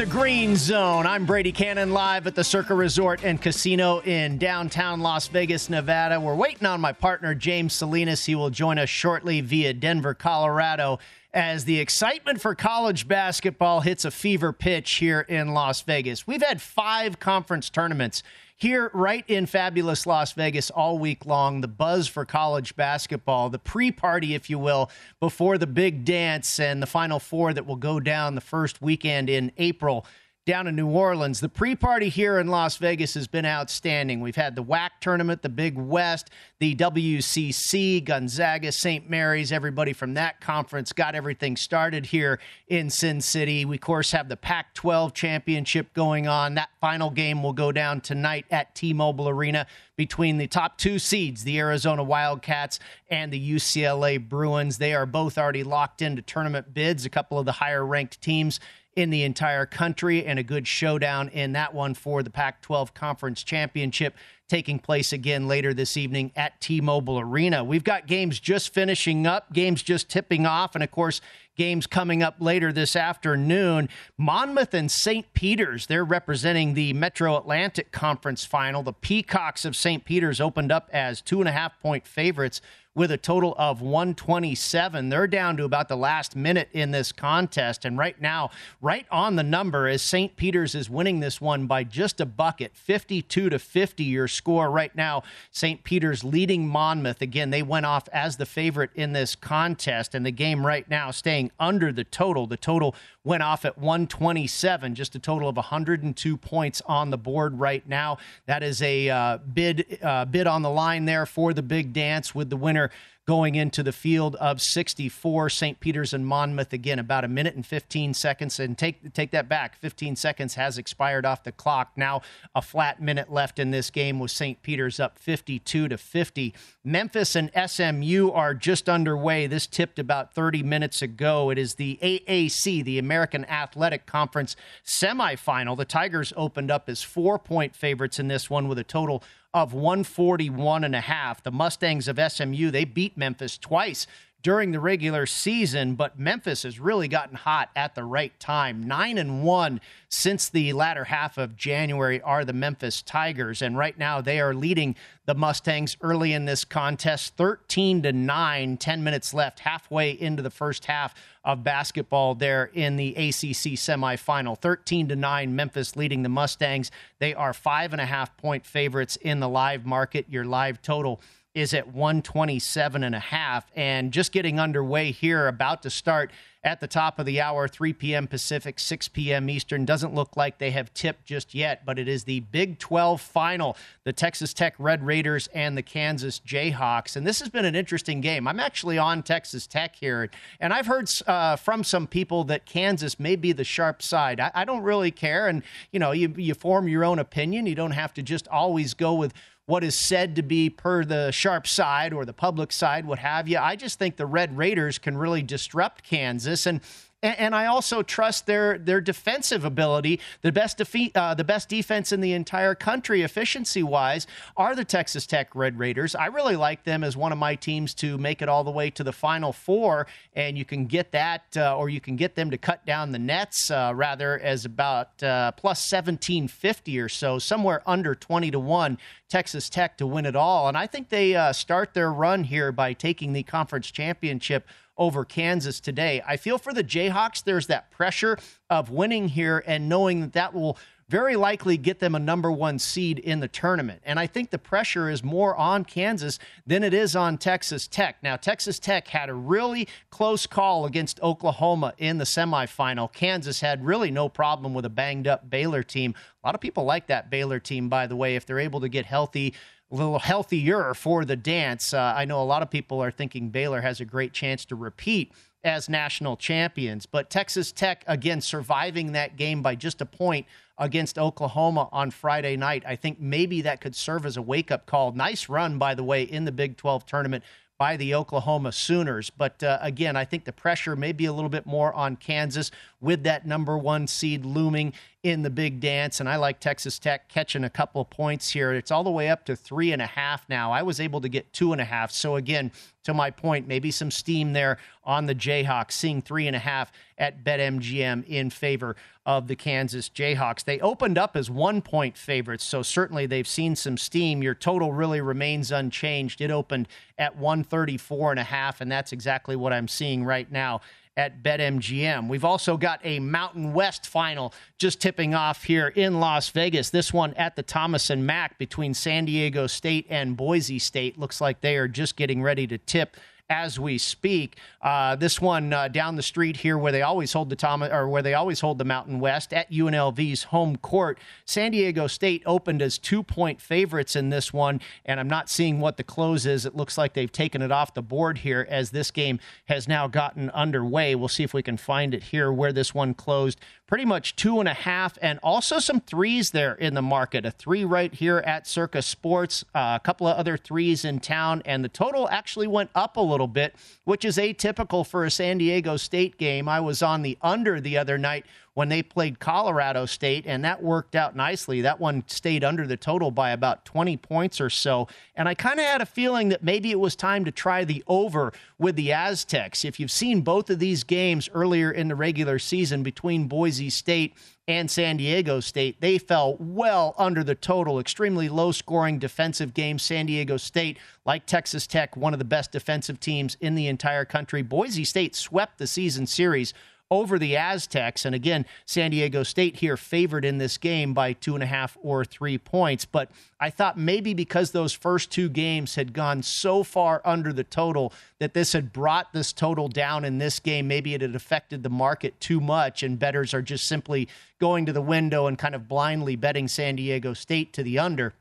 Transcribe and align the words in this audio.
The 0.00 0.06
Green 0.06 0.56
Zone. 0.56 1.06
I'm 1.06 1.26
Brady 1.26 1.52
Kannon 1.52 1.92
live 1.92 2.26
at 2.26 2.34
the 2.34 2.42
Circa 2.42 2.74
Resort 2.74 3.22
and 3.22 3.38
Casino 3.38 4.00
in 4.00 4.38
downtown 4.38 5.00
Las 5.00 5.28
Vegas, 5.28 5.68
Nevada. 5.68 6.18
We're 6.18 6.34
waiting 6.34 6.64
on 6.64 6.80
my 6.80 6.92
partner, 6.92 7.34
James 7.34 7.74
Salinas. 7.74 8.24
He 8.24 8.34
will 8.34 8.48
join 8.48 8.78
us 8.78 8.88
shortly 8.88 9.42
via 9.42 9.74
Denver, 9.74 10.14
Colorado, 10.14 11.00
as 11.34 11.66
the 11.66 11.78
excitement 11.78 12.40
for 12.40 12.54
college 12.54 13.08
basketball 13.08 13.82
hits 13.82 14.06
a 14.06 14.10
fever 14.10 14.54
pitch 14.54 14.90
here 14.92 15.20
in 15.20 15.52
Las 15.52 15.82
Vegas. 15.82 16.26
We've 16.26 16.42
had 16.42 16.62
five 16.62 17.20
conference 17.20 17.68
tournaments 17.68 18.22
here 18.60 18.90
right 18.92 19.24
in 19.26 19.46
fabulous 19.46 20.06
Las 20.06 20.34
Vegas 20.34 20.70
all 20.70 20.98
week 20.98 21.24
long. 21.24 21.62
The 21.62 21.68
buzz 21.68 22.06
for 22.06 22.26
college 22.26 22.76
basketball, 22.76 23.48
the 23.48 23.58
pre 23.58 23.90
party, 23.90 24.34
if 24.34 24.50
you 24.50 24.58
will, 24.58 24.90
before 25.18 25.56
the 25.56 25.66
big 25.66 26.04
dance 26.04 26.60
and 26.60 26.82
the 26.82 26.86
Final 26.86 27.18
Four 27.18 27.54
that 27.54 27.66
will 27.66 27.76
go 27.76 27.98
down 27.98 28.34
the 28.34 28.40
first 28.42 28.82
weekend 28.82 29.30
in 29.30 29.50
April 29.56 30.04
down 30.46 30.66
in 30.66 30.74
New 30.74 30.88
Orleans. 30.88 31.40
The 31.40 31.48
pre 31.48 31.76
party 31.76 32.08
here 32.08 32.38
in 32.38 32.48
Las 32.48 32.78
Vegas 32.78 33.14
has 33.14 33.26
been 33.26 33.44
outstanding. 33.44 34.20
We've 34.20 34.36
had 34.36 34.56
the 34.56 34.64
WAC 34.64 34.90
tournament, 35.00 35.42
the 35.42 35.50
Big 35.50 35.76
West, 35.76 36.30
the 36.60 36.74
WCC, 36.74 38.02
Gonzaga, 38.02 38.72
St. 38.72 39.08
Mary's, 39.08 39.52
everybody 39.52 39.92
from 39.92 40.14
that 40.14 40.40
conference 40.40 40.92
got 40.92 41.14
everything 41.14 41.56
started 41.56 42.06
here 42.06 42.40
in 42.68 42.88
Sin 42.88 43.20
City. 43.20 43.64
We, 43.64 43.76
of 43.76 43.82
course, 43.82 44.12
have 44.12 44.28
the 44.28 44.36
Pac 44.36 44.72
12 44.74 45.12
championship 45.12 45.92
going 45.92 46.26
on. 46.26 46.54
That 46.54 46.70
final 46.80 47.10
game 47.10 47.42
will 47.42 47.52
go 47.52 47.70
down 47.70 48.00
tonight 48.00 48.46
at 48.50 48.74
T 48.74 48.94
Mobile 48.94 49.28
Arena 49.28 49.66
between 49.96 50.38
the 50.38 50.46
top 50.46 50.78
two 50.78 50.98
seeds, 50.98 51.44
the 51.44 51.58
Arizona 51.58 52.02
Wildcats 52.02 52.78
and 53.10 53.30
the 53.30 53.52
UCLA 53.52 54.18
Bruins. 54.18 54.78
They 54.78 54.94
are 54.94 55.04
both 55.04 55.36
already 55.36 55.64
locked 55.64 56.00
into 56.00 56.22
tournament 56.22 56.72
bids, 56.72 57.04
a 57.04 57.10
couple 57.10 57.38
of 57.38 57.44
the 57.44 57.52
higher 57.52 57.84
ranked 57.84 58.22
teams 58.22 58.58
in 59.00 59.10
the 59.10 59.22
entire 59.24 59.66
country 59.66 60.24
and 60.26 60.38
a 60.38 60.42
good 60.42 60.68
showdown 60.68 61.28
in 61.30 61.52
that 61.52 61.74
one 61.74 61.94
for 61.94 62.22
the 62.22 62.30
Pac 62.30 62.60
12 62.62 62.94
Conference 62.94 63.42
Championship 63.42 64.14
taking 64.48 64.78
place 64.78 65.12
again 65.12 65.46
later 65.48 65.72
this 65.72 65.96
evening 65.96 66.32
at 66.36 66.60
T 66.60 66.80
Mobile 66.80 67.18
Arena. 67.18 67.64
We've 67.64 67.84
got 67.84 68.06
games 68.06 68.38
just 68.40 68.74
finishing 68.74 69.26
up, 69.26 69.52
games 69.52 69.82
just 69.82 70.10
tipping 70.10 70.44
off, 70.44 70.74
and 70.74 70.84
of 70.84 70.90
course, 70.90 71.20
games 71.56 71.86
coming 71.86 72.22
up 72.22 72.36
later 72.40 72.72
this 72.72 72.96
afternoon. 72.96 73.88
Monmouth 74.18 74.74
and 74.74 74.90
St. 74.90 75.32
Peter's, 75.34 75.86
they're 75.86 76.04
representing 76.04 76.74
the 76.74 76.92
Metro 76.92 77.36
Atlantic 77.36 77.92
Conference 77.92 78.44
final. 78.44 78.82
The 78.82 78.92
Peacocks 78.92 79.64
of 79.64 79.76
St. 79.76 80.04
Peter's 80.04 80.40
opened 80.40 80.72
up 80.72 80.90
as 80.92 81.22
two 81.22 81.40
and 81.40 81.48
a 81.48 81.52
half 81.52 81.78
point 81.80 82.06
favorites 82.06 82.60
with 82.94 83.12
a 83.12 83.16
total 83.16 83.54
of 83.56 83.80
127. 83.80 85.08
They're 85.08 85.28
down 85.28 85.56
to 85.56 85.64
about 85.64 85.88
the 85.88 85.96
last 85.96 86.34
minute 86.34 86.68
in 86.72 86.90
this 86.90 87.12
contest. 87.12 87.84
And 87.84 87.96
right 87.96 88.20
now, 88.20 88.50
right 88.80 89.06
on 89.12 89.36
the 89.36 89.44
number, 89.44 89.86
as 89.86 90.02
St. 90.02 90.34
Peter's 90.34 90.74
is 90.74 90.90
winning 90.90 91.20
this 91.20 91.40
one 91.40 91.66
by 91.66 91.84
just 91.84 92.20
a 92.20 92.26
bucket, 92.26 92.74
52 92.74 93.50
to 93.50 93.58
50, 93.58 94.02
your 94.02 94.26
score 94.26 94.70
right 94.70 94.94
now. 94.96 95.22
St. 95.52 95.84
Peter's 95.84 96.24
leading 96.24 96.66
Monmouth. 96.66 97.22
Again, 97.22 97.50
they 97.50 97.62
went 97.62 97.86
off 97.86 98.08
as 98.12 98.36
the 98.36 98.46
favorite 98.46 98.90
in 98.96 99.12
this 99.12 99.36
contest. 99.36 100.14
And 100.14 100.26
the 100.26 100.32
game 100.32 100.66
right 100.66 100.88
now 100.90 101.12
staying 101.12 101.52
under 101.60 101.92
the 101.92 102.04
total. 102.04 102.48
The 102.48 102.56
total 102.56 102.96
went 103.24 103.42
off 103.42 103.64
at 103.64 103.76
127, 103.76 104.94
just 104.94 105.14
a 105.14 105.18
total 105.18 105.48
of 105.48 105.56
102 105.56 106.36
points 106.36 106.82
on 106.86 107.10
the 107.10 107.18
board 107.18 107.58
right 107.58 107.86
now. 107.86 108.18
That 108.46 108.62
is 108.62 108.80
a 108.82 109.08
uh, 109.08 109.38
bid 109.38 109.98
uh, 110.02 110.24
bid 110.24 110.46
on 110.46 110.62
the 110.62 110.70
line 110.70 111.04
there 111.04 111.26
for 111.26 111.52
the 111.52 111.62
big 111.62 111.92
dance 111.92 112.34
with 112.34 112.50
the 112.50 112.56
winner 112.56 112.90
going 113.30 113.54
into 113.54 113.80
the 113.84 113.92
field 113.92 114.34
of 114.40 114.60
64. 114.60 115.48
St. 115.50 115.78
Peter's 115.78 116.12
and 116.12 116.26
Monmouth 116.26 116.72
again 116.72 116.98
about 116.98 117.22
a 117.22 117.28
minute 117.28 117.54
and 117.54 117.64
15 117.64 118.12
seconds. 118.12 118.58
And 118.58 118.76
take 118.76 119.14
take 119.14 119.30
that 119.30 119.48
back. 119.48 119.76
15 119.76 120.16
seconds 120.16 120.54
has 120.54 120.76
expired 120.76 121.24
off 121.24 121.44
the 121.44 121.52
clock. 121.52 121.92
Now 121.94 122.22
a 122.56 122.60
flat 122.60 123.00
minute 123.00 123.30
left 123.30 123.60
in 123.60 123.70
this 123.70 123.88
game 123.88 124.18
with 124.18 124.32
St. 124.32 124.60
Peter's 124.62 124.98
up 124.98 125.16
52 125.16 125.86
to 125.86 125.96
50. 125.96 126.52
Memphis 126.82 127.36
and 127.36 127.52
SMU 127.54 128.32
are 128.32 128.52
just 128.52 128.88
underway. 128.88 129.46
This 129.46 129.68
tipped 129.68 130.00
about 130.00 130.34
30 130.34 130.64
minutes 130.64 131.00
ago. 131.00 131.50
It 131.50 131.58
is 131.58 131.76
the 131.76 132.00
AAC, 132.02 132.82
the 132.82 132.98
American 132.98 133.44
Athletic 133.44 134.06
Conference 134.06 134.56
semifinal. 134.84 135.76
The 135.76 135.84
Tigers 135.84 136.32
opened 136.36 136.72
up 136.72 136.88
as 136.88 137.04
four 137.04 137.38
point 137.38 137.76
favorites 137.76 138.18
in 138.18 138.26
this 138.26 138.50
one 138.50 138.66
with 138.66 138.80
a 138.80 138.82
total 138.82 139.22
of 139.52 139.72
141 139.72 140.84
and 140.84 140.94
a 140.94 141.00
half. 141.00 141.42
The 141.42 141.50
Mustangs 141.50 142.08
of 142.08 142.18
SMU, 142.32 142.70
they 142.70 142.84
beat 142.84 143.16
Memphis 143.16 143.58
twice 143.58 144.06
during 144.42 144.72
the 144.72 144.80
regular 144.80 145.26
season, 145.26 145.94
but 145.94 146.18
Memphis 146.18 146.62
has 146.62 146.80
really 146.80 147.08
gotten 147.08 147.36
hot 147.36 147.70
at 147.76 147.94
the 147.94 148.04
right 148.04 148.38
time. 148.40 148.82
Nine 148.82 149.18
and 149.18 149.42
one 149.42 149.80
since 150.08 150.48
the 150.48 150.72
latter 150.72 151.04
half 151.04 151.38
of 151.38 151.56
January 151.56 152.20
are 152.22 152.44
the 152.44 152.52
Memphis 152.52 153.02
Tigers, 153.02 153.62
and 153.62 153.76
right 153.76 153.98
now 153.98 154.20
they 154.20 154.40
are 154.40 154.54
leading 154.54 154.96
the 155.26 155.34
Mustangs 155.34 155.96
early 156.00 156.32
in 156.32 156.44
this 156.44 156.64
contest, 156.64 157.36
13 157.36 158.02
to 158.02 158.12
9, 158.12 158.76
10 158.76 159.04
minutes 159.04 159.32
left, 159.32 159.60
halfway 159.60 160.10
into 160.10 160.42
the 160.42 160.50
first 160.50 160.86
half 160.86 161.14
of 161.44 161.62
basketball 161.62 162.34
there 162.34 162.70
in 162.74 162.96
the 162.96 163.10
ACC 163.14 163.76
semifinal. 163.76 164.58
13 164.58 165.08
to 165.08 165.16
9, 165.16 165.54
Memphis 165.54 165.96
leading 165.96 166.22
the 166.22 166.28
Mustangs. 166.28 166.90
They 167.18 167.34
are 167.34 167.52
five 167.52 167.92
and 167.92 168.00
a 168.00 168.06
half 168.06 168.36
point 168.36 168.66
favorites 168.66 169.16
in 169.16 169.40
the 169.40 169.48
live 169.48 169.86
market. 169.86 170.26
Your 170.28 170.44
live 170.44 170.82
total 170.82 171.20
is 171.54 171.74
at 171.74 171.88
127 171.88 173.02
and 173.02 173.14
a 173.14 173.18
half 173.18 173.66
and 173.74 174.12
just 174.12 174.30
getting 174.30 174.60
underway 174.60 175.10
here 175.10 175.48
about 175.48 175.82
to 175.82 175.90
start 175.90 176.30
at 176.62 176.78
the 176.78 176.86
top 176.86 177.18
of 177.18 177.24
the 177.26 177.40
hour 177.40 177.66
3 177.66 177.92
p.m 177.94 178.26
pacific 178.28 178.78
6 178.78 179.08
p.m 179.08 179.48
eastern. 179.50 179.84
Doesn't 179.84 180.14
look 180.14 180.36
like 180.36 180.58
they 180.58 180.70
have 180.70 180.94
tipped 180.94 181.24
just 181.24 181.52
yet 181.54 181.84
but 181.84 181.98
it 181.98 182.06
is 182.06 182.24
the 182.24 182.40
big 182.40 182.78
12 182.78 183.20
final 183.20 183.76
the 184.04 184.12
texas 184.12 184.54
tech 184.54 184.74
red 184.78 185.04
raiders 185.04 185.48
and 185.48 185.76
the 185.76 185.82
kansas 185.82 186.40
jayhawks. 186.46 187.16
And 187.16 187.26
this 187.26 187.40
has 187.40 187.48
been 187.48 187.64
an 187.64 187.74
interesting 187.74 188.20
game. 188.20 188.46
I'm 188.46 188.60
actually 188.60 188.98
on 188.98 189.22
texas 189.22 189.66
tech 189.66 189.96
here 189.96 190.30
and 190.60 190.72
i've 190.72 190.86
heard 190.86 191.10
uh, 191.26 191.56
from 191.56 191.82
some 191.82 192.06
people 192.06 192.44
that 192.44 192.64
kansas 192.64 193.18
may 193.18 193.34
be 193.34 193.52
the 193.52 193.64
sharp 193.64 194.02
side. 194.02 194.38
I, 194.38 194.52
I 194.54 194.64
don't 194.64 194.82
really 194.82 195.10
care 195.10 195.48
and 195.48 195.64
you 195.90 195.98
know 195.98 196.12
you, 196.12 196.32
you 196.36 196.54
form 196.54 196.86
your 196.86 197.04
own 197.04 197.18
opinion. 197.18 197.66
You 197.66 197.74
don't 197.74 197.90
have 197.90 198.14
to 198.14 198.22
just 198.22 198.46
always 198.46 198.94
go 198.94 199.14
with 199.14 199.32
what 199.70 199.84
is 199.84 199.94
said 199.94 200.34
to 200.34 200.42
be 200.42 200.68
per 200.68 201.04
the 201.04 201.30
sharp 201.30 201.64
side 201.64 202.12
or 202.12 202.24
the 202.24 202.32
public 202.32 202.72
side, 202.72 203.06
what 203.06 203.20
have 203.20 203.46
you. 203.46 203.56
I 203.56 203.76
just 203.76 204.00
think 204.00 204.16
the 204.16 204.26
Red 204.26 204.56
Raiders 204.58 204.98
can 204.98 205.16
really 205.16 205.42
disrupt 205.42 206.02
Kansas. 206.02 206.66
And 206.66 206.80
and 207.22 207.54
I 207.54 207.66
also 207.66 208.02
trust 208.02 208.46
their 208.46 208.78
their 208.78 209.00
defensive 209.00 209.64
ability. 209.64 210.20
The 210.42 210.52
best 210.52 210.78
defeat, 210.78 211.16
uh, 211.16 211.34
the 211.34 211.44
best 211.44 211.68
defense 211.68 212.12
in 212.12 212.20
the 212.20 212.32
entire 212.32 212.74
country, 212.74 213.22
efficiency 213.22 213.82
wise, 213.82 214.26
are 214.56 214.74
the 214.74 214.84
Texas 214.84 215.26
Tech 215.26 215.54
Red 215.54 215.78
Raiders. 215.78 216.14
I 216.14 216.26
really 216.26 216.56
like 216.56 216.84
them 216.84 217.04
as 217.04 217.16
one 217.16 217.32
of 217.32 217.38
my 217.38 217.54
teams 217.54 217.94
to 217.94 218.16
make 218.18 218.42
it 218.42 218.48
all 218.48 218.64
the 218.64 218.70
way 218.70 218.90
to 218.90 219.04
the 219.04 219.12
Final 219.12 219.52
Four, 219.52 220.06
and 220.34 220.56
you 220.56 220.64
can 220.64 220.86
get 220.86 221.12
that, 221.12 221.42
uh, 221.56 221.76
or 221.76 221.88
you 221.88 222.00
can 222.00 222.16
get 222.16 222.34
them 222.34 222.50
to 222.50 222.58
cut 222.58 222.86
down 222.86 223.12
the 223.12 223.18
nets 223.18 223.70
uh, 223.70 223.92
rather 223.94 224.38
as 224.38 224.64
about 224.64 225.22
uh, 225.22 225.52
plus 225.52 225.80
seventeen 225.80 226.48
fifty 226.48 226.98
or 226.98 227.08
so, 227.08 227.38
somewhere 227.38 227.82
under 227.86 228.14
twenty 228.14 228.50
to 228.50 228.58
one. 228.58 228.98
Texas 229.28 229.68
Tech 229.68 229.96
to 229.98 230.08
win 230.08 230.26
it 230.26 230.34
all, 230.34 230.66
and 230.66 230.76
I 230.76 230.88
think 230.88 231.08
they 231.08 231.36
uh, 231.36 231.52
start 231.52 231.94
their 231.94 232.12
run 232.12 232.42
here 232.42 232.72
by 232.72 232.94
taking 232.94 233.32
the 233.32 233.44
conference 233.44 233.88
championship 233.88 234.66
over 235.00 235.24
Kansas 235.24 235.80
today. 235.80 236.22
I 236.24 236.36
feel 236.36 236.58
for 236.58 236.72
the 236.72 236.84
Jayhawks, 236.84 237.42
there's 237.42 237.66
that 237.68 237.90
pressure 237.90 238.38
of 238.68 238.90
winning 238.90 239.28
here 239.28 239.64
and 239.66 239.88
knowing 239.88 240.20
that 240.20 240.34
that 240.34 240.54
will 240.54 240.78
very 241.08 241.34
likely 241.34 241.76
get 241.76 241.98
them 241.98 242.14
a 242.14 242.20
number 242.20 242.52
one 242.52 242.78
seed 242.78 243.18
in 243.18 243.40
the 243.40 243.48
tournament. 243.48 244.00
And 244.04 244.20
I 244.20 244.28
think 244.28 244.50
the 244.50 244.58
pressure 244.58 245.10
is 245.10 245.24
more 245.24 245.56
on 245.56 245.84
Kansas 245.84 246.38
than 246.64 246.84
it 246.84 246.94
is 246.94 247.16
on 247.16 247.36
Texas 247.36 247.88
Tech. 247.88 248.22
Now, 248.22 248.36
Texas 248.36 248.78
Tech 248.78 249.08
had 249.08 249.28
a 249.28 249.34
really 249.34 249.88
close 250.10 250.46
call 250.46 250.86
against 250.86 251.20
Oklahoma 251.20 251.94
in 251.98 252.18
the 252.18 252.24
semifinal. 252.24 253.12
Kansas 253.12 253.60
had 253.60 253.84
really 253.84 254.12
no 254.12 254.28
problem 254.28 254.72
with 254.72 254.84
a 254.84 254.90
banged 254.90 255.26
up 255.26 255.50
Baylor 255.50 255.82
team. 255.82 256.14
A 256.44 256.46
lot 256.46 256.54
of 256.54 256.60
people 256.60 256.84
like 256.84 257.08
that 257.08 257.28
Baylor 257.28 257.58
team, 257.58 257.88
by 257.88 258.06
the 258.06 258.14
way, 258.14 258.36
if 258.36 258.46
they're 258.46 258.60
able 258.60 258.80
to 258.80 258.88
get 258.88 259.04
healthy 259.04 259.54
a 259.90 259.94
little 259.94 260.18
healthier 260.18 260.94
for 260.94 261.24
the 261.24 261.36
dance. 261.36 261.92
Uh, 261.92 262.14
I 262.16 262.24
know 262.24 262.42
a 262.42 262.44
lot 262.44 262.62
of 262.62 262.70
people 262.70 263.02
are 263.02 263.10
thinking 263.10 263.50
Baylor 263.50 263.80
has 263.80 264.00
a 264.00 264.04
great 264.04 264.32
chance 264.32 264.64
to 264.66 264.76
repeat 264.76 265.32
as 265.62 265.88
national 265.88 266.36
champions, 266.36 267.04
but 267.06 267.28
Texas 267.28 267.70
Tech, 267.70 268.04
again, 268.06 268.40
surviving 268.40 269.12
that 269.12 269.36
game 269.36 269.62
by 269.62 269.74
just 269.74 270.00
a 270.00 270.06
point 270.06 270.46
against 270.78 271.18
Oklahoma 271.18 271.88
on 271.92 272.10
Friday 272.10 272.56
night. 272.56 272.82
I 272.86 272.96
think 272.96 273.20
maybe 273.20 273.60
that 273.62 273.80
could 273.80 273.94
serve 273.94 274.24
as 274.24 274.38
a 274.38 274.42
wake 274.42 274.70
up 274.70 274.86
call. 274.86 275.12
Nice 275.12 275.48
run, 275.48 275.76
by 275.76 275.94
the 275.94 276.04
way, 276.04 276.22
in 276.22 276.46
the 276.46 276.52
Big 276.52 276.78
12 276.78 277.04
tournament 277.04 277.44
by 277.80 277.96
the 277.96 278.14
Oklahoma 278.14 278.72
Sooners. 278.72 279.30
But 279.30 279.62
uh, 279.62 279.78
again, 279.80 280.14
I 280.14 280.26
think 280.26 280.44
the 280.44 280.52
pressure 280.52 280.96
may 280.96 281.12
be 281.12 281.24
a 281.24 281.32
little 281.32 281.48
bit 281.50 281.66
more 281.66 281.92
on 281.94 282.16
Kansas 282.16 282.70
with 283.00 283.22
that 283.24 283.46
number 283.46 283.76
one 283.76 284.06
seed 284.06 284.44
looming 284.44 284.92
in 285.22 285.42
the 285.42 285.50
big 285.50 285.80
dance. 285.80 286.18
And 286.20 286.28
I 286.28 286.36
like 286.36 286.60
Texas 286.60 286.98
Tech 286.98 287.28
catching 287.28 287.64
a 287.64 287.70
couple 287.70 288.00
of 288.00 288.08
points 288.08 288.50
here. 288.50 288.72
It's 288.72 288.90
all 288.90 289.04
the 289.04 289.10
way 289.10 289.28
up 289.28 289.44
to 289.46 289.56
three 289.56 289.92
and 289.92 290.00
a 290.00 290.06
half 290.06 290.48
now. 290.48 290.72
I 290.72 290.82
was 290.82 290.98
able 290.98 291.20
to 291.20 291.28
get 291.28 291.52
two 291.52 291.72
and 291.72 291.80
a 291.80 291.84
half. 291.84 292.10
So 292.10 292.36
again, 292.36 292.72
to 293.04 293.12
my 293.12 293.30
point, 293.30 293.68
maybe 293.68 293.90
some 293.90 294.10
steam 294.10 294.54
there 294.54 294.78
on 295.04 295.26
the 295.26 295.34
Jayhawks, 295.34 295.92
seeing 295.92 296.22
three 296.22 296.46
and 296.46 296.56
a 296.56 296.60
half 296.60 296.90
at 297.18 297.44
BetMGM 297.44 298.26
in 298.26 298.48
favor 298.48 298.96
of 299.26 299.46
the 299.46 299.56
Kansas 299.56 300.08
Jayhawks. 300.08 300.64
They 300.64 300.80
opened 300.80 301.18
up 301.18 301.36
as 301.36 301.50
one 301.50 301.82
point 301.82 302.16
favorites, 302.16 302.64
so 302.64 302.82
certainly 302.82 303.26
they've 303.26 303.48
seen 303.48 303.76
some 303.76 303.98
steam. 303.98 304.42
Your 304.42 304.54
total 304.54 304.92
really 304.92 305.20
remains 305.20 305.70
unchanged. 305.70 306.40
It 306.40 306.50
opened 306.50 306.88
at 307.18 307.36
134 307.36 308.30
and 308.32 308.40
a 308.40 308.44
half, 308.44 308.80
and 308.80 308.90
that's 308.90 309.12
exactly 309.12 309.56
what 309.56 309.72
I'm 309.72 309.88
seeing 309.88 310.24
right 310.24 310.50
now 310.50 310.80
at 311.16 311.42
BetMGM. 311.42 312.28
We've 312.28 312.44
also 312.44 312.76
got 312.76 313.00
a 313.04 313.18
Mountain 313.18 313.72
West 313.72 314.06
final 314.06 314.54
just 314.78 315.00
tipping 315.00 315.34
off 315.34 315.64
here 315.64 315.88
in 315.88 316.20
Las 316.20 316.48
Vegas. 316.50 316.90
This 316.90 317.12
one 317.12 317.34
at 317.34 317.56
the 317.56 317.62
Thomas 317.62 318.10
and 318.10 318.26
Mack 318.26 318.58
between 318.58 318.94
San 318.94 319.24
Diego 319.24 319.66
State 319.66 320.06
and 320.08 320.36
Boise 320.36 320.78
State. 320.78 321.18
Looks 321.18 321.40
like 321.40 321.60
they 321.60 321.76
are 321.76 321.88
just 321.88 322.16
getting 322.16 322.42
ready 322.42 322.66
to 322.68 322.78
tip 322.78 323.16
as 323.50 323.78
we 323.78 323.98
speak. 323.98 324.56
Uh, 324.80 325.16
this 325.16 325.40
one 325.40 325.72
uh, 325.72 325.88
down 325.88 326.14
the 326.14 326.22
street 326.22 326.56
here, 326.58 326.78
where 326.78 326.92
they 326.92 327.02
always 327.02 327.32
hold 327.32 327.50
the 327.50 327.56
Thomas 327.56 327.90
or 327.92 328.08
where 328.08 328.22
they 328.22 328.32
always 328.32 328.60
hold 328.60 328.78
the 328.78 328.84
Mountain 328.84 329.20
West 329.20 329.52
at 329.52 329.70
UNLV's 329.70 330.44
home 330.44 330.76
court. 330.76 331.18
San 331.44 331.72
Diego 331.72 332.06
State 332.06 332.42
opened 332.46 332.80
as 332.80 332.96
two 332.96 333.22
point 333.22 333.60
favorites 333.60 334.14
in 334.14 334.30
this 334.30 334.52
one, 334.52 334.80
and 335.04 335.18
I'm 335.18 335.28
not 335.28 335.50
seeing 335.50 335.80
what 335.80 335.96
the 335.96 336.04
close 336.04 336.46
is. 336.46 336.64
It 336.64 336.76
looks 336.76 336.96
like 336.96 337.12
they've 337.12 337.30
taken 337.30 337.60
it 337.60 337.72
off 337.72 337.92
the 337.92 338.02
board 338.02 338.38
here 338.38 338.66
as 338.70 338.90
this 338.90 339.10
game 339.10 339.40
has 339.66 339.88
now 339.88 340.06
gotten 340.06 340.48
underway. 340.50 341.14
We'll 341.14 341.28
see 341.28 341.42
if 341.42 341.52
we 341.52 341.62
can 341.62 341.76
find 341.76 342.14
it 342.14 342.22
here 342.22 342.52
where 342.52 342.72
this 342.72 342.94
one 342.94 343.12
closed 343.14 343.58
pretty 343.90 344.04
much 344.04 344.36
two 344.36 344.60
and 344.60 344.68
a 344.68 344.72
half, 344.72 345.18
and 345.20 345.40
also 345.42 345.80
some 345.80 346.00
threes 346.00 346.52
there 346.52 346.74
in 346.74 346.94
the 346.94 347.02
market. 347.02 347.44
A 347.44 347.50
three 347.50 347.84
right 347.84 348.14
here 348.14 348.38
at 348.46 348.64
Circa 348.64 349.02
Sports, 349.02 349.64
uh, 349.74 349.98
a 350.00 350.02
couple 350.02 350.28
of 350.28 350.36
other 350.36 350.56
threes 350.56 351.04
in 351.04 351.18
town, 351.18 351.60
and 351.64 351.84
the 351.84 351.88
total 351.88 352.28
actually 352.30 352.68
went 352.68 352.88
up 352.94 353.16
a 353.16 353.20
little 353.20 353.48
bit, 353.48 353.74
which 354.04 354.24
is 354.24 354.36
atypical 354.36 355.04
for 355.04 355.24
a 355.24 355.30
San 355.30 355.58
Diego 355.58 355.96
State 355.96 356.38
game. 356.38 356.68
I 356.68 356.78
was 356.78 357.02
on 357.02 357.22
the 357.22 357.36
under 357.42 357.80
the 357.80 357.98
other 357.98 358.16
night 358.16 358.46
when 358.74 358.88
they 358.88 359.02
played 359.02 359.40
Colorado 359.40 360.06
State, 360.06 360.44
and 360.46 360.64
that 360.64 360.82
worked 360.82 361.16
out 361.16 361.34
nicely. 361.34 361.80
That 361.80 361.98
one 361.98 362.22
stayed 362.28 362.62
under 362.62 362.86
the 362.86 362.96
total 362.96 363.30
by 363.30 363.50
about 363.50 363.84
20 363.84 364.16
points 364.18 364.60
or 364.60 364.70
so. 364.70 365.08
And 365.34 365.48
I 365.48 365.54
kind 365.54 365.80
of 365.80 365.86
had 365.86 366.00
a 366.00 366.06
feeling 366.06 366.50
that 366.50 366.62
maybe 366.62 366.90
it 366.90 367.00
was 367.00 367.16
time 367.16 367.44
to 367.44 367.50
try 367.50 367.84
the 367.84 368.04
over 368.06 368.52
with 368.78 368.94
the 368.94 369.12
Aztecs. 369.12 369.84
If 369.84 369.98
you've 369.98 370.10
seen 370.10 370.42
both 370.42 370.70
of 370.70 370.78
these 370.78 371.02
games 371.02 371.48
earlier 371.52 371.90
in 371.90 372.08
the 372.08 372.14
regular 372.14 372.58
season 372.58 373.02
between 373.02 373.48
Boise 373.48 373.90
State 373.90 374.34
and 374.68 374.88
San 374.88 375.16
Diego 375.16 375.58
State, 375.58 376.00
they 376.00 376.16
fell 376.16 376.56
well 376.60 377.16
under 377.18 377.42
the 377.42 377.56
total. 377.56 377.98
Extremely 377.98 378.48
low 378.48 378.70
scoring 378.70 379.18
defensive 379.18 379.74
game. 379.74 379.98
San 379.98 380.26
Diego 380.26 380.56
State, 380.56 380.96
like 381.26 381.44
Texas 381.44 381.88
Tech, 381.88 382.16
one 382.16 382.32
of 382.32 382.38
the 382.38 382.44
best 382.44 382.70
defensive 382.70 383.18
teams 383.18 383.56
in 383.60 383.74
the 383.74 383.88
entire 383.88 384.24
country. 384.24 384.62
Boise 384.62 385.04
State 385.04 385.34
swept 385.34 385.78
the 385.78 385.88
season 385.88 386.24
series 386.24 386.72
over 387.10 387.38
the 387.38 387.56
Aztecs. 387.56 388.24
And 388.24 388.34
again, 388.34 388.64
San 388.86 389.10
Diego 389.10 389.42
State 389.42 389.76
here 389.76 389.96
favored 389.96 390.44
in 390.44 390.58
this 390.58 390.78
game 390.78 391.12
by 391.12 391.32
two 391.32 391.54
and 391.54 391.62
a 391.62 391.66
half 391.66 391.98
or 392.02 392.24
three 392.24 392.56
points. 392.56 393.04
But 393.04 393.30
I 393.58 393.70
thought 393.70 393.98
maybe 393.98 394.32
because 394.32 394.70
those 394.70 394.92
first 394.92 395.30
two 395.30 395.48
games 395.48 395.96
had 395.96 396.12
gone 396.12 396.42
so 396.42 396.82
far 396.82 397.20
under 397.24 397.52
the 397.52 397.64
total 397.64 398.12
that 398.38 398.54
this 398.54 398.72
had 398.72 398.92
brought 398.92 399.32
this 399.32 399.52
total 399.52 399.88
down 399.88 400.24
in 400.24 400.38
this 400.38 400.60
game. 400.60 400.86
Maybe 400.86 401.14
it 401.14 401.22
had 401.22 401.34
affected 401.34 401.82
the 401.82 401.90
market 401.90 402.38
too 402.40 402.60
much, 402.60 403.02
and 403.02 403.18
bettors 403.18 403.52
are 403.52 403.62
just 403.62 403.88
simply 403.88 404.28
going 404.60 404.86
to 404.86 404.92
the 404.92 405.02
window 405.02 405.46
and 405.46 405.58
kind 405.58 405.74
of 405.74 405.88
blindly 405.88 406.36
betting 406.36 406.68
San 406.68 406.96
Diego 406.96 407.34
State 407.34 407.72
to 407.72 407.82
the 407.82 407.98
under. 407.98 408.34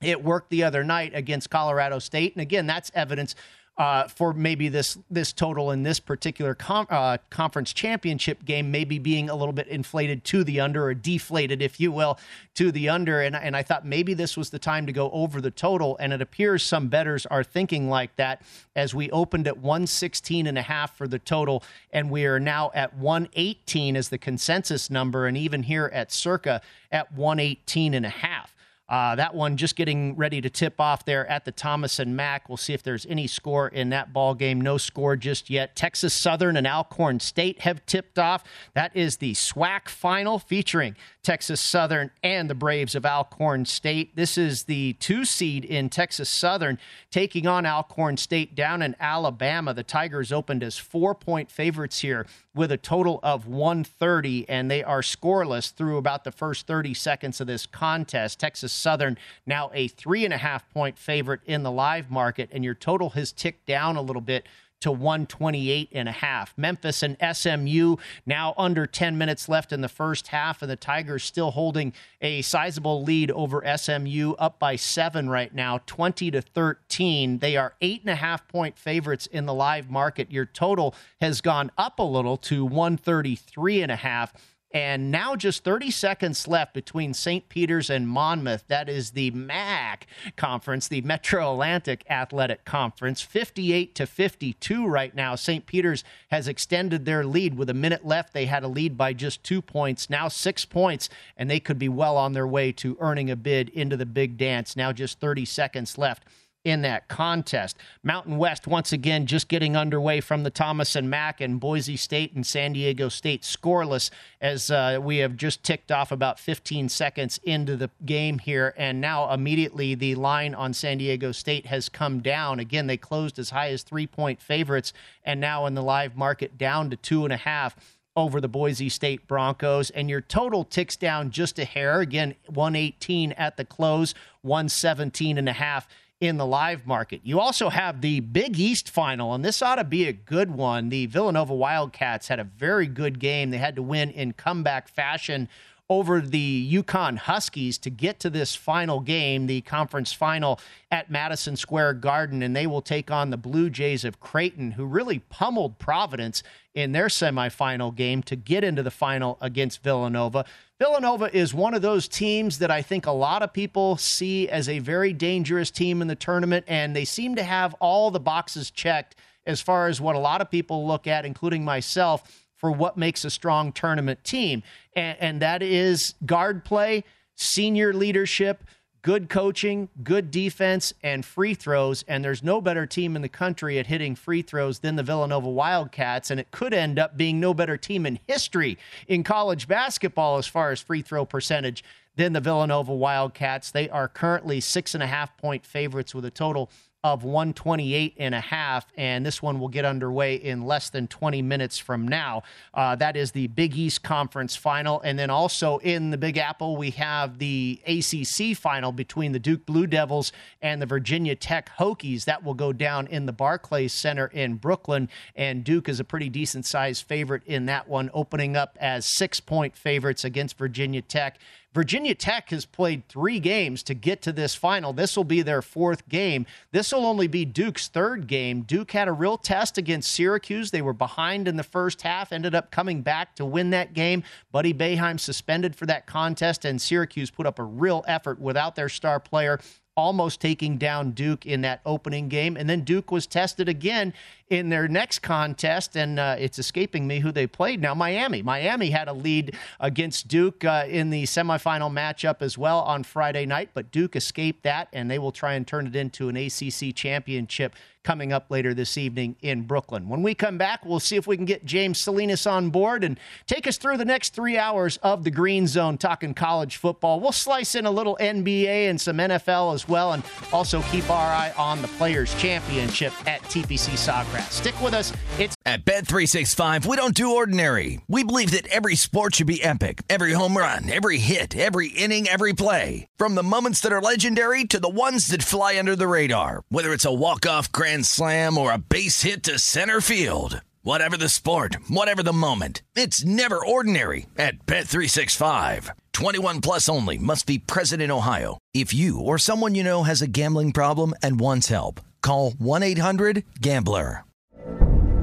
It 0.00 0.22
worked 0.22 0.50
the 0.50 0.62
other 0.62 0.84
night 0.84 1.12
against 1.14 1.50
Colorado 1.50 1.98
State. 1.98 2.34
And 2.34 2.42
again, 2.42 2.66
that's 2.66 2.90
evidence 2.94 3.34
uh, 3.78 4.08
for 4.08 4.32
maybe 4.32 4.68
this 4.68 4.98
this 5.08 5.32
total 5.32 5.70
in 5.70 5.84
this 5.84 6.00
particular 6.00 6.52
com- 6.54 6.88
uh, 6.90 7.16
conference 7.30 7.72
championship 7.72 8.44
game 8.44 8.72
maybe 8.72 8.98
being 8.98 9.30
a 9.30 9.36
little 9.36 9.52
bit 9.52 9.68
inflated 9.68 10.24
to 10.24 10.42
the 10.42 10.58
under 10.58 10.84
or 10.84 10.94
deflated, 10.94 11.62
if 11.62 11.78
you 11.78 11.92
will, 11.92 12.18
to 12.54 12.72
the 12.72 12.88
under. 12.88 13.20
And, 13.20 13.36
and 13.36 13.56
I 13.56 13.62
thought 13.62 13.86
maybe 13.86 14.14
this 14.14 14.36
was 14.36 14.50
the 14.50 14.58
time 14.58 14.86
to 14.86 14.92
go 14.92 15.10
over 15.12 15.40
the 15.40 15.52
total. 15.52 15.96
And 15.98 16.12
it 16.12 16.20
appears 16.20 16.64
some 16.64 16.88
bettors 16.88 17.24
are 17.26 17.44
thinking 17.44 17.88
like 17.88 18.16
that 18.16 18.42
as 18.74 18.94
we 18.94 19.10
opened 19.12 19.46
at 19.46 19.58
116 19.58 20.48
and 20.48 20.58
a 20.58 20.62
half 20.62 20.96
for 20.96 21.06
the 21.06 21.20
total. 21.20 21.62
And 21.92 22.10
we 22.10 22.26
are 22.26 22.40
now 22.40 22.72
at 22.74 22.96
118 22.96 23.96
as 23.96 24.08
the 24.08 24.18
consensus 24.18 24.90
number. 24.90 25.26
And 25.26 25.36
even 25.36 25.62
here 25.62 25.88
at 25.94 26.10
circa 26.10 26.60
at 26.90 27.12
118 27.12 27.94
and 27.94 28.04
a 28.04 28.10
half. 28.10 28.54
Uh, 28.88 29.14
that 29.16 29.34
one 29.34 29.56
just 29.58 29.76
getting 29.76 30.16
ready 30.16 30.40
to 30.40 30.48
tip 30.48 30.80
off 30.80 31.04
there 31.04 31.26
at 31.26 31.44
the 31.44 31.52
Thomas 31.52 31.98
and 31.98 32.16
Mack. 32.16 32.48
We'll 32.48 32.56
see 32.56 32.72
if 32.72 32.82
there's 32.82 33.04
any 33.06 33.26
score 33.26 33.68
in 33.68 33.90
that 33.90 34.14
ball 34.14 34.34
game. 34.34 34.60
No 34.60 34.78
score 34.78 35.14
just 35.14 35.50
yet. 35.50 35.76
Texas 35.76 36.14
Southern 36.14 36.56
and 36.56 36.66
Alcorn 36.66 37.20
State 37.20 37.60
have 37.62 37.84
tipped 37.84 38.18
off. 38.18 38.44
That 38.72 38.96
is 38.96 39.18
the 39.18 39.34
SWAC 39.34 39.88
final 39.88 40.38
featuring 40.38 40.96
Texas 41.22 41.60
Southern 41.60 42.10
and 42.22 42.48
the 42.48 42.54
Braves 42.54 42.94
of 42.94 43.04
Alcorn 43.04 43.66
State. 43.66 44.16
This 44.16 44.38
is 44.38 44.64
the 44.64 44.94
two 44.94 45.26
seed 45.26 45.66
in 45.66 45.90
Texas 45.90 46.30
Southern 46.30 46.78
taking 47.10 47.46
on 47.46 47.66
Alcorn 47.66 48.16
State 48.16 48.54
down 48.54 48.80
in 48.80 48.96
Alabama. 48.98 49.74
The 49.74 49.82
Tigers 49.82 50.32
opened 50.32 50.62
as 50.62 50.78
four 50.78 51.14
point 51.14 51.50
favorites 51.50 52.00
here 52.00 52.26
with 52.54 52.72
a 52.72 52.78
total 52.78 53.20
of 53.22 53.46
130, 53.46 54.48
and 54.48 54.70
they 54.70 54.82
are 54.82 55.00
scoreless 55.00 55.72
through 55.72 55.98
about 55.98 56.24
the 56.24 56.32
first 56.32 56.66
30 56.66 56.94
seconds 56.94 57.40
of 57.40 57.46
this 57.46 57.66
contest. 57.66 58.40
Texas 58.40 58.72
Southern 58.78 59.18
now 59.46 59.70
a 59.74 59.88
three 59.88 60.24
and 60.24 60.32
a 60.32 60.38
half 60.38 60.68
point 60.70 60.98
favorite 60.98 61.40
in 61.46 61.62
the 61.62 61.70
live 61.70 62.10
market, 62.10 62.48
and 62.52 62.64
your 62.64 62.74
total 62.74 63.10
has 63.10 63.32
ticked 63.32 63.66
down 63.66 63.96
a 63.96 64.02
little 64.02 64.22
bit 64.22 64.46
to 64.80 64.92
128 64.92 65.88
and 65.92 66.08
a 66.08 66.12
half. 66.12 66.56
Memphis 66.56 67.02
and 67.02 67.16
SMU 67.32 67.96
now 68.26 68.54
under 68.56 68.86
10 68.86 69.18
minutes 69.18 69.48
left 69.48 69.72
in 69.72 69.80
the 69.80 69.88
first 69.88 70.28
half, 70.28 70.62
and 70.62 70.70
the 70.70 70.76
Tigers 70.76 71.24
still 71.24 71.50
holding 71.50 71.92
a 72.20 72.42
sizable 72.42 73.02
lead 73.02 73.30
over 73.32 73.62
SMU, 73.76 74.34
up 74.38 74.58
by 74.58 74.76
seven 74.76 75.28
right 75.28 75.52
now, 75.54 75.80
20 75.86 76.30
to 76.30 76.42
13. 76.42 77.38
They 77.38 77.56
are 77.56 77.74
eight 77.80 78.02
and 78.02 78.10
a 78.10 78.16
half 78.16 78.46
point 78.46 78.78
favorites 78.78 79.26
in 79.26 79.46
the 79.46 79.54
live 79.54 79.90
market. 79.90 80.30
Your 80.30 80.46
total 80.46 80.94
has 81.20 81.40
gone 81.40 81.70
up 81.76 81.98
a 81.98 82.04
little 82.04 82.36
to 82.38 82.64
133 82.64 83.82
and 83.82 83.92
a 83.92 83.96
half. 83.96 84.32
And 84.70 85.10
now 85.10 85.34
just 85.34 85.64
30 85.64 85.90
seconds 85.90 86.46
left 86.46 86.74
between 86.74 87.14
St. 87.14 87.48
Peter's 87.48 87.88
and 87.88 88.06
Monmouth. 88.06 88.64
That 88.68 88.88
is 88.88 89.12
the 89.12 89.30
MAC 89.30 90.06
conference, 90.36 90.88
the 90.88 91.00
Metro 91.00 91.52
Atlantic 91.52 92.04
Athletic 92.10 92.66
Conference. 92.66 93.22
58 93.22 93.94
to 93.94 94.06
52 94.06 94.86
right 94.86 95.14
now. 95.14 95.34
St. 95.36 95.64
Peter's 95.64 96.04
has 96.30 96.48
extended 96.48 97.06
their 97.06 97.24
lead 97.24 97.56
with 97.56 97.70
a 97.70 97.74
minute 97.74 98.04
left. 98.04 98.34
They 98.34 98.44
had 98.44 98.62
a 98.62 98.68
lead 98.68 98.98
by 98.98 99.14
just 99.14 99.42
two 99.42 99.62
points, 99.62 100.10
now 100.10 100.28
six 100.28 100.66
points, 100.66 101.08
and 101.36 101.50
they 101.50 101.60
could 101.60 101.78
be 101.78 101.88
well 101.88 102.18
on 102.18 102.34
their 102.34 102.46
way 102.46 102.70
to 102.72 102.98
earning 103.00 103.30
a 103.30 103.36
bid 103.36 103.70
into 103.70 103.96
the 103.96 104.04
big 104.04 104.36
dance. 104.36 104.76
Now 104.76 104.92
just 104.92 105.18
30 105.18 105.46
seconds 105.46 105.96
left 105.96 106.24
in 106.68 106.82
that 106.82 107.08
contest. 107.08 107.76
Mountain 108.02 108.36
West 108.36 108.66
once 108.66 108.92
again 108.92 109.26
just 109.26 109.48
getting 109.48 109.76
underway 109.76 110.20
from 110.20 110.42
the 110.42 110.50
Thomas 110.50 110.94
and 110.94 111.08
Mack 111.08 111.40
and 111.40 111.58
Boise 111.58 111.96
State 111.96 112.34
and 112.34 112.46
San 112.46 112.74
Diego 112.74 113.08
State 113.08 113.42
scoreless 113.42 114.10
as 114.40 114.70
uh, 114.70 114.98
we 115.00 115.18
have 115.18 115.36
just 115.36 115.62
ticked 115.62 115.90
off 115.90 116.12
about 116.12 116.38
15 116.38 116.88
seconds 116.88 117.40
into 117.42 117.76
the 117.76 117.90
game 118.04 118.38
here 118.38 118.74
and 118.76 119.00
now 119.00 119.32
immediately 119.32 119.94
the 119.94 120.14
line 120.14 120.54
on 120.54 120.72
San 120.72 120.98
Diego 120.98 121.32
State 121.32 121.66
has 121.66 121.88
come 121.88 122.20
down. 122.20 122.60
Again, 122.60 122.86
they 122.86 122.96
closed 122.96 123.38
as 123.38 123.50
high 123.50 123.70
as 123.70 123.82
three 123.82 124.06
point 124.06 124.40
favorites 124.40 124.92
and 125.24 125.40
now 125.40 125.66
in 125.66 125.74
the 125.74 125.82
live 125.82 126.16
market 126.16 126.58
down 126.58 126.90
to 126.90 126.96
two 126.96 127.24
and 127.24 127.32
a 127.32 127.38
half 127.38 127.76
over 128.18 128.40
the 128.40 128.48
Boise 128.48 128.88
State 128.88 129.28
Broncos, 129.28 129.90
and 129.90 130.10
your 130.10 130.20
total 130.20 130.64
ticks 130.64 130.96
down 130.96 131.30
just 131.30 131.56
a 131.60 131.64
hair. 131.64 132.00
Again, 132.00 132.34
118 132.46 133.30
at 133.32 133.56
the 133.56 133.64
close, 133.64 134.12
117 134.42 135.38
and 135.38 135.48
a 135.48 135.52
half 135.52 135.86
in 136.20 136.36
the 136.36 136.46
live 136.46 136.86
market. 136.86 137.20
You 137.22 137.38
also 137.38 137.68
have 137.68 138.00
the 138.00 138.20
Big 138.20 138.58
East 138.58 138.90
final, 138.90 139.34
and 139.34 139.44
this 139.44 139.62
ought 139.62 139.76
to 139.76 139.84
be 139.84 140.08
a 140.08 140.12
good 140.12 140.50
one. 140.50 140.88
The 140.88 141.06
Villanova 141.06 141.54
Wildcats 141.54 142.26
had 142.26 142.40
a 142.40 142.44
very 142.44 142.86
good 142.86 143.20
game. 143.20 143.50
They 143.50 143.58
had 143.58 143.76
to 143.76 143.82
win 143.82 144.10
in 144.10 144.32
comeback 144.32 144.88
fashion 144.88 145.48
over 145.90 146.20
the 146.20 146.70
UConn 146.70 147.16
Huskies 147.16 147.78
to 147.78 147.90
get 147.90 148.20
to 148.20 148.28
this 148.28 148.54
final 148.54 149.00
game, 149.00 149.46
the 149.46 149.62
conference 149.62 150.12
final 150.12 150.60
at 150.90 151.10
Madison 151.10 151.56
Square 151.56 151.94
Garden, 151.94 152.42
and 152.42 152.54
they 152.54 152.66
will 152.66 152.82
take 152.82 153.10
on 153.10 153.30
the 153.30 153.38
Blue 153.38 153.70
Jays 153.70 154.04
of 154.04 154.20
Creighton, 154.20 154.72
who 154.72 154.84
really 154.84 155.20
pummeled 155.20 155.78
Providence 155.78 156.42
in 156.74 156.92
their 156.92 157.06
semifinal 157.06 157.94
game 157.94 158.22
to 158.24 158.36
get 158.36 158.64
into 158.64 158.82
the 158.82 158.90
final 158.90 159.38
against 159.40 159.82
Villanova. 159.82 160.44
Villanova 160.78 161.34
is 161.34 161.54
one 161.54 161.74
of 161.74 161.82
those 161.82 162.06
teams 162.06 162.58
that 162.58 162.70
I 162.70 162.82
think 162.82 163.06
a 163.06 163.12
lot 163.12 163.42
of 163.42 163.52
people 163.52 163.96
see 163.96 164.48
as 164.48 164.68
a 164.68 164.78
very 164.78 165.12
dangerous 165.12 165.70
team 165.70 166.02
in 166.02 166.08
the 166.08 166.14
tournament, 166.14 166.66
and 166.68 166.94
they 166.94 167.06
seem 167.06 167.34
to 167.36 167.42
have 167.42 167.74
all 167.80 168.10
the 168.10 168.20
boxes 168.20 168.70
checked 168.70 169.16
as 169.46 169.62
far 169.62 169.88
as 169.88 170.00
what 170.00 170.14
a 170.14 170.18
lot 170.18 170.42
of 170.42 170.50
people 170.50 170.86
look 170.86 171.06
at, 171.06 171.24
including 171.24 171.64
myself 171.64 172.46
for 172.58 172.70
what 172.70 172.96
makes 172.96 173.24
a 173.24 173.30
strong 173.30 173.72
tournament 173.72 174.22
team. 174.24 174.62
And, 174.94 175.16
and 175.20 175.42
that 175.42 175.62
is 175.62 176.14
guard 176.26 176.64
play, 176.64 177.04
senior 177.34 177.94
leadership, 177.94 178.62
good 179.02 179.28
coaching, 179.28 179.88
good 180.02 180.30
defense, 180.30 180.92
and 181.02 181.24
free 181.24 181.54
throws. 181.54 182.04
And 182.08 182.24
there's 182.24 182.42
no 182.42 182.60
better 182.60 182.84
team 182.84 183.16
in 183.16 183.22
the 183.22 183.28
country 183.28 183.78
at 183.78 183.86
hitting 183.86 184.14
free 184.14 184.42
throws 184.42 184.80
than 184.80 184.96
the 184.96 185.02
Villanova 185.02 185.48
Wildcats. 185.48 186.30
And 186.30 186.38
it 186.38 186.50
could 186.50 186.74
end 186.74 186.98
up 186.98 187.16
being 187.16 187.40
no 187.40 187.54
better 187.54 187.76
team 187.76 188.04
in 188.04 188.18
history 188.26 188.76
in 189.06 189.22
college 189.22 189.68
basketball 189.68 190.36
as 190.38 190.46
far 190.46 190.72
as 190.72 190.80
free 190.80 191.02
throw 191.02 191.24
percentage 191.24 191.84
than 192.16 192.32
the 192.32 192.40
Villanova 192.40 192.92
Wildcats. 192.92 193.70
They 193.70 193.88
are 193.88 194.08
currently 194.08 194.60
six 194.60 194.94
and 194.94 195.02
a 195.02 195.06
half 195.06 195.36
point 195.38 195.64
favorites 195.64 196.14
with 196.14 196.24
a 196.24 196.30
total 196.30 196.68
of 197.04 197.22
128 197.22 198.14
and 198.18 198.34
a 198.34 198.40
half 198.40 198.84
and 198.96 199.24
this 199.24 199.40
one 199.40 199.60
will 199.60 199.68
get 199.68 199.84
underway 199.84 200.34
in 200.34 200.64
less 200.64 200.90
than 200.90 201.06
20 201.06 201.42
minutes 201.42 201.78
from 201.78 202.08
now. 202.08 202.42
Uh, 202.74 202.96
that 202.96 203.16
is 203.16 203.30
the 203.30 203.46
big 203.48 203.76
east 203.76 204.02
conference 204.02 204.56
final 204.56 205.00
and 205.02 205.16
then 205.16 205.30
also 205.30 205.78
in 205.78 206.10
the 206.10 206.18
big 206.18 206.36
apple 206.36 206.76
we 206.76 206.90
have 206.90 207.38
the 207.38 207.80
acc 207.86 208.56
final 208.56 208.90
between 208.90 209.30
the 209.30 209.38
duke 209.38 209.64
blue 209.64 209.86
devils 209.86 210.32
and 210.60 210.82
the 210.82 210.86
virginia 210.86 211.36
tech 211.36 211.70
hokies. 211.78 212.24
That 212.24 212.42
will 212.42 212.54
go 212.54 212.72
down 212.72 213.06
in 213.06 213.26
the 213.26 213.32
barclays 213.32 213.92
center 213.92 214.26
in 214.26 214.56
brooklyn 214.56 215.08
and 215.36 215.62
duke 215.62 215.88
is 215.88 216.00
a 216.00 216.04
pretty 216.04 216.28
decent 216.28 216.66
sized 216.66 217.06
favorite 217.06 217.42
in 217.46 217.66
that 217.66 217.88
one 217.88 218.10
opening 218.12 218.56
up 218.56 218.76
as 218.80 219.06
six 219.06 219.38
point 219.38 219.76
favorites 219.76 220.24
against 220.24 220.58
virginia 220.58 221.00
tech 221.02 221.38
Virginia 221.74 222.14
Tech 222.14 222.48
has 222.50 222.64
played 222.64 223.06
three 223.08 223.38
games 223.38 223.82
to 223.84 223.94
get 223.94 224.22
to 224.22 224.32
this 224.32 224.54
final. 224.54 224.92
This 224.92 225.16
will 225.16 225.24
be 225.24 225.42
their 225.42 225.60
fourth 225.60 226.08
game. 226.08 226.46
This 226.72 226.92
will 226.92 227.04
only 227.04 227.26
be 227.26 227.44
Duke's 227.44 227.88
third 227.88 228.26
game. 228.26 228.62
Duke 228.62 228.90
had 228.92 229.06
a 229.06 229.12
real 229.12 229.36
test 229.36 229.76
against 229.76 230.10
Syracuse. 230.10 230.70
They 230.70 230.82
were 230.82 230.94
behind 230.94 231.46
in 231.46 231.56
the 231.56 231.62
first 231.62 232.02
half, 232.02 232.32
ended 232.32 232.54
up 232.54 232.70
coming 232.70 233.02
back 233.02 233.36
to 233.36 233.44
win 233.44 233.70
that 233.70 233.92
game. 233.92 234.22
Buddy 234.50 234.72
Boeheim 234.72 235.20
suspended 235.20 235.76
for 235.76 235.84
that 235.86 236.06
contest, 236.06 236.64
and 236.64 236.80
Syracuse 236.80 237.30
put 237.30 237.46
up 237.46 237.58
a 237.58 237.64
real 237.64 238.02
effort 238.08 238.40
without 238.40 238.74
their 238.74 238.88
star 238.88 239.20
player 239.20 239.60
almost 239.98 240.40
taking 240.40 240.78
down 240.78 241.10
Duke 241.10 241.44
in 241.44 241.62
that 241.62 241.80
opening 241.84 242.28
game. 242.28 242.56
And 242.56 242.70
then 242.70 242.82
Duke 242.82 243.10
was 243.10 243.26
tested 243.26 243.68
again 243.68 244.14
in 244.48 244.68
their 244.68 244.86
next 244.86 245.18
contest, 245.18 245.96
and 245.96 246.20
uh, 246.20 246.36
it's 246.38 246.56
escaping 246.56 247.04
me 247.08 247.18
who 247.18 247.32
they 247.32 247.48
played 247.48 247.82
now. 247.82 247.96
Miami. 247.96 248.40
Miami 248.40 248.90
had 248.90 249.08
a 249.08 249.12
lead 249.12 249.56
against 249.80 250.28
Duke 250.28 250.64
uh, 250.64 250.84
in 250.88 251.10
the 251.10 251.24
semifinal 251.24 251.92
matchup 251.92 252.42
as 252.42 252.56
well 252.56 252.78
on 252.82 253.02
Friday 253.02 253.44
night, 253.44 253.70
but 253.74 253.90
Duke 253.90 254.14
escaped 254.14 254.62
that, 254.62 254.86
and 254.92 255.10
they 255.10 255.18
will 255.18 255.32
try 255.32 255.54
and 255.54 255.66
turn 255.66 255.88
it 255.88 255.96
into 255.96 256.28
an 256.28 256.36
ACC 256.36 256.94
championship 256.94 257.74
coming 258.08 258.32
up 258.32 258.50
later 258.50 258.72
this 258.72 258.96
evening 258.96 259.36
in 259.42 259.60
Brooklyn. 259.60 260.08
When 260.08 260.22
we 260.22 260.34
come 260.34 260.56
back, 260.56 260.82
we'll 260.82 260.98
see 260.98 261.16
if 261.16 261.26
we 261.26 261.36
can 261.36 261.44
get 261.44 261.66
James 261.66 261.98
Salinas 261.98 262.46
on 262.46 262.70
board 262.70 263.04
and 263.04 263.20
take 263.46 263.66
us 263.66 263.76
through 263.76 263.98
the 263.98 264.04
next 264.06 264.34
three 264.34 264.56
hours 264.56 264.96
of 265.02 265.24
the 265.24 265.30
Green 265.30 265.66
Zone 265.66 265.98
talking 265.98 266.32
college 266.32 266.78
football. 266.78 267.20
We'll 267.20 267.32
slice 267.32 267.74
in 267.74 267.84
a 267.84 267.90
little 267.90 268.16
NBA 268.18 268.88
and 268.88 268.98
some 268.98 269.18
NFL 269.18 269.74
as 269.74 269.86
well, 269.86 270.14
and 270.14 270.22
also 270.54 270.80
keep 270.90 271.10
our 271.10 271.30
eye 271.30 271.52
on 271.58 271.82
the 271.82 271.88
Players' 271.88 272.34
Championship 272.36 273.12
at 273.28 273.42
TPC 273.42 273.92
Sawgrass. 273.92 274.52
Stick 274.52 274.80
with 274.80 274.94
us. 274.94 275.12
It's 275.38 275.54
at 275.66 275.84
Bet365, 275.84 276.86
we 276.86 276.96
don't 276.96 277.14
do 277.14 277.36
ordinary. 277.36 278.00
We 278.08 278.24
believe 278.24 278.52
that 278.52 278.68
every 278.68 278.96
sport 278.96 279.34
should 279.34 279.46
be 279.46 279.62
epic. 279.62 280.00
Every 280.08 280.32
home 280.32 280.56
run, 280.56 280.90
every 280.90 281.18
hit, 281.18 281.54
every 281.54 281.88
inning, 281.88 282.26
every 282.26 282.54
play. 282.54 283.06
From 283.18 283.34
the 283.34 283.42
moments 283.42 283.82
that 283.82 283.92
are 283.92 284.00
legendary 284.00 284.64
to 284.64 284.80
the 284.80 284.88
ones 284.88 285.26
that 285.26 285.42
fly 285.42 285.78
under 285.78 285.94
the 285.94 286.08
radar. 286.08 286.62
Whether 286.70 286.94
it's 286.94 287.04
a 287.04 287.12
walk-off 287.12 287.70
grand 287.70 287.97
slam 288.04 288.56
or 288.56 288.72
a 288.72 288.78
base 288.78 289.22
hit 289.22 289.42
to 289.44 289.58
center 289.58 290.00
field. 290.00 290.60
Whatever 290.82 291.16
the 291.16 291.28
sport, 291.28 291.76
whatever 291.88 292.22
the 292.22 292.32
moment, 292.32 292.82
it's 292.94 293.24
never 293.24 293.64
ordinary 293.64 294.26
at 294.38 294.64
Bet365. 294.66 295.90
21 296.12 296.60
plus 296.60 296.88
only 296.88 297.18
must 297.18 297.46
be 297.46 297.58
present 297.58 298.00
in 298.00 298.10
Ohio. 298.10 298.58
If 298.72 298.94
you 298.94 299.20
or 299.20 299.38
someone 299.38 299.74
you 299.74 299.82
know 299.82 300.04
has 300.04 300.22
a 300.22 300.28
gambling 300.28 300.72
problem 300.72 301.14
and 301.22 301.40
wants 301.40 301.68
help, 301.68 302.00
call 302.22 302.52
1-800-GAMBLER. 302.52 304.24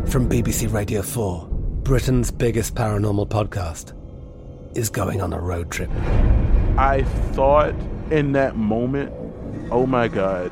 From 0.06 0.30
BBC 0.30 0.72
Radio 0.72 1.02
4, 1.02 1.48
Britain's 1.82 2.30
biggest 2.30 2.76
paranormal 2.76 3.28
podcast 3.28 3.94
is 4.78 4.90
going 4.90 5.22
on 5.22 5.34
a 5.34 5.40
road 5.40 5.72
trip. 5.72 5.90
I 6.78 7.04
thought 7.32 7.74
in 8.12 8.34
that 8.34 8.56
moment, 8.56 9.12
oh 9.72 9.88
my 9.88 10.08
God, 10.08 10.52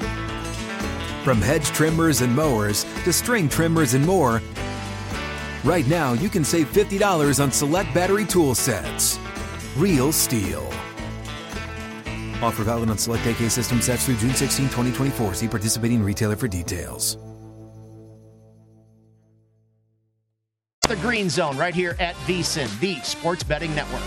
From 1.23 1.39
hedge 1.39 1.67
trimmers 1.67 2.21
and 2.21 2.35
mowers 2.35 2.83
to 3.03 3.13
string 3.13 3.47
trimmers 3.47 3.93
and 3.93 4.03
more, 4.03 4.41
right 5.63 5.85
now 5.87 6.13
you 6.13 6.29
can 6.29 6.43
save 6.43 6.71
$50 6.73 7.43
on 7.43 7.51
select 7.51 7.93
battery 7.93 8.25
tool 8.25 8.55
sets. 8.55 9.19
Real 9.77 10.11
STIHL. 10.11 10.65
Offer 12.41 12.63
valid 12.63 12.89
on 12.89 12.97
select 12.97 13.27
AK 13.27 13.51
system 13.51 13.81
sets 13.81 14.07
through 14.07 14.17
June 14.17 14.33
16, 14.33 14.65
2024. 14.65 15.35
See 15.35 15.47
participating 15.47 16.03
retailer 16.03 16.35
for 16.35 16.47
details. 16.47 17.19
The 20.87 20.95
Green 20.97 21.29
Zone 21.29 21.55
right 21.55 21.75
here 21.75 21.95
at 21.99 22.15
VSIN, 22.25 22.79
the 22.79 22.95
Sports 23.01 23.43
Betting 23.43 23.73
Network. 23.75 24.01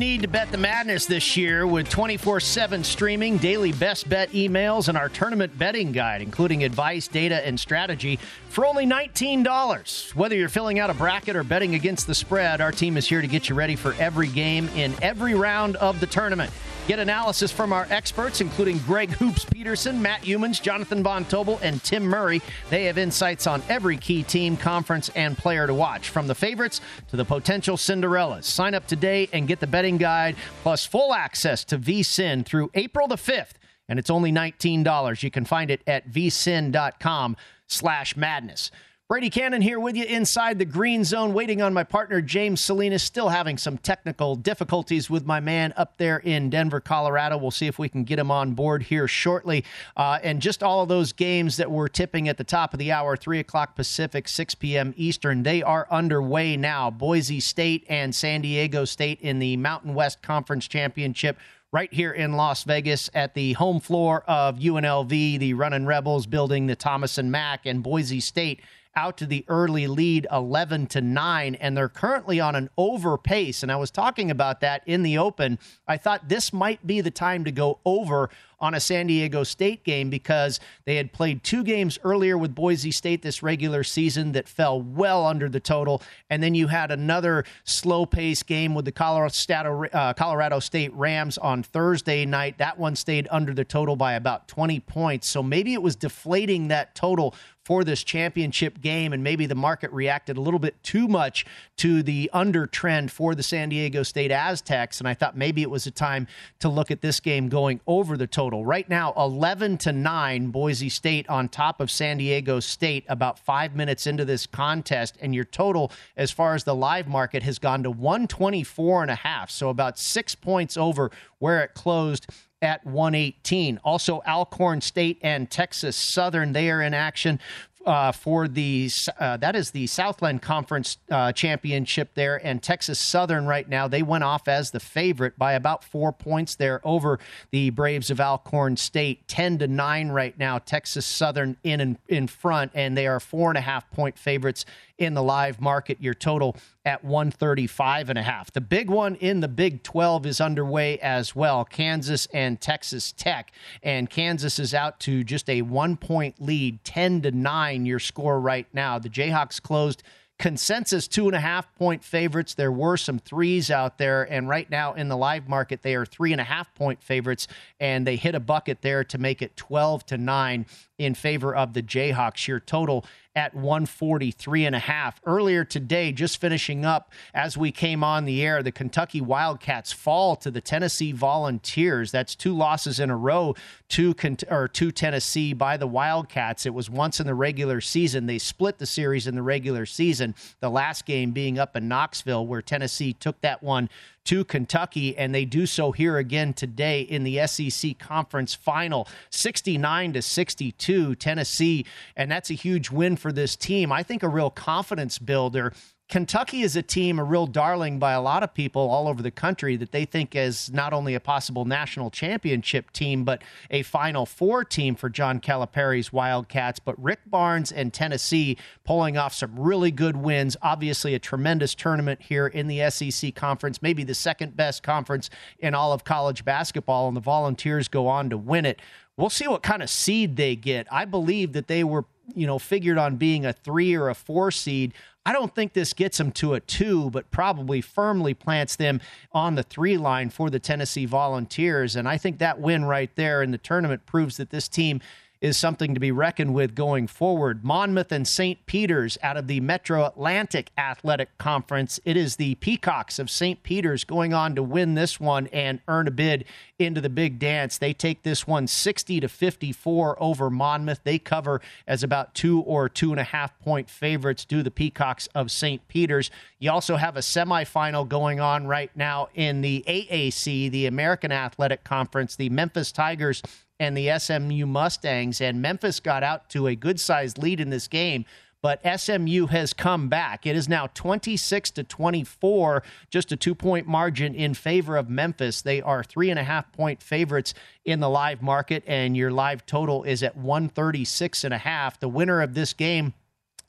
Need 0.00 0.22
to 0.22 0.28
bet 0.28 0.50
the 0.50 0.56
madness 0.56 1.04
this 1.04 1.36
year 1.36 1.66
with 1.66 1.86
24 1.90 2.40
7 2.40 2.82
streaming, 2.82 3.36
daily 3.36 3.70
best 3.70 4.08
bet 4.08 4.30
emails, 4.30 4.88
and 4.88 4.96
our 4.96 5.10
tournament 5.10 5.56
betting 5.58 5.92
guide, 5.92 6.22
including 6.22 6.64
advice, 6.64 7.06
data, 7.06 7.46
and 7.46 7.60
strategy 7.60 8.18
for 8.50 8.66
only 8.66 8.84
$19. 8.84 10.14
Whether 10.14 10.34
you're 10.34 10.48
filling 10.48 10.78
out 10.78 10.90
a 10.90 10.94
bracket 10.94 11.36
or 11.36 11.44
betting 11.44 11.76
against 11.76 12.06
the 12.06 12.14
spread, 12.14 12.60
our 12.60 12.72
team 12.72 12.96
is 12.96 13.08
here 13.08 13.20
to 13.20 13.28
get 13.28 13.48
you 13.48 13.54
ready 13.54 13.76
for 13.76 13.94
every 13.94 14.26
game 14.26 14.68
in 14.70 14.92
every 15.02 15.34
round 15.34 15.76
of 15.76 16.00
the 16.00 16.06
tournament. 16.06 16.52
Get 16.88 16.98
analysis 16.98 17.52
from 17.52 17.72
our 17.72 17.86
experts, 17.90 18.40
including 18.40 18.78
Greg 18.78 19.10
Hoops 19.10 19.44
Peterson, 19.44 20.02
Matt 20.02 20.22
Youmans, 20.22 20.60
Jonathan 20.60 21.04
Von 21.04 21.24
Tobel, 21.24 21.60
and 21.62 21.80
Tim 21.84 22.02
Murray. 22.02 22.42
They 22.68 22.86
have 22.86 22.98
insights 22.98 23.46
on 23.46 23.62
every 23.68 23.96
key 23.96 24.24
team, 24.24 24.56
conference, 24.56 25.08
and 25.10 25.38
player 25.38 25.68
to 25.68 25.74
watch, 25.74 26.08
from 26.08 26.26
the 26.26 26.34
favorites 26.34 26.80
to 27.10 27.16
the 27.16 27.24
potential 27.24 27.76
Cinderellas. 27.76 28.44
Sign 28.44 28.74
up 28.74 28.88
today 28.88 29.28
and 29.32 29.46
get 29.46 29.60
the 29.60 29.68
betting 29.68 29.98
guide 29.98 30.34
plus 30.62 30.84
full 30.84 31.14
access 31.14 31.64
to 31.66 31.78
VSIN 31.78 32.44
through 32.44 32.70
April 32.74 33.06
the 33.06 33.14
5th, 33.14 33.52
and 33.88 34.00
it's 34.00 34.10
only 34.10 34.32
$19. 34.32 35.22
You 35.22 35.30
can 35.30 35.44
find 35.44 35.70
it 35.70 35.82
at 35.86 36.10
vsin.com 36.10 37.36
slash 37.70 38.16
madness. 38.16 38.70
Brady 39.10 39.28
Kannon 39.28 39.60
here 39.60 39.80
with 39.80 39.96
you 39.96 40.04
inside 40.04 40.60
the 40.60 40.64
green 40.64 41.02
zone, 41.02 41.34
waiting 41.34 41.60
on 41.60 41.74
my 41.74 41.82
partner 41.82 42.20
James 42.20 42.60
Salinas. 42.60 43.02
Still 43.02 43.28
having 43.28 43.58
some 43.58 43.76
technical 43.76 44.36
difficulties 44.36 45.10
with 45.10 45.26
my 45.26 45.40
man 45.40 45.74
up 45.76 45.96
there 45.96 46.18
in 46.18 46.48
Denver, 46.48 46.78
Colorado. 46.78 47.36
We'll 47.36 47.50
see 47.50 47.66
if 47.66 47.76
we 47.76 47.88
can 47.88 48.04
get 48.04 48.20
him 48.20 48.30
on 48.30 48.52
board 48.52 48.84
here 48.84 49.08
shortly. 49.08 49.64
Uh, 49.96 50.20
and 50.22 50.40
just 50.40 50.62
all 50.62 50.84
of 50.84 50.88
those 50.88 51.12
games 51.12 51.56
that 51.56 51.68
we're 51.68 51.88
tipping 51.88 52.28
at 52.28 52.36
the 52.36 52.44
top 52.44 52.72
of 52.72 52.78
the 52.78 52.92
hour, 52.92 53.16
3 53.16 53.40
o'clock 53.40 53.74
Pacific, 53.74 54.28
6 54.28 54.54
p.m. 54.54 54.94
Eastern, 54.96 55.42
they 55.42 55.60
are 55.60 55.88
underway 55.90 56.56
now. 56.56 56.88
Boise 56.88 57.40
State 57.40 57.84
and 57.88 58.14
San 58.14 58.42
Diego 58.42 58.84
State 58.84 59.20
in 59.22 59.40
the 59.40 59.56
Mountain 59.56 59.92
West 59.92 60.22
Conference 60.22 60.68
Championship 60.68 61.36
right 61.72 61.92
here 61.92 62.12
in 62.12 62.34
Las 62.34 62.62
Vegas 62.62 63.10
at 63.12 63.34
the 63.34 63.54
home 63.54 63.80
floor 63.80 64.22
of 64.28 64.60
UNLV, 64.60 65.38
the 65.40 65.54
Running 65.54 65.84
Rebels 65.84 66.26
building 66.26 66.68
the 66.68 66.76
Thomas 66.76 67.18
and 67.18 67.32
Mack 67.32 67.66
and 67.66 67.82
Boise 67.82 68.20
State 68.20 68.60
out 68.96 69.16
to 69.18 69.26
the 69.26 69.44
early 69.48 69.86
lead 69.86 70.26
11 70.32 70.86
to 70.86 71.00
9 71.00 71.54
and 71.56 71.76
they're 71.76 71.88
currently 71.88 72.40
on 72.40 72.54
an 72.54 72.68
over 72.76 73.16
pace 73.16 73.62
and 73.62 73.70
I 73.70 73.76
was 73.76 73.90
talking 73.90 74.30
about 74.30 74.60
that 74.60 74.82
in 74.86 75.02
the 75.02 75.18
open 75.18 75.58
I 75.86 75.96
thought 75.96 76.28
this 76.28 76.52
might 76.52 76.86
be 76.86 77.00
the 77.00 77.10
time 77.10 77.44
to 77.44 77.52
go 77.52 77.78
over 77.84 78.30
on 78.60 78.74
a 78.74 78.80
San 78.80 79.06
Diego 79.06 79.42
State 79.42 79.84
game 79.84 80.10
because 80.10 80.60
they 80.84 80.96
had 80.96 81.12
played 81.12 81.42
two 81.42 81.64
games 81.64 81.98
earlier 82.04 82.36
with 82.36 82.54
Boise 82.54 82.90
State 82.90 83.22
this 83.22 83.42
regular 83.42 83.82
season 83.82 84.32
that 84.32 84.48
fell 84.48 84.80
well 84.80 85.26
under 85.26 85.48
the 85.48 85.60
total. 85.60 86.02
And 86.28 86.42
then 86.42 86.54
you 86.54 86.66
had 86.66 86.90
another 86.90 87.44
slow 87.64 88.04
pace 88.04 88.42
game 88.42 88.74
with 88.74 88.84
the 88.84 88.92
Colorado, 88.92 89.84
uh, 89.86 90.12
Colorado 90.12 90.60
State 90.60 90.92
Rams 90.94 91.38
on 91.38 91.62
Thursday 91.62 92.26
night. 92.26 92.58
That 92.58 92.78
one 92.78 92.96
stayed 92.96 93.28
under 93.30 93.54
the 93.54 93.64
total 93.64 93.96
by 93.96 94.12
about 94.12 94.46
20 94.48 94.80
points. 94.80 95.28
So 95.28 95.42
maybe 95.42 95.72
it 95.72 95.82
was 95.82 95.96
deflating 95.96 96.68
that 96.68 96.94
total 96.94 97.34
for 97.70 97.84
this 97.84 98.02
championship 98.02 98.80
game, 98.80 99.12
and 99.12 99.22
maybe 99.22 99.46
the 99.46 99.54
market 99.54 99.92
reacted 99.92 100.36
a 100.36 100.40
little 100.40 100.58
bit 100.58 100.82
too 100.82 101.06
much 101.06 101.46
to 101.76 102.02
the 102.02 102.28
under 102.32 102.66
trend 102.66 103.12
for 103.12 103.32
the 103.32 103.44
San 103.44 103.68
Diego 103.68 104.02
State 104.02 104.32
Aztecs. 104.32 104.98
And 104.98 105.06
I 105.06 105.14
thought 105.14 105.36
maybe 105.36 105.62
it 105.62 105.70
was 105.70 105.86
a 105.86 105.92
time 105.92 106.26
to 106.58 106.68
look 106.68 106.90
at 106.90 107.00
this 107.00 107.20
game 107.20 107.48
going 107.48 107.80
over 107.86 108.16
the 108.16 108.26
total. 108.26 108.66
Right 108.66 108.88
now, 108.88 109.14
11 109.16 109.78
to 109.78 109.92
9, 109.92 110.48
Boise 110.48 110.88
State 110.88 111.28
on 111.28 111.48
top 111.48 111.80
of 111.80 111.92
San 111.92 112.18
Diego 112.18 112.58
State 112.58 113.04
about 113.08 113.38
five 113.38 113.76
minutes 113.76 114.04
into 114.04 114.24
this 114.24 114.46
contest. 114.46 115.16
And 115.20 115.32
your 115.32 115.44
total, 115.44 115.92
as 116.16 116.32
far 116.32 116.56
as 116.56 116.64
the 116.64 116.74
live 116.74 117.06
market, 117.06 117.44
has 117.44 117.60
gone 117.60 117.84
to 117.84 117.90
124 117.92 119.02
and 119.02 119.12
a 119.12 119.14
half. 119.14 119.48
So 119.48 119.68
about 119.68 119.96
six 119.96 120.34
points 120.34 120.76
over 120.76 121.12
where 121.38 121.62
it 121.62 121.74
closed 121.74 122.26
at 122.62 122.84
118. 122.84 123.80
Also, 123.84 124.22
Alcorn 124.26 124.80
State 124.80 125.18
and 125.22 125.50
Texas 125.50 125.96
Southern, 125.96 126.52
they 126.52 126.70
are 126.70 126.82
in 126.82 126.94
action 126.94 127.40
uh, 127.86 128.12
for 128.12 128.46
the 128.46 128.90
uh, 129.18 129.36
that 129.38 129.56
is 129.56 129.70
the 129.70 129.86
Southland 129.86 130.42
Conference 130.42 130.98
uh, 131.10 131.32
championship 131.32 132.10
there, 132.14 132.44
and 132.44 132.62
Texas 132.62 132.98
Southern 132.98 133.46
right 133.46 133.68
now 133.68 133.88
they 133.88 134.02
went 134.02 134.22
off 134.22 134.48
as 134.48 134.70
the 134.70 134.80
favorite 134.80 135.38
by 135.38 135.54
about 135.54 135.82
four 135.82 136.12
points 136.12 136.54
there 136.54 136.80
over 136.84 137.18
the 137.52 137.70
Braves 137.70 138.10
of 138.10 138.20
Alcorn 138.20 138.76
State, 138.76 139.26
ten 139.28 139.58
to 139.58 139.66
nine 139.66 140.10
right 140.10 140.38
now. 140.38 140.58
Texas 140.58 141.06
Southern 141.06 141.56
in 141.64 141.80
in, 141.80 141.98
in 142.08 142.26
front, 142.26 142.70
and 142.74 142.96
they 142.96 143.06
are 143.06 143.20
four 143.20 143.50
and 143.50 143.56
a 143.56 143.62
half 143.62 143.90
point 143.90 144.18
favorites 144.18 144.66
in 145.00 145.14
the 145.14 145.22
live 145.22 145.60
market. 145.60 146.00
Your 146.00 146.14
total 146.14 146.56
at 146.84 147.02
135 147.04 148.10
and 148.10 148.18
a 148.18 148.22
half. 148.22 148.52
The 148.52 148.60
big 148.60 148.88
one 148.88 149.16
in 149.16 149.40
the 149.40 149.48
Big 149.48 149.82
12 149.82 150.26
is 150.26 150.40
underway 150.40 150.98
as 150.98 151.34
well. 151.34 151.64
Kansas 151.64 152.28
and 152.32 152.60
Texas 152.60 153.12
Tech, 153.12 153.50
and 153.82 154.08
Kansas 154.08 154.58
is 154.58 154.74
out 154.74 155.00
to 155.00 155.24
just 155.24 155.50
a 155.50 155.62
one 155.62 155.96
point 155.96 156.40
lead, 156.40 156.84
10 156.84 157.22
to 157.22 157.32
nine. 157.32 157.86
Your 157.86 157.98
score 157.98 158.38
right 158.38 158.66
now. 158.72 158.98
The 158.98 159.08
Jayhawks 159.08 159.60
closed 159.60 160.02
consensus 160.40 161.06
two 161.06 161.26
and 161.26 161.36
a 161.36 161.40
half 161.40 161.72
point 161.76 162.02
favorites. 162.02 162.54
There 162.54 162.72
were 162.72 162.96
some 162.96 163.18
threes 163.18 163.70
out 163.70 163.98
there, 163.98 164.24
and 164.24 164.48
right 164.48 164.68
now 164.70 164.94
in 164.94 165.08
the 165.08 165.16
live 165.16 165.48
market, 165.48 165.82
they 165.82 165.94
are 165.94 166.06
three 166.06 166.32
and 166.32 166.40
a 166.40 166.44
half 166.44 166.74
point 166.74 167.02
favorites, 167.02 167.46
and 167.78 168.06
they 168.06 168.16
hit 168.16 168.34
a 168.34 168.40
bucket 168.40 168.80
there 168.80 169.04
to 169.04 169.18
make 169.18 169.42
it 169.42 169.54
12 169.56 170.06
to 170.06 170.18
9 170.18 170.66
in 170.98 171.14
favor 171.14 171.54
of 171.54 171.74
the 171.74 171.82
Jayhawks. 171.82 172.48
Your 172.48 172.58
total 172.58 173.04
at 173.36 173.54
143 173.54 174.64
and 174.64 174.74
a 174.74 174.80
half. 174.80 175.20
Earlier 175.24 175.64
today, 175.64 176.12
just 176.12 176.40
finishing 176.40 176.84
up 176.84 177.12
as 177.32 177.56
we 177.56 177.70
came 177.70 178.02
on 178.02 178.24
the 178.24 178.42
air, 178.42 178.62
the 178.62 178.72
Kentucky 178.72 179.20
Wildcats 179.20 179.92
fall 179.92 180.34
to 180.36 180.50
the 180.50 180.60
Tennessee 180.60 181.12
Volunteers. 181.12 182.10
That's 182.10 182.34
two 182.34 182.54
losses 182.54 182.98
in 182.98 183.10
a 183.10 183.16
row 183.16 183.54
to 183.90 184.14
or 184.50 184.68
to 184.68 184.90
Tennessee 184.90 185.52
by 185.52 185.76
the 185.76 185.86
Wildcats. 185.86 186.66
It 186.66 186.74
was 186.74 186.90
once 186.90 187.20
in 187.20 187.26
the 187.26 187.34
regular 187.34 187.80
season. 187.80 188.26
They 188.26 188.38
split 188.38 188.78
the 188.78 188.86
series 188.86 189.26
in 189.26 189.34
the 189.34 189.42
regular 189.42 189.86
season. 189.86 190.34
The 190.60 190.70
last 190.70 191.06
game 191.06 191.30
being 191.30 191.58
up 191.58 191.76
in 191.76 191.88
Knoxville 191.88 192.46
where 192.46 192.62
Tennessee 192.62 193.12
took 193.12 193.40
that 193.42 193.62
one 193.62 193.88
to 194.24 194.44
Kentucky, 194.44 195.16
and 195.16 195.34
they 195.34 195.44
do 195.44 195.66
so 195.66 195.92
here 195.92 196.18
again 196.18 196.52
today 196.52 197.02
in 197.02 197.24
the 197.24 197.46
SEC 197.46 197.98
Conference 197.98 198.54
Final, 198.54 199.08
69 199.30 200.12
to 200.12 200.22
62, 200.22 201.14
Tennessee, 201.16 201.86
and 202.16 202.30
that's 202.30 202.50
a 202.50 202.54
huge 202.54 202.90
win 202.90 203.16
for 203.16 203.32
this 203.32 203.56
team. 203.56 203.92
I 203.92 204.02
think 204.02 204.22
a 204.22 204.28
real 204.28 204.50
confidence 204.50 205.18
builder 205.18 205.72
Kentucky 206.10 206.62
is 206.62 206.74
a 206.74 206.82
team, 206.82 207.20
a 207.20 207.24
real 207.24 207.46
darling 207.46 208.00
by 208.00 208.12
a 208.12 208.20
lot 208.20 208.42
of 208.42 208.52
people 208.52 208.90
all 208.90 209.06
over 209.06 209.22
the 209.22 209.30
country 209.30 209.76
that 209.76 209.92
they 209.92 210.04
think 210.04 210.34
is 210.34 210.68
not 210.72 210.92
only 210.92 211.14
a 211.14 211.20
possible 211.20 211.64
national 211.64 212.10
championship 212.10 212.90
team, 212.90 213.22
but 213.22 213.42
a 213.70 213.82
Final 213.84 214.26
Four 214.26 214.64
team 214.64 214.96
for 214.96 215.08
John 215.08 215.38
Calipari's 215.38 216.12
Wildcats. 216.12 216.80
But 216.80 217.00
Rick 217.00 217.20
Barnes 217.26 217.70
and 217.70 217.94
Tennessee 217.94 218.58
pulling 218.82 219.16
off 219.16 219.32
some 219.32 219.56
really 219.56 219.92
good 219.92 220.16
wins. 220.16 220.56
Obviously, 220.62 221.14
a 221.14 221.20
tremendous 221.20 221.76
tournament 221.76 222.22
here 222.22 222.48
in 222.48 222.66
the 222.66 222.90
SEC 222.90 223.32
Conference, 223.36 223.80
maybe 223.80 224.02
the 224.02 224.14
second 224.14 224.56
best 224.56 224.82
conference 224.82 225.30
in 225.60 225.76
all 225.76 225.92
of 225.92 226.02
college 226.02 226.44
basketball, 226.44 227.06
and 227.06 227.16
the 227.16 227.20
Volunteers 227.20 227.86
go 227.86 228.08
on 228.08 228.30
to 228.30 228.36
win 228.36 228.66
it. 228.66 228.82
We'll 229.16 229.30
see 229.30 229.46
what 229.46 229.62
kind 229.62 229.80
of 229.80 229.88
seed 229.88 230.34
they 230.34 230.56
get. 230.56 230.88
I 230.90 231.04
believe 231.04 231.52
that 231.52 231.68
they 231.68 231.84
were 231.84 232.04
you 232.34 232.46
know, 232.46 232.58
figured 232.58 232.98
on 232.98 233.16
being 233.16 233.44
a 233.44 233.52
three 233.52 233.94
or 233.94 234.08
a 234.08 234.14
four 234.14 234.50
seed. 234.50 234.94
I 235.26 235.32
don't 235.32 235.54
think 235.54 235.74
this 235.74 235.92
gets 235.92 236.18
them 236.18 236.32
to 236.32 236.54
a 236.54 236.60
two, 236.60 237.10
but 237.10 237.30
probably 237.30 237.80
firmly 237.80 238.32
plants 238.32 238.76
them 238.76 239.00
on 239.32 239.54
the 239.54 239.62
three 239.62 239.98
line 239.98 240.30
for 240.30 240.48
the 240.48 240.58
Tennessee 240.58 241.04
Volunteers. 241.04 241.94
And 241.94 242.08
I 242.08 242.16
think 242.16 242.38
that 242.38 242.60
win 242.60 242.84
right 242.84 243.14
there 243.16 243.42
in 243.42 243.50
the 243.50 243.58
tournament 243.58 244.06
proves 244.06 244.38
that 244.38 244.50
this 244.50 244.68
team 244.68 245.00
is 245.40 245.56
something 245.56 245.94
to 245.94 246.00
be 246.00 246.12
reckoned 246.12 246.52
with 246.52 246.74
going 246.74 247.06
forward. 247.06 247.64
Monmouth 247.64 248.12
and 248.12 248.28
St. 248.28 248.64
Peter's 248.66 249.16
out 249.22 249.38
of 249.38 249.46
the 249.46 249.60
Metro 249.60 250.04
Atlantic 250.04 250.70
Athletic 250.76 251.36
Conference. 251.38 251.98
It 252.04 252.16
is 252.16 252.36
the 252.36 252.56
Peacocks 252.56 253.18
of 253.18 253.30
St. 253.30 253.62
Peter's 253.62 254.04
going 254.04 254.34
on 254.34 254.54
to 254.54 254.62
win 254.62 254.94
this 254.94 255.18
one 255.18 255.46
and 255.48 255.80
earn 255.88 256.06
a 256.06 256.10
bid 256.10 256.44
into 256.78 257.00
the 257.00 257.08
big 257.08 257.38
dance. 257.38 257.78
They 257.78 257.94
take 257.94 258.22
this 258.22 258.46
one 258.46 258.66
60 258.66 259.20
to 259.20 259.28
54 259.28 260.22
over 260.22 260.50
Monmouth. 260.50 261.00
They 261.04 261.18
cover 261.18 261.62
as 261.86 262.02
about 262.02 262.34
two 262.34 262.60
or 262.60 262.88
two 262.88 263.10
and 263.10 263.20
a 263.20 263.24
half 263.24 263.58
point 263.60 263.88
favorites, 263.88 264.44
do 264.44 264.62
the 264.62 264.70
Peacocks 264.70 265.26
of 265.34 265.50
St. 265.50 265.86
Peter's. 265.88 266.30
You 266.58 266.70
also 266.70 266.96
have 266.96 267.16
a 267.16 267.20
semifinal 267.20 268.06
going 268.06 268.40
on 268.40 268.66
right 268.66 268.90
now 268.94 269.28
in 269.34 269.62
the 269.62 269.82
AAC, 269.86 270.70
the 270.70 270.86
American 270.86 271.32
Athletic 271.32 271.82
Conference. 271.82 272.36
The 272.36 272.50
Memphis 272.50 272.92
Tigers 272.92 273.42
and 273.80 273.96
the 273.96 274.16
SMU 274.18 274.66
Mustangs. 274.66 275.40
And 275.40 275.60
Memphis 275.60 275.98
got 275.98 276.22
out 276.22 276.48
to 276.50 276.68
a 276.68 276.76
good 276.76 277.00
sized 277.00 277.38
lead 277.38 277.58
in 277.58 277.70
this 277.70 277.88
game. 277.88 278.24
But 278.62 278.82
SMU 279.00 279.46
has 279.46 279.72
come 279.72 280.08
back. 280.08 280.46
It 280.46 280.54
is 280.54 280.68
now 280.68 280.88
26 280.92 281.70
to 281.70 281.82
24, 281.82 282.82
just 283.08 283.32
a 283.32 283.36
two 283.36 283.54
point 283.54 283.88
margin 283.88 284.34
in 284.34 284.52
favor 284.52 284.98
of 284.98 285.08
Memphis. 285.08 285.62
They 285.62 285.80
are 285.80 286.04
three 286.04 286.28
and 286.28 286.38
a 286.38 286.44
half 286.44 286.70
point 286.70 287.02
favorites 287.02 287.54
in 287.86 288.00
the 288.00 288.10
live 288.10 288.42
market, 288.42 288.84
and 288.86 289.16
your 289.16 289.30
live 289.30 289.64
total 289.64 290.04
is 290.04 290.22
at 290.22 290.36
136 290.36 291.42
and 291.42 291.54
a 291.54 291.58
half. 291.58 291.98
The 291.98 292.08
winner 292.08 292.42
of 292.42 292.52
this 292.52 292.74
game 292.74 293.14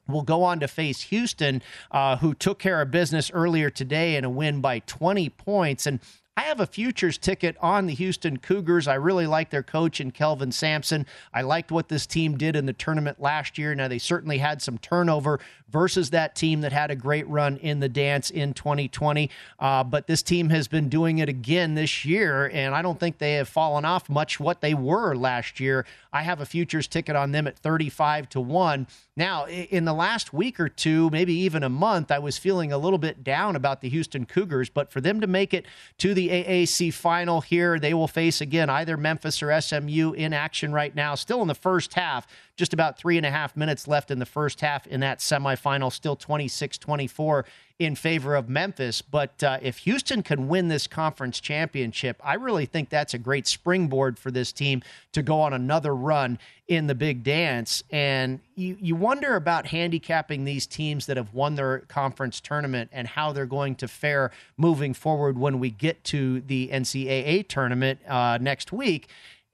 will 0.09 0.23
go 0.23 0.43
on 0.43 0.59
to 0.59 0.67
face 0.67 1.03
Houston, 1.03 1.61
uh, 1.91 2.17
who 2.17 2.33
took 2.33 2.59
care 2.59 2.81
of 2.81 2.91
business 2.91 3.31
earlier 3.33 3.69
today 3.69 4.17
in 4.17 4.25
a 4.25 4.29
win 4.29 4.59
by 4.59 4.79
20 4.79 5.29
points. 5.29 5.85
And 5.85 6.01
I 6.37 6.43
have 6.43 6.61
a 6.61 6.65
futures 6.65 7.17
ticket 7.17 7.57
on 7.59 7.87
the 7.87 7.93
Houston 7.93 8.37
Cougars. 8.37 8.87
I 8.87 8.93
really 8.93 9.27
like 9.27 9.49
their 9.49 9.63
coach 9.63 9.99
and 9.99 10.13
Kelvin 10.13 10.53
Sampson. 10.53 11.05
I 11.33 11.41
liked 11.41 11.73
what 11.73 11.89
this 11.89 12.05
team 12.05 12.37
did 12.37 12.55
in 12.55 12.65
the 12.65 12.73
tournament 12.73 13.21
last 13.21 13.57
year. 13.57 13.75
Now, 13.75 13.89
they 13.89 13.97
certainly 13.97 14.37
had 14.37 14.61
some 14.61 14.77
turnover 14.77 15.41
versus 15.69 16.11
that 16.11 16.35
team 16.35 16.61
that 16.61 16.71
had 16.71 16.89
a 16.89 16.95
great 16.95 17.27
run 17.27 17.57
in 17.57 17.81
the 17.81 17.89
dance 17.89 18.29
in 18.29 18.53
2020. 18.53 19.29
Uh, 19.59 19.83
but 19.83 20.07
this 20.07 20.23
team 20.23 20.49
has 20.49 20.69
been 20.69 20.87
doing 20.87 21.17
it 21.17 21.27
again 21.27 21.75
this 21.75 22.05
year, 22.05 22.49
and 22.53 22.73
I 22.73 22.81
don't 22.81 22.99
think 22.99 23.17
they 23.17 23.33
have 23.33 23.49
fallen 23.49 23.83
off 23.83 24.09
much 24.09 24.39
what 24.39 24.61
they 24.61 24.73
were 24.73 25.13
last 25.15 25.59
year. 25.59 25.85
I 26.13 26.23
have 26.23 26.41
a 26.41 26.45
futures 26.45 26.87
ticket 26.87 27.15
on 27.15 27.31
them 27.31 27.47
at 27.47 27.57
35 27.57 28.29
to 28.29 28.41
1. 28.41 28.87
Now, 29.15 29.45
in 29.47 29.85
the 29.85 29.93
last 29.93 30.33
week 30.33 30.59
or 30.59 30.67
two, 30.67 31.09
maybe 31.09 31.33
even 31.33 31.63
a 31.63 31.69
month, 31.69 32.11
I 32.11 32.19
was 32.19 32.37
feeling 32.37 32.71
a 32.71 32.77
little 32.77 32.97
bit 32.97 33.23
down 33.23 33.55
about 33.55 33.81
the 33.81 33.89
Houston 33.89 34.25
Cougars, 34.25 34.69
but 34.69 34.91
for 34.91 34.99
them 34.99 35.21
to 35.21 35.27
make 35.27 35.53
it 35.53 35.65
to 35.99 36.13
the 36.13 36.29
AAC 36.29 36.93
final 36.93 37.41
here, 37.41 37.79
they 37.79 37.93
will 37.93 38.07
face 38.07 38.41
again 38.41 38.69
either 38.69 38.97
Memphis 38.97 39.41
or 39.41 39.59
SMU 39.61 40.11
in 40.13 40.33
action 40.33 40.73
right 40.73 40.93
now, 40.93 41.15
still 41.15 41.41
in 41.41 41.47
the 41.47 41.55
first 41.55 41.93
half. 41.93 42.27
Just 42.61 42.73
about 42.73 42.95
three 42.95 43.17
and 43.17 43.25
a 43.25 43.31
half 43.31 43.57
minutes 43.57 43.87
left 43.87 44.11
in 44.11 44.19
the 44.19 44.25
first 44.27 44.61
half 44.61 44.85
in 44.85 44.99
that 44.99 45.17
semifinal, 45.17 45.91
still 45.91 46.15
26 46.15 46.77
24 46.77 47.43
in 47.79 47.95
favor 47.95 48.35
of 48.35 48.49
Memphis. 48.49 49.01
But 49.01 49.43
uh, 49.43 49.57
if 49.63 49.79
Houston 49.79 50.21
can 50.21 50.47
win 50.47 50.67
this 50.67 50.85
conference 50.85 51.39
championship, 51.39 52.21
I 52.23 52.35
really 52.35 52.67
think 52.67 52.89
that's 52.89 53.15
a 53.15 53.17
great 53.17 53.47
springboard 53.47 54.19
for 54.19 54.29
this 54.29 54.51
team 54.51 54.83
to 55.13 55.23
go 55.23 55.41
on 55.41 55.53
another 55.53 55.95
run 55.95 56.37
in 56.67 56.85
the 56.85 56.93
big 56.93 57.23
dance. 57.23 57.83
And 57.89 58.41
you, 58.53 58.77
you 58.79 58.95
wonder 58.95 59.35
about 59.35 59.65
handicapping 59.65 60.45
these 60.45 60.67
teams 60.67 61.07
that 61.07 61.17
have 61.17 61.33
won 61.33 61.55
their 61.55 61.79
conference 61.79 62.39
tournament 62.41 62.91
and 62.93 63.07
how 63.07 63.31
they're 63.31 63.47
going 63.47 63.73
to 63.77 63.87
fare 63.87 64.29
moving 64.55 64.93
forward 64.93 65.35
when 65.39 65.57
we 65.57 65.71
get 65.71 66.03
to 66.03 66.41
the 66.41 66.69
NCAA 66.71 67.47
tournament 67.47 68.01
uh, 68.07 68.37
next 68.39 68.71
week. 68.71 69.07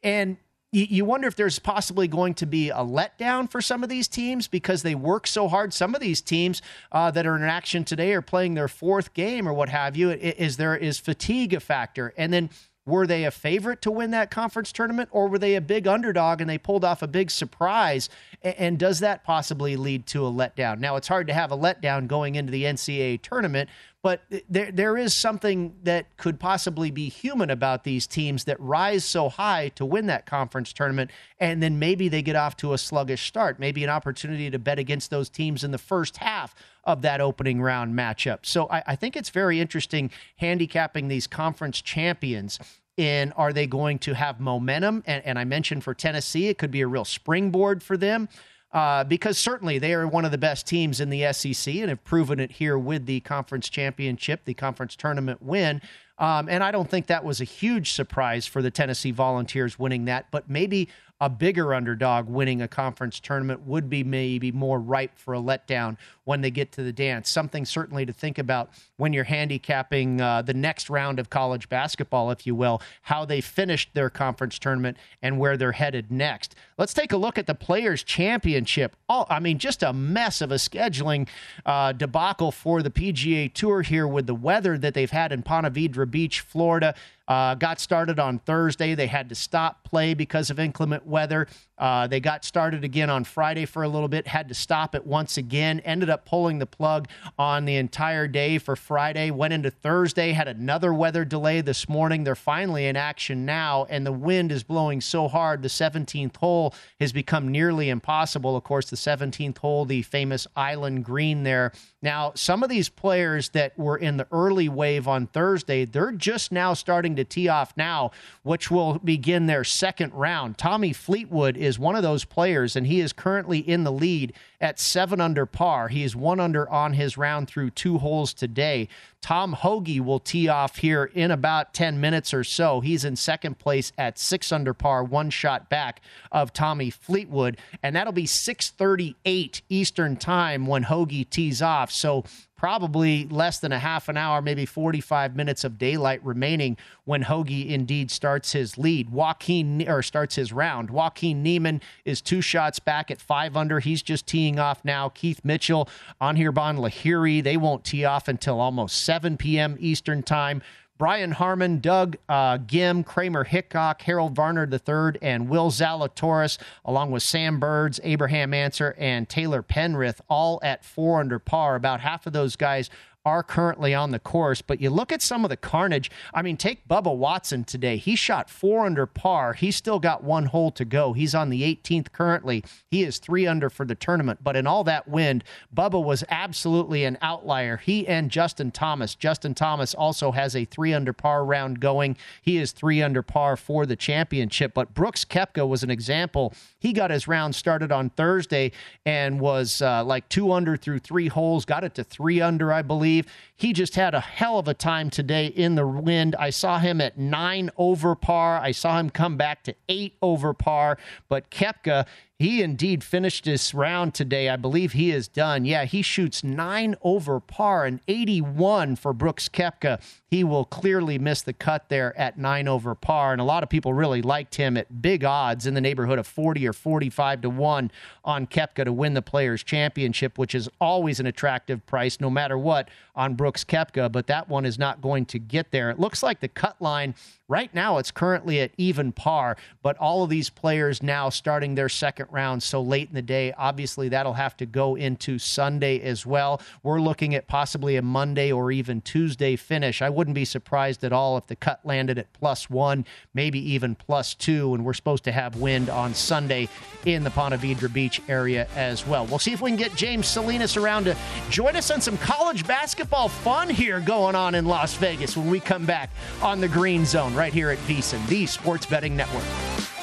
And 0.03 0.35
you 0.71 1.05
wonder 1.05 1.27
if 1.27 1.35
there's 1.35 1.59
possibly 1.59 2.07
going 2.07 2.33
to 2.35 2.45
be 2.45 2.69
a 2.69 2.75
letdown 2.75 3.49
for 3.49 3.61
some 3.61 3.83
of 3.83 3.89
these 3.89 4.07
teams 4.07 4.47
because 4.47 4.83
they 4.83 4.95
work 4.95 5.25
so 5.25 5.47
hard. 5.47 5.73
Some 5.73 5.95
of 5.95 6.01
these 6.01 6.21
teams 6.21 6.61
uh, 6.91 7.09
that 7.11 7.25
are 7.25 7.37
in 7.37 7.43
action 7.43 7.85
today 7.85 8.13
are 8.13 8.21
playing 8.21 8.53
their 8.53 8.67
fourth 8.67 9.13
game 9.13 9.47
or 9.47 9.53
what 9.53 9.69
have 9.69 9.95
you. 9.95 10.11
Is 10.11 10.57
there 10.57 10.75
is 10.75 10.99
fatigue 10.99 11.53
a 11.53 11.61
factor? 11.61 12.13
And 12.17 12.33
then 12.33 12.49
were 12.87 13.05
they 13.05 13.25
a 13.25 13.31
favorite 13.31 13.81
to 13.81 13.91
win 13.91 14.11
that 14.11 14.31
conference 14.31 14.71
tournament 14.71 15.09
or 15.11 15.27
were 15.27 15.37
they 15.37 15.55
a 15.55 15.61
big 15.61 15.87
underdog 15.87 16.39
and 16.39 16.49
they 16.49 16.57
pulled 16.57 16.85
off 16.85 17.01
a 17.01 17.07
big 17.07 17.29
surprise? 17.29 18.09
And 18.41 18.79
does 18.79 18.99
that 18.99 19.25
possibly 19.25 19.75
lead 19.75 20.05
to 20.07 20.25
a 20.25 20.31
letdown? 20.31 20.79
Now, 20.79 20.95
it's 20.95 21.09
hard 21.09 21.27
to 21.27 21.33
have 21.33 21.51
a 21.51 21.57
letdown 21.57 22.07
going 22.07 22.35
into 22.35 22.51
the 22.51 22.63
NCAA 22.63 23.21
tournament, 23.21 23.69
but 24.03 24.21
there 24.49 24.71
there 24.71 24.97
is 24.97 25.13
something 25.13 25.75
that 25.83 26.15
could 26.17 26.39
possibly 26.39 26.91
be 26.91 27.09
human 27.09 27.49
about 27.49 27.83
these 27.83 28.05
teams 28.05 28.43
that 28.43 28.59
rise 28.59 29.03
so 29.03 29.27
high 29.27 29.69
to 29.69 29.85
win 29.85 30.05
that 30.07 30.25
conference 30.25 30.71
tournament, 30.71 31.11
and 31.39 31.61
then 31.61 31.79
maybe 31.79 32.07
they 32.07 32.21
get 32.21 32.35
off 32.35 32.55
to 32.57 32.73
a 32.73 32.77
sluggish 32.77 33.27
start. 33.27 33.59
Maybe 33.59 33.83
an 33.83 33.89
opportunity 33.89 34.49
to 34.51 34.59
bet 34.59 34.79
against 34.79 35.09
those 35.09 35.29
teams 35.29 35.63
in 35.63 35.71
the 35.71 35.77
first 35.77 36.17
half 36.17 36.53
of 36.83 37.01
that 37.01 37.21
opening 37.21 37.61
round 37.61 37.95
matchup. 37.95 38.39
So 38.43 38.67
I, 38.69 38.83
I 38.87 38.95
think 38.95 39.15
it's 39.15 39.29
very 39.29 39.59
interesting 39.59 40.11
handicapping 40.37 41.07
these 41.07 41.27
conference 41.27 41.81
champions 41.81 42.59
in 42.97 43.31
are 43.33 43.53
they 43.53 43.67
going 43.67 43.99
to 43.99 44.13
have 44.13 44.39
momentum? 44.39 45.03
And, 45.05 45.23
and, 45.25 45.37
I 45.37 45.43
mentioned 45.43 45.83
for 45.83 45.93
Tennessee, 45.93 46.47
it 46.47 46.57
could 46.57 46.71
be 46.71 46.81
a 46.81 46.87
real 46.87 47.05
springboard 47.05 47.83
for 47.83 47.95
them 47.95 48.27
uh, 48.73 49.03
because 49.03 49.37
certainly 49.37 49.79
they 49.79 49.93
are 49.93 50.07
one 50.07 50.25
of 50.25 50.31
the 50.31 50.37
best 50.37 50.67
teams 50.67 50.99
in 50.99 51.09
the 51.09 51.31
SEC 51.31 51.73
and 51.75 51.89
have 51.89 52.03
proven 52.03 52.39
it 52.39 52.51
here 52.51 52.77
with 52.77 53.05
the 53.05 53.19
conference 53.21 53.69
championship, 53.69 54.45
the 54.45 54.53
conference 54.53 54.95
tournament 54.95 55.41
win. 55.41 55.81
Um, 56.19 56.49
and 56.49 56.63
I 56.63 56.71
don't 56.71 56.89
think 56.89 57.07
that 57.07 57.23
was 57.23 57.41
a 57.41 57.45
huge 57.45 57.91
surprise 57.91 58.45
for 58.45 58.61
the 58.61 58.71
Tennessee 58.71 59.11
Volunteers 59.11 59.77
winning 59.77 60.05
that, 60.05 60.27
but 60.31 60.49
maybe 60.49 60.89
a 61.19 61.29
bigger 61.29 61.73
underdog 61.73 62.27
winning 62.27 62.61
a 62.61 62.67
conference 62.67 63.19
tournament 63.19 63.61
would 63.65 63.89
be 63.89 64.03
maybe 64.03 64.51
more 64.51 64.79
ripe 64.79 65.17
for 65.17 65.33
a 65.33 65.39
letdown 65.39 65.97
when 66.27 66.41
they 66.41 66.51
get 66.51 66.73
to 66.73 66.83
the 66.83 66.91
dance. 66.91 67.29
Something 67.29 67.63
certainly 67.63 68.05
to 68.05 68.11
think 68.11 68.37
about 68.37 68.69
when 68.97 69.13
you're 69.13 69.23
handicapping 69.23 70.19
uh, 70.19 70.41
the 70.41 70.53
next 70.53 70.89
round 70.89 71.19
of 71.19 71.29
college 71.29 71.69
basketball, 71.69 72.31
if 72.31 72.45
you 72.45 72.53
will, 72.53 72.81
how 73.03 73.23
they 73.23 73.39
finished 73.39 73.91
their 73.93 74.09
conference 74.09 74.59
tournament 74.59 74.97
and 75.21 75.39
where 75.39 75.55
they're 75.55 75.71
headed 75.71 76.11
next. 76.11 76.53
Let's 76.77 76.93
take 76.93 77.13
a 77.13 77.17
look 77.17 77.37
at 77.37 77.47
the 77.47 77.55
Players' 77.55 78.03
Championship. 78.03 78.97
I 79.07 79.39
mean, 79.39 79.57
just 79.57 79.81
a 79.83 79.93
mess 79.93 80.41
of 80.41 80.51
a 80.51 80.55
scheduling 80.55 81.29
uh, 81.65 81.93
debacle 81.93 82.51
for 82.51 82.83
the 82.83 82.91
PGA 82.91 83.53
Tour 83.53 83.81
here 83.81 84.05
with 84.05 84.27
the 84.27 84.35
weather 84.35 84.77
that 84.77 84.93
they've 84.93 85.09
had 85.09 85.31
in 85.31 85.43
Ponte 85.43 85.73
Vedra 85.73 86.11
Beach, 86.11 86.41
Florida. 86.41 86.93
Uh, 87.27 87.55
got 87.55 87.79
started 87.79 88.19
on 88.19 88.39
Thursday. 88.39 88.95
They 88.95 89.07
had 89.07 89.29
to 89.29 89.35
stop 89.35 89.83
play 89.83 90.13
because 90.13 90.49
of 90.49 90.59
inclement 90.59 91.05
weather. 91.05 91.47
Uh, 91.77 92.07
they 92.07 92.19
got 92.19 92.43
started 92.43 92.83
again 92.83 93.09
on 93.09 93.23
Friday 93.23 93.65
for 93.65 93.83
a 93.83 93.87
little 93.87 94.07
bit, 94.07 94.27
had 94.27 94.47
to 94.47 94.53
stop 94.53 94.95
it 94.95 95.05
once 95.05 95.37
again, 95.37 95.79
ended 95.81 96.09
up 96.09 96.25
pulling 96.25 96.59
the 96.59 96.65
plug 96.65 97.07
on 97.37 97.65
the 97.65 97.75
entire 97.75 98.27
day 98.27 98.57
for 98.57 98.75
Friday, 98.75 99.29
went 99.29 99.53
into 99.53 99.69
Thursday, 99.69 100.31
had 100.31 100.47
another 100.47 100.93
weather 100.93 101.23
delay 101.23 101.61
this 101.61 101.87
morning. 101.87 102.23
They're 102.23 102.35
finally 102.35 102.87
in 102.87 102.95
action 102.95 103.45
now, 103.45 103.85
and 103.89 104.05
the 104.05 104.11
wind 104.11 104.51
is 104.51 104.63
blowing 104.63 105.01
so 105.01 105.27
hard. 105.27 105.61
The 105.61 105.67
17th 105.67 106.37
hole 106.37 106.73
has 106.99 107.13
become 107.13 107.49
nearly 107.49 107.89
impossible. 107.89 108.55
Of 108.55 108.63
course, 108.63 108.89
the 108.89 108.95
17th 108.95 109.57
hole, 109.59 109.85
the 109.85 110.01
famous 110.01 110.47
island 110.55 111.05
green 111.05 111.43
there. 111.43 111.71
Now, 112.01 112.31
some 112.35 112.63
of 112.63 112.69
these 112.69 112.89
players 112.89 113.49
that 113.49 113.77
were 113.77 113.97
in 113.97 114.17
the 114.17 114.27
early 114.31 114.69
wave 114.69 115.07
on 115.07 115.27
Thursday, 115.27 115.85
they're 115.85 116.11
just 116.11 116.51
now 116.51 116.73
starting 116.73 117.15
to 117.15 117.23
tee 117.23 117.49
off 117.49 117.73
now, 117.75 118.11
which 118.43 118.69
will 118.69 118.99
begin 118.99 119.47
their 119.47 119.63
second 119.63 120.13
round. 120.13 120.57
Tommy 120.57 120.93
Fleetwood 120.93 121.57
one 121.77 121.95
of 121.95 122.03
those 122.03 122.23
players, 122.23 122.75
and 122.75 122.87
he 122.87 122.99
is 122.99 123.11
currently 123.11 123.59
in 123.59 123.83
the 123.83 123.91
lead 123.91 124.33
at 124.61 124.79
seven 124.79 125.19
under 125.19 125.45
par. 125.45 125.87
He 125.89 126.03
is 126.03 126.15
one 126.15 126.39
under 126.39 126.69
on 126.69 126.93
his 126.93 127.17
round 127.17 127.47
through 127.47 127.71
two 127.71 127.97
holes 127.97 128.33
today. 128.33 128.87
Tom 129.21 129.53
Hoge 129.53 129.99
will 129.99 130.19
tee 130.19 130.47
off 130.47 130.77
here 130.77 131.05
in 131.13 131.31
about 131.31 131.73
10 131.73 131.99
minutes 131.99 132.33
or 132.33 132.43
so. 132.43 132.79
He's 132.79 133.03
in 133.03 133.15
second 133.15 133.59
place 133.59 133.91
at 133.97 134.17
six 134.17 134.51
under 134.51 134.73
par, 134.73 135.03
one 135.03 135.29
shot 135.29 135.69
back 135.69 136.01
of 136.31 136.53
Tommy 136.53 136.89
Fleetwood, 136.89 137.57
and 137.83 137.95
that'll 137.95 138.13
be 138.13 138.25
6:38 138.25 139.61
Eastern 139.69 140.15
Time 140.15 140.65
when 140.65 140.83
Hoge 140.83 141.29
tees 141.29 141.61
off. 141.61 141.91
So 141.91 142.23
probably 142.57 143.25
less 143.27 143.59
than 143.59 143.71
a 143.71 143.79
half 143.79 144.09
an 144.09 144.17
hour, 144.17 144.41
maybe 144.41 144.65
45 144.65 145.35
minutes 145.35 145.63
of 145.63 145.77
daylight 145.77 146.23
remaining 146.25 146.75
when 147.05 147.21
Hoge 147.21 147.51
indeed 147.51 148.09
starts 148.09 148.51
his 148.51 148.77
lead. 148.77 149.11
Joaquin 149.11 149.87
or 149.87 150.01
starts 150.01 150.35
his 150.35 150.51
round. 150.51 150.89
Joaquin 150.89 151.43
Niemann 151.43 151.81
is 152.03 152.19
two 152.19 152.41
shots 152.41 152.79
back 152.79 153.11
at 153.11 153.21
five 153.21 153.55
under. 153.55 153.79
He's 153.79 154.01
just 154.01 154.25
teeing 154.25 154.57
off 154.59 154.83
now. 154.83 155.09
Keith 155.09 155.41
Mitchell, 155.43 155.87
Anirban 156.19 156.79
Lahiri, 156.79 157.43
they 157.43 157.57
won't 157.57 157.83
tee 157.83 158.03
off 158.03 158.27
until 158.27 158.59
almost 158.59 159.03
7 159.03 159.37
p.m. 159.37 159.77
Eastern 159.79 160.23
time. 160.23 160.61
Brian 160.97 161.31
Harman, 161.31 161.79
Doug 161.79 162.17
uh, 162.27 162.57
Ghim, 162.57 163.05
Kramer 163.05 163.43
Hickok, 163.43 164.01
Harold 164.01 164.35
Varner 164.35 164.67
III, 164.71 165.19
and 165.21 165.47
Will 165.47 165.69
Zalatoris, 165.69 166.57
along 166.85 167.11
with 167.11 167.23
Sam 167.23 167.59
Burns, 167.59 167.99
Abraham 168.03 168.53
Ancer, 168.53 168.95
and 168.97 169.29
Taylor 169.29 169.61
Pendrith, 169.61 170.19
all 170.29 170.59
at 170.63 170.83
four 170.83 171.19
under 171.19 171.39
par. 171.39 171.75
About 171.75 172.01
half 172.01 172.25
of 172.25 172.33
those 172.33 172.55
guys 172.55 172.89
are 173.27 173.43
currently 173.43 173.93
on 173.93 174.11
the 174.11 174.19
course. 174.19 174.61
But 174.61 174.79
you 174.79 174.89
look 174.89 175.11
at 175.11 175.21
some 175.21 175.43
of 175.43 175.49
the 175.49 175.57
carnage. 175.57 176.09
I 176.33 176.41
mean, 176.41 176.55
take 176.55 176.87
Bubba 176.87 177.13
Watson 177.13 177.65
today. 177.65 177.97
He 177.97 178.15
shot 178.15 178.49
four 178.49 178.85
under 178.85 179.05
par. 179.05 179.51
He's 179.51 179.75
still 179.75 179.99
got 179.99 180.23
one 180.23 180.45
hole 180.45 180.71
to 180.71 180.85
go. 180.85 181.11
He's 181.11 181.35
on 181.35 181.49
the 181.49 181.61
18th 181.61 182.13
currently. 182.13 182.63
He 182.89 183.03
is 183.03 183.17
three 183.17 183.45
under 183.45 183.69
for 183.69 183.83
the 183.83 183.95
tournament. 183.95 184.39
But 184.41 184.55
in 184.55 184.65
all 184.65 184.85
that 184.85 185.09
wind, 185.09 185.43
Bubba 185.75 186.01
was 186.01 186.23
absolutely 186.29 187.03
an 187.03 187.17
outlier. 187.21 187.75
He 187.75 188.07
and 188.07 188.31
Justin 188.31 188.71
Thomas. 188.71 189.13
Justin 189.13 189.53
Thomas 189.53 189.93
also 189.93 190.31
has 190.31 190.55
a 190.55 190.63
three 190.63 190.93
under 190.93 191.11
par 191.11 191.43
round 191.43 191.81
going. 191.81 192.15
He 192.41 192.57
is 192.57 192.71
three 192.71 193.01
under 193.01 193.21
par 193.21 193.57
for 193.57 193.85
the 193.85 193.97
championship. 193.97 194.73
But 194.73 194.93
Brooks 194.93 195.25
Koepka 195.25 195.67
was 195.67 195.83
an 195.83 195.89
example. 195.89 196.53
He 196.79 196.93
got 196.93 197.11
his 197.11 197.27
round 197.27 197.55
started 197.55 197.91
on 197.91 198.09
Thursday 198.11 198.71
and 199.05 199.41
was 199.41 199.81
uh, 199.81 200.05
like 200.05 200.29
two 200.29 200.53
under 200.53 200.77
through 200.77 200.99
three 200.99 201.27
holes, 201.27 201.65
got 201.65 201.83
it 201.83 201.93
to 201.95 202.05
three 202.05 202.39
under, 202.39 202.71
I 202.71 202.83
believe 202.83 203.16
believe. 203.21 203.33
He 203.59 203.73
just 203.73 203.95
had 203.95 204.13
a 204.13 204.19
hell 204.19 204.59
of 204.59 204.67
a 204.67 204.75
time 204.75 205.09
today 205.09 205.47
in 205.47 205.73
the 205.73 205.87
wind. 205.87 206.35
I 206.37 206.51
saw 206.51 206.77
him 206.77 207.01
at 207.01 207.17
nine 207.17 207.71
over 207.75 208.13
par. 208.13 208.59
I 208.61 208.71
saw 208.71 208.99
him 208.99 209.09
come 209.09 209.35
back 209.35 209.63
to 209.63 209.73
eight 209.89 210.13
over 210.21 210.53
par. 210.53 210.99
But 211.27 211.49
Koepka, 211.49 212.05
he 212.37 212.61
indeed 212.61 213.03
finished 213.03 213.45
this 213.45 213.73
round 213.73 214.13
today. 214.13 214.47
I 214.47 214.57
believe 214.57 214.93
he 214.93 215.09
is 215.09 215.27
done. 215.27 215.65
Yeah, 215.65 215.85
he 215.85 216.03
shoots 216.03 216.43
nine 216.43 216.95
over 217.01 217.39
par 217.39 217.85
and 217.85 217.99
81 218.07 218.95
for 218.97 219.11
Brooks 219.11 219.49
Koepka. 219.49 219.99
He 220.29 220.43
will 220.43 220.65
clearly 220.65 221.17
miss 221.17 221.41
the 221.41 221.53
cut 221.53 221.89
there 221.89 222.15
at 222.15 222.37
nine 222.37 222.67
over 222.67 222.93
par. 222.93 223.31
And 223.31 223.41
a 223.41 223.45
lot 223.45 223.63
of 223.63 223.69
people 223.69 223.91
really 223.91 224.21
liked 224.21 224.53
him 224.53 224.77
at 224.77 225.01
big 225.01 225.23
odds 225.23 225.65
in 225.65 225.73
the 225.73 225.81
neighborhood 225.81 226.19
of 226.19 226.27
40 226.27 226.67
or 226.67 226.73
45 226.73 227.41
to 227.41 227.49
1 227.49 227.91
on 228.23 228.45
Koepka 228.45 228.85
to 228.85 228.93
win 228.93 229.15
the 229.15 229.23
Players' 229.23 229.63
Championship, 229.63 230.37
which 230.37 230.53
is 230.53 230.69
always 230.79 231.19
an 231.19 231.25
attractive 231.25 231.83
price 231.87 232.21
no 232.21 232.29
matter 232.29 232.55
what 232.55 232.87
on 233.17 233.33
Brooks 233.33 233.65
Koepka. 233.65 234.09
But 234.09 234.27
that 234.27 234.47
one 234.47 234.65
is 234.65 234.79
not 234.79 235.01
going 235.01 235.25
to 235.25 235.39
get 235.39 235.71
there. 235.71 235.89
It 235.89 235.99
looks 235.99 236.23
like 236.23 236.39
the 236.39 236.47
cut 236.47 236.81
line 236.81 237.15
right 237.49 237.73
now, 237.73 237.97
it's 237.97 238.11
currently 238.11 238.59
at 238.59 238.71
even 238.77 239.11
par, 239.11 239.55
but 239.81 239.97
all 239.97 240.23
of 240.23 240.29
these 240.29 240.49
players 240.49 241.01
now 241.01 241.29
starting 241.29 241.75
their 241.75 241.87
second 241.87 242.27
round 242.29 242.61
so 242.61 242.81
late 242.81 243.07
in 243.07 243.15
the 243.15 243.21
day. 243.21 243.53
Obviously, 243.57 244.09
that'll 244.09 244.33
have 244.33 244.57
to 244.57 244.65
go 244.65 244.95
into 244.95 245.39
Sunday 245.39 246.01
as 246.01 246.25
well. 246.25 246.61
We're 246.83 246.99
looking 246.99 247.35
at 247.35 247.47
possibly 247.47 247.95
a 247.95 248.01
Monday 248.01 248.51
or 248.51 248.71
even 248.71 249.01
Tuesday 249.01 249.55
finish. 249.55 250.01
I 250.01 250.09
wouldn't 250.09 250.35
be 250.35 250.45
surprised 250.45 251.03
at 251.03 251.13
all 251.13 251.37
if 251.37 251.47
the 251.47 251.55
cut 251.55 251.79
landed 251.85 252.17
at 252.17 252.31
plus 252.33 252.69
one, 252.69 253.05
maybe 253.33 253.59
even 253.71 253.95
plus 253.95 254.33
two, 254.33 254.73
and 254.73 254.83
we're 254.83 254.93
supposed 254.93 255.23
to 255.23 255.31
have 255.31 255.55
wind 255.55 255.89
on 255.89 256.13
Sunday 256.13 256.67
in 257.05 257.23
the 257.23 257.31
Ponte 257.31 257.53
Vedra 257.53 257.91
Beach 257.91 258.21
area 258.27 258.67
as 258.75 259.07
well. 259.07 259.25
We'll 259.25 259.39
see 259.39 259.53
if 259.53 259.61
we 259.61 259.69
can 259.69 259.77
get 259.77 259.95
James 259.95 260.27
Salinas 260.27 260.75
around 260.75 261.05
to 261.05 261.15
join 261.49 261.77
us 261.77 261.91
on 261.91 262.01
some 262.01 262.17
college 262.17 262.67
basketball 262.67 263.06
fun 263.29 263.69
here 263.69 263.99
going 263.99 264.35
on 264.35 264.53
in 264.53 264.65
Las 264.65 264.95
Vegas 264.95 265.37
when 265.37 265.49
we 265.49 265.59
come 265.59 265.85
back 265.85 266.09
on 266.41 266.59
the 266.59 266.67
Green 266.67 267.05
Zone 267.05 267.33
right 267.33 267.53
here 267.53 267.69
at 267.69 267.77
VSIN, 267.79 268.27
the 268.27 268.45
Sports 268.45 268.85
Betting 268.85 269.15
Network. 269.15 269.96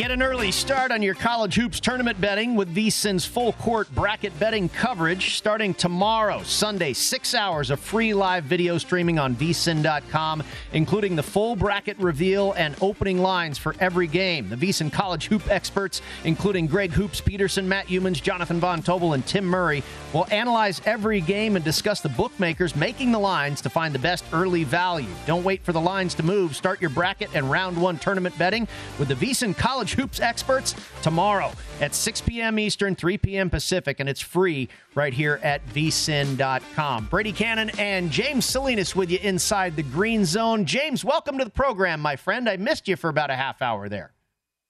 An 0.00 0.20
early 0.20 0.52
start 0.52 0.90
on 0.90 1.00
your 1.00 1.14
college 1.14 1.54
hoops 1.54 1.80
tournament 1.80 2.20
betting 2.20 2.54
with 2.54 2.74
VSIN's 2.74 3.24
full 3.24 3.52
court 3.54 3.88
bracket 3.94 4.38
betting 4.38 4.68
coverage 4.68 5.36
starting 5.36 5.72
tomorrow, 5.72 6.42
Sunday, 6.42 6.92
six 6.92 7.34
hours 7.34 7.70
of 7.70 7.80
free 7.80 8.12
live 8.12 8.44
video 8.44 8.76
streaming 8.78 9.18
on 9.18 9.34
VSIN.com, 9.36 10.42
including 10.74 11.16
the 11.16 11.22
full 11.22 11.56
bracket 11.56 11.98
reveal 11.98 12.52
and 12.52 12.74
opening 12.82 13.18
lines 13.18 13.56
for 13.56 13.74
every 13.80 14.06
game. 14.06 14.50
The 14.50 14.56
VSIN 14.56 14.92
college 14.92 15.28
hoop 15.28 15.48
experts, 15.50 16.02
including 16.24 16.66
Greg 16.66 16.92
Hoops 16.92 17.22
Peterson, 17.22 17.66
Matt 17.66 17.86
Youmans, 17.86 18.20
Jonathan 18.20 18.60
Von 18.60 18.82
Tobel, 18.82 19.14
and 19.14 19.26
Tim 19.26 19.46
Murray, 19.46 19.82
will 20.12 20.26
analyze 20.30 20.82
every 20.84 21.22
game 21.22 21.56
and 21.56 21.64
discuss 21.64 22.02
the 22.02 22.08
bookmakers 22.10 22.76
making 22.76 23.12
the 23.12 23.18
lines 23.18 23.62
to 23.62 23.70
find 23.70 23.94
the 23.94 23.98
best 23.98 24.24
early 24.32 24.64
value. 24.64 25.08
Don't 25.26 25.44
wait 25.44 25.62
for 25.62 25.72
the 25.72 25.80
lines 25.80 26.14
to 26.14 26.22
move. 26.22 26.54
Start 26.54 26.80
your 26.80 26.90
bracket 26.90 27.30
and 27.34 27.50
round 27.50 27.80
one 27.80 27.98
tournament 27.98 28.36
betting 28.36 28.68
with 28.98 29.08
the 29.08 29.14
VSIN 29.14 29.56
college 29.56 29.81
hoops 29.90 30.20
experts 30.20 30.74
tomorrow 31.02 31.50
at 31.80 31.94
6 31.94 32.20
p.m. 32.20 32.58
Eastern, 32.58 32.94
3 32.94 33.18
p.m. 33.18 33.50
Pacific, 33.50 33.98
and 33.98 34.08
it's 34.08 34.20
free 34.20 34.68
right 34.94 35.12
here 35.12 35.40
at 35.42 35.66
vsin.com. 35.68 37.06
Brady 37.06 37.32
Kannon 37.32 37.70
and 37.78 38.10
James 38.10 38.44
Salinas 38.44 38.94
with 38.94 39.10
you 39.10 39.18
inside 39.22 39.74
the 39.74 39.82
green 39.82 40.24
zone. 40.24 40.64
James, 40.64 41.04
welcome 41.04 41.38
to 41.38 41.44
the 41.44 41.50
program, 41.50 42.00
my 42.00 42.16
friend. 42.16 42.48
I 42.48 42.56
missed 42.56 42.86
you 42.86 42.96
for 42.96 43.10
about 43.10 43.30
a 43.30 43.36
half 43.36 43.60
hour 43.62 43.88
there. 43.88 44.12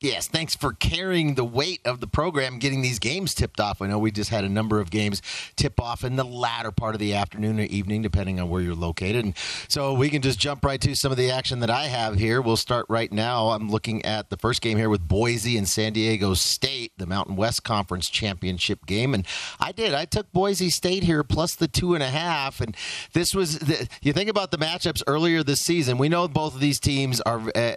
Yes, 0.03 0.27
thanks 0.27 0.57
for 0.57 0.73
carrying 0.73 1.37
the 1.37 1.45
weight 1.45 1.81
of 1.85 2.01
the 2.01 2.09
program, 2.09 2.59
getting 2.59 2.83
these 2.83 2.99
games 2.99 3.35
tipped 3.35 3.61
off. 3.61 3.81
I 3.81 3.87
know 3.87 4.01
we 4.01 4.11
just 4.11 4.31
had 4.31 4.43
a 4.43 4.49
number 4.49 4.81
of 4.81 4.91
games 4.91 5.23
tip 5.55 5.81
off 5.81 6.03
in 6.03 6.17
the 6.17 6.25
latter 6.25 6.73
part 6.73 6.97
of 6.97 6.99
the 6.99 7.15
afternoon 7.15 7.61
or 7.61 7.63
evening, 7.63 8.03
depending 8.03 8.41
on 8.41 8.51
where 8.51 8.61
you're 8.61 8.75
located. 8.75 9.25
And 9.25 9.37
so 9.69 9.95
we 9.95 10.11
can 10.11 10.21
just 10.21 10.41
jump 10.41 10.65
right 10.65 10.81
to 10.81 10.97
some 10.97 11.13
of 11.13 11.19
the 11.19 11.31
action 11.31 11.61
that 11.61 11.71
I 11.71 11.85
have 11.85 12.17
here. 12.17 12.43
We'll 12.43 12.57
start 12.57 12.87
right 12.89 13.13
now. 13.13 13.51
I'm 13.51 13.71
looking 13.71 14.05
at 14.05 14.29
the 14.29 14.37
first 14.37 14.61
game 14.61 14.77
here 14.77 14.89
with 14.89 15.07
Boise 15.07 15.57
and 15.57 15.69
San 15.69 15.93
Diego 15.93 16.35
State, 16.35 16.91
the 16.97 17.07
Mountain 17.07 17.37
West 17.37 17.63
Conference 17.63 18.11
Championship 18.11 18.87
game. 18.87 19.15
And 19.15 19.25
I 19.61 19.71
did. 19.71 19.95
I 19.95 20.05
took 20.05 20.33
Boise 20.33 20.71
State 20.71 21.05
here 21.05 21.23
plus 21.23 21.55
the 21.55 21.69
two 21.69 21.95
and 21.95 22.03
a 22.03 22.11
half. 22.11 22.61
And 22.61 22.77
this 23.13 23.37
was, 23.37 23.61
the, 23.61 23.89
you 24.03 24.13
think 24.13 24.29
about 24.29 24.51
the 24.51 24.59
matchups 24.59 25.05
earlier 25.07 25.45
this 25.45 25.61
season, 25.61 25.97
we 25.97 26.09
know 26.09 26.27
both 26.27 26.57
of 26.57 26.61
these 26.61 26.81
teams 26.81 27.21
are. 27.21 27.41
Uh, 27.55 27.75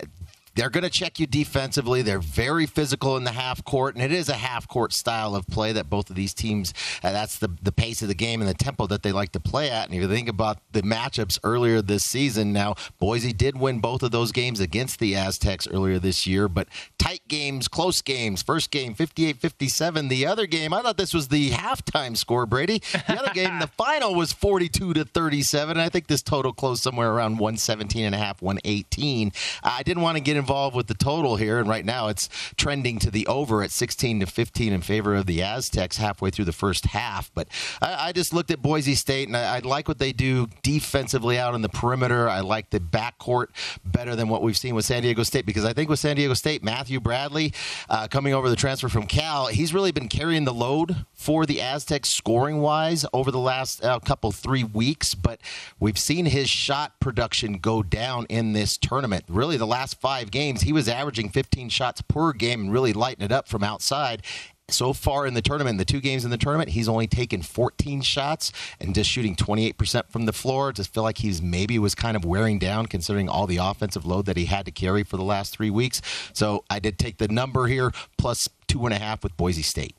they're 0.55 0.69
going 0.69 0.83
to 0.83 0.89
check 0.89 1.19
you 1.19 1.27
defensively. 1.27 2.01
They're 2.01 2.19
very 2.19 2.65
physical 2.65 3.17
in 3.17 3.23
the 3.23 3.31
half 3.31 3.63
court, 3.63 3.95
and 3.95 4.03
it 4.03 4.11
is 4.11 4.29
a 4.29 4.33
half 4.33 4.67
court 4.67 4.93
style 4.93 5.35
of 5.35 5.47
play 5.47 5.71
that 5.73 5.89
both 5.89 6.09
of 6.09 6.15
these 6.15 6.33
teams. 6.33 6.73
Uh, 7.03 7.11
that's 7.11 7.37
the 7.37 7.49
the 7.61 7.71
pace 7.71 8.01
of 8.01 8.07
the 8.07 8.15
game 8.15 8.41
and 8.41 8.49
the 8.49 8.53
tempo 8.53 8.87
that 8.87 9.03
they 9.03 9.11
like 9.11 9.31
to 9.33 9.39
play 9.39 9.69
at. 9.69 9.85
And 9.85 9.95
if 9.95 10.01
you 10.01 10.07
think 10.07 10.29
about 10.29 10.59
the 10.71 10.81
matchups 10.81 11.39
earlier 11.43 11.81
this 11.81 12.03
season, 12.03 12.53
now 12.53 12.75
Boise 12.99 13.33
did 13.33 13.59
win 13.59 13.79
both 13.79 14.03
of 14.03 14.11
those 14.11 14.31
games 14.31 14.59
against 14.59 14.99
the 14.99 15.15
Aztecs 15.15 15.67
earlier 15.67 15.99
this 15.99 16.25
year, 16.25 16.47
but 16.47 16.67
tight 16.97 17.21
games, 17.27 17.67
close 17.67 18.01
games. 18.01 18.41
First 18.41 18.71
game 18.71 18.95
58-57. 18.95 20.09
The 20.09 20.25
other 20.25 20.45
game, 20.45 20.73
I 20.73 20.81
thought 20.81 20.97
this 20.97 21.13
was 21.13 21.27
the 21.27 21.51
halftime 21.51 22.15
score, 22.15 22.45
Brady. 22.45 22.81
The 23.07 23.19
other 23.19 23.33
game, 23.33 23.59
the 23.59 23.67
final 23.77 24.15
was 24.15 24.31
42 24.33 24.93
to 24.93 25.05
37. 25.05 25.77
I 25.77 25.89
think 25.89 26.07
this 26.07 26.21
total 26.21 26.53
closed 26.53 26.83
somewhere 26.83 27.11
around 27.11 27.33
117 27.39 28.05
and 28.05 28.15
a 28.15 28.17
half, 28.17 28.41
118. 28.41 29.31
I 29.63 29.83
didn't 29.83 30.03
want 30.03 30.17
to 30.17 30.23
get 30.23 30.37
involved 30.45 30.75
with 30.75 30.85
the 30.85 30.93
total 30.93 31.37
here, 31.37 31.57
and 31.57 31.67
right 31.67 31.83
now 31.83 32.07
it's 32.07 32.29
trending 32.55 32.99
to 32.99 33.09
the 33.09 33.25
over 33.25 33.63
at 33.63 33.71
16 33.71 34.19
to 34.19 34.27
15 34.27 34.73
in 34.73 34.81
favor 34.81 35.15
of 35.15 35.25
the 35.25 35.41
Aztecs 35.41 35.97
halfway 35.97 36.29
through 36.29 36.45
the 36.45 36.51
first 36.51 36.85
half. 36.85 37.31
But 37.33 37.47
I, 37.81 38.09
I 38.09 38.11
just 38.11 38.31
looked 38.31 38.51
at 38.51 38.61
Boise 38.61 38.93
State, 38.93 39.27
and 39.27 39.35
I, 39.35 39.55
I, 39.55 39.59
like 39.59 39.87
what 39.87 39.97
they 39.97 40.11
do 40.11 40.47
defensively 40.61 41.39
out 41.39 41.55
on 41.55 41.63
the 41.63 41.69
perimeter. 41.69 42.29
I 42.29 42.41
like 42.41 42.69
the 42.69 42.79
backcourt 42.79 43.47
better 43.83 44.15
than 44.15 44.29
what 44.29 44.43
we've 44.43 44.55
seen 44.55 44.75
with 44.75 44.85
San 44.85 45.01
Diego 45.01 45.23
State 45.23 45.47
because 45.47 45.65
I 45.65 45.73
think 45.73 45.89
with 45.89 45.97
San 45.97 46.15
Diego 46.15 46.35
State, 46.35 46.63
Matthew 46.63 46.99
Bradley 46.99 47.51
uh, 47.89 48.07
coming 48.07 48.35
over 48.35 48.47
the 48.47 48.55
transfer 48.55 48.87
from 48.87 49.07
Cal, 49.07 49.47
he's 49.47 49.73
really 49.73 49.91
been 49.91 50.07
carrying 50.07 50.43
the 50.43 50.53
load 50.53 51.07
for 51.13 51.47
the 51.47 51.59
Aztecs 51.59 52.09
scoring 52.09 52.61
wise 52.61 53.03
over 53.13 53.31
the 53.31 53.39
last 53.39 53.83
uh, 53.83 53.99
couple 53.99 54.31
three 54.31 54.63
weeks. 54.63 55.15
But 55.15 55.41
we've 55.79 55.97
seen 55.97 56.27
his 56.27 56.49
shot 56.49 56.99
production 56.99 57.57
go 57.57 57.81
down 57.81 58.27
in 58.29 58.53
this 58.53 58.77
tournament. 58.77 59.25
Really, 59.27 59.57
the 59.57 59.65
last 59.65 59.99
five 59.99 60.29
games, 60.35 60.61
he 60.61 60.73
was 60.73 60.87
averaging 60.87 61.29
15 61.29 61.69
shots 61.69 62.01
per 62.01 62.33
game 62.33 62.61
and 62.61 62.73
really 62.73 62.93
lighting 62.93 63.23
it 63.23 63.31
up 63.31 63.47
from 63.47 63.63
outside 63.63 64.21
so 64.69 64.93
far 64.93 65.27
in 65.27 65.33
the 65.33 65.41
tournament, 65.41 65.77
the 65.77 65.85
two 65.85 66.01
games 66.01 66.25
in 66.25 66.31
the 66.31 66.37
tournament, 66.37 66.69
he's 66.69 66.89
only 66.89 67.07
taken 67.07 67.41
14 67.41 68.01
shots 68.01 68.51
and 68.79 68.95
just 68.95 69.09
shooting 69.09 69.35
28% 69.35 70.09
from 70.09 70.25
the 70.25 70.33
floor. 70.33 70.71
Just 70.71 70.93
feel 70.93 71.03
like 71.03 71.19
he's 71.19 71.41
maybe 71.41 71.77
was 71.77 71.93
kind 71.93 72.17
of 72.17 72.25
wearing 72.25 72.57
down 72.57 72.87
considering 72.87 73.29
all 73.29 73.47
the 73.47 73.57
offensive 73.57 74.05
load 74.05 74.25
that 74.25 74.37
he 74.37 74.45
had 74.45 74.65
to 74.65 74.71
carry 74.71 75.03
for 75.03 75.17
the 75.17 75.23
last 75.23 75.55
three 75.55 75.69
weeks. 75.69 76.01
So 76.33 76.63
I 76.69 76.79
did 76.79 76.97
take 76.97 77.17
the 77.17 77.27
number 77.27 77.67
here 77.67 77.91
plus 78.17 78.49
two 78.67 78.85
and 78.85 78.93
a 78.93 78.99
half 78.99 79.23
with 79.23 79.37
Boise 79.37 79.61
State. 79.61 79.95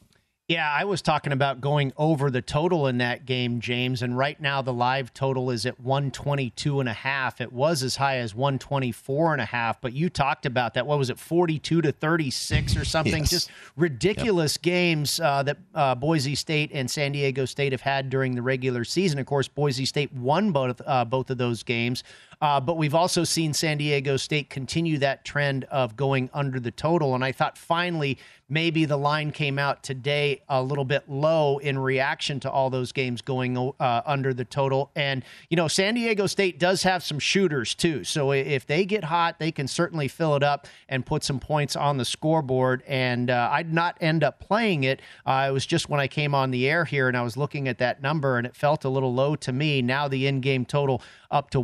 Yeah, 0.48 0.72
I 0.72 0.85
was 0.85 1.02
talking 1.02 1.32
about 1.32 1.61
going 1.61 1.92
over 1.96 2.30
the 2.30 2.40
total 2.40 2.87
in 2.87 2.98
that 2.98 3.26
game, 3.26 3.59
James, 3.59 4.00
and 4.00 4.16
right 4.16 4.40
now 4.40 4.62
the 4.62 4.72
live 4.72 5.12
total 5.12 5.50
is 5.50 5.66
at 5.66 5.80
122 5.80 6.78
and 6.78 6.88
a 6.88 6.92
half. 6.92 7.40
It 7.40 7.52
was 7.52 7.82
as 7.82 7.96
high 7.96 8.18
as 8.18 8.32
124 8.32 9.32
and 9.32 9.42
a 9.42 9.44
half, 9.44 9.80
but 9.80 9.92
you 9.92 10.09
talked 10.09 10.46
about 10.46 10.74
that. 10.74 10.87
What 10.87 10.98
was 10.98 11.11
it, 11.11 11.18
42 11.18 11.82
to 11.82 11.90
36 11.90 12.76
or 12.76 12.85
something? 12.85 13.24
yes. 13.24 13.30
Just 13.30 13.50
ridiculous 13.74 14.56
yep. 14.59 14.62
games 14.62 15.18
uh, 15.18 15.42
that 15.42 15.59
uh, 15.74 15.96
Boise 15.96 16.37
State 16.37 16.70
and 16.72 16.88
San 16.88 17.11
Diego 17.11 17.44
State 17.44 17.72
have 17.72 17.80
had 17.80 18.09
during 18.09 18.37
the 18.37 18.42
regular 18.42 18.85
season. 18.85 19.18
Of 19.18 19.26
course, 19.26 19.48
Boise 19.48 19.85
State 19.85 20.12
won 20.12 20.52
both 20.52 20.80
uh, 20.87 21.04
both 21.04 21.28
of 21.30 21.38
those 21.38 21.64
games. 21.64 22.04
Uh, 22.40 22.61
but 22.61 22.77
we've 22.77 22.94
also 22.94 23.25
seen 23.25 23.55
San 23.55 23.79
Diego 23.79 24.16
State 24.16 24.51
continue 24.51 24.99
that 24.99 25.25
trend 25.25 25.64
of 25.64 25.96
going 25.96 26.29
under 26.35 26.61
the 26.61 26.70
total. 26.70 27.14
And 27.14 27.25
I 27.25 27.33
thought 27.33 27.57
finally 27.57 28.18
maybe 28.49 28.85
the 28.85 28.96
line 28.96 29.33
came 29.33 29.59
out 29.59 29.83
today 29.83 30.40
a 30.49 30.62
little 30.62 30.85
bit 30.85 31.09
low 31.09 31.59
in 31.59 31.79
reaction 31.79 32.38
to 32.38 32.51
all 32.51 32.70
those 32.70 32.92
games 32.92 33.20
going 33.20 33.57
uh, 33.81 34.03
under 34.07 34.33
the 34.33 34.44
total. 34.44 34.90
And, 34.94 35.25
you 35.51 35.57
know, 35.57 35.66
San 35.66 35.94
Diego 35.94 36.27
State 36.27 36.59
does 36.59 36.85
have 36.85 37.03
some 37.03 37.18
shooters 37.18 37.75
too. 37.75 38.05
So 38.05 38.31
if 38.31 38.66
they 38.66 38.85
get 38.85 39.05
hot, 39.05 39.38
they 39.40 39.51
can 39.51 39.66
certainly 39.66 40.07
fill 40.07 40.37
it 40.37 40.42
up 40.42 40.66
and 40.88 41.05
put 41.05 41.25
some 41.25 41.40
points 41.40 41.75
on 41.75 41.96
the 41.96 42.05
scoreboard. 42.05 42.85
And 42.87 43.31
uh, 43.31 43.51
I'd 43.53 43.72
not 43.72 43.96
end 44.01 44.22
up 44.22 44.38
playing 44.38 44.85
it. 44.85 45.01
Uh, 45.25 45.46
it 45.49 45.53
was 45.53 45.66
just 45.66 45.88
when 45.88 45.99
I 45.99 46.07
came 46.07 46.35
on 46.35 46.51
the 46.51 46.68
air 46.68 46.85
here 46.85 47.09
and 47.09 47.16
I 47.16 47.22
was 47.22 47.37
looking 47.37 47.66
at 47.66 47.79
that 47.79 48.01
number 48.01 48.38
and 48.38 48.46
it 48.46 48.55
felt 48.55 48.85
a 48.85 48.88
little 48.88 49.12
low 49.12 49.35
to 49.37 49.53
me. 49.53 49.83
Now 49.83 50.07
the 50.07 50.27
in 50.27 50.40
game 50.40 50.64
total 50.64 51.03
up 51.31 51.51
to 51.51 51.61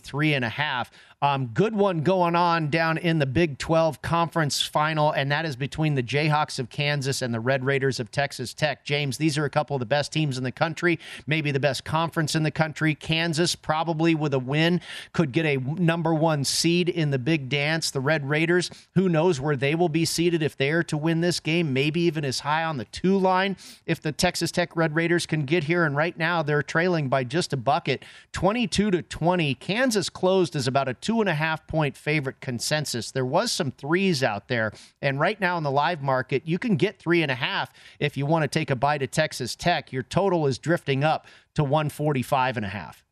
123 0.00 0.34
and 0.34 0.44
a 0.44 0.48
half. 0.48 0.90
Um, 1.22 1.48
good 1.48 1.74
one 1.74 2.00
going 2.00 2.34
on 2.34 2.70
down 2.70 2.96
in 2.96 3.18
the 3.18 3.26
Big 3.26 3.58
12 3.58 4.00
conference 4.00 4.62
final, 4.62 5.10
and 5.10 5.30
that 5.30 5.44
is 5.44 5.54
between 5.54 5.94
the 5.94 6.02
Jayhawks 6.02 6.58
of 6.58 6.70
Kansas 6.70 7.20
and 7.20 7.34
the 7.34 7.40
Red 7.40 7.62
Raiders 7.62 8.00
of 8.00 8.10
Texas 8.10 8.54
Tech. 8.54 8.86
James, 8.86 9.18
these 9.18 9.36
are 9.36 9.44
a 9.44 9.50
couple 9.50 9.76
of 9.76 9.80
the 9.80 9.86
best 9.86 10.14
teams 10.14 10.38
in 10.38 10.44
the 10.44 10.50
country, 10.50 10.98
maybe 11.26 11.50
the 11.50 11.60
best 11.60 11.84
conference 11.84 12.34
in 12.34 12.42
the 12.42 12.50
country. 12.50 12.94
Kansas, 12.94 13.54
probably 13.54 14.14
with 14.14 14.32
a 14.32 14.38
win, 14.38 14.80
could 15.12 15.30
get 15.32 15.44
a 15.44 15.58
number 15.58 16.14
one 16.14 16.42
seed 16.42 16.88
in 16.88 17.10
the 17.10 17.18
big 17.18 17.50
dance. 17.50 17.90
The 17.90 18.00
Red 18.00 18.26
Raiders, 18.26 18.70
who 18.94 19.06
knows 19.10 19.38
where 19.42 19.56
they 19.56 19.74
will 19.74 19.90
be 19.90 20.06
seated 20.06 20.42
if 20.42 20.56
they 20.56 20.70
are 20.70 20.82
to 20.84 20.96
win 20.96 21.20
this 21.20 21.38
game, 21.38 21.74
maybe 21.74 22.00
even 22.00 22.24
as 22.24 22.40
high 22.40 22.64
on 22.64 22.78
the 22.78 22.86
two 22.86 23.18
line 23.18 23.58
if 23.84 24.00
the 24.00 24.12
Texas 24.12 24.50
Tech 24.50 24.74
Red 24.74 24.94
Raiders 24.94 25.26
can 25.26 25.44
get 25.44 25.64
here. 25.64 25.84
And 25.84 25.94
right 25.94 26.16
now, 26.16 26.42
they're 26.42 26.62
trailing 26.62 27.10
by 27.10 27.24
just 27.24 27.52
a 27.52 27.58
bucket, 27.58 28.06
22 28.32 28.90
to 28.90 29.02
20. 29.02 29.54
Kansas 29.56 30.08
closed 30.08 30.56
as 30.56 30.66
about 30.66 30.88
a 30.88 30.94
two 30.94 31.09
two 31.10 31.20
and 31.20 31.28
a 31.28 31.34
half 31.34 31.66
point 31.66 31.96
favorite 31.96 32.40
consensus. 32.40 33.10
There 33.10 33.26
was 33.26 33.50
some 33.50 33.72
threes 33.72 34.22
out 34.22 34.46
there, 34.46 34.72
and 35.02 35.18
right 35.18 35.40
now 35.40 35.58
in 35.58 35.64
the 35.64 35.70
live 35.72 36.02
market, 36.02 36.46
you 36.46 36.56
can 36.56 36.76
get 36.76 37.00
three 37.00 37.20
and 37.22 37.32
a 37.32 37.34
half 37.34 37.72
if 37.98 38.16
you 38.16 38.26
want 38.26 38.44
to 38.44 38.48
take 38.48 38.70
a 38.70 38.76
bite 38.76 39.02
at 39.02 39.10
Texas 39.10 39.56
Tech. 39.56 39.92
Your 39.92 40.04
total 40.04 40.46
is 40.46 40.56
drifting 40.56 41.02
up 41.02 41.26
to 41.56 41.64
145 41.64 42.58
and 42.58 42.64
a 42.64 42.68
half 42.68 43.02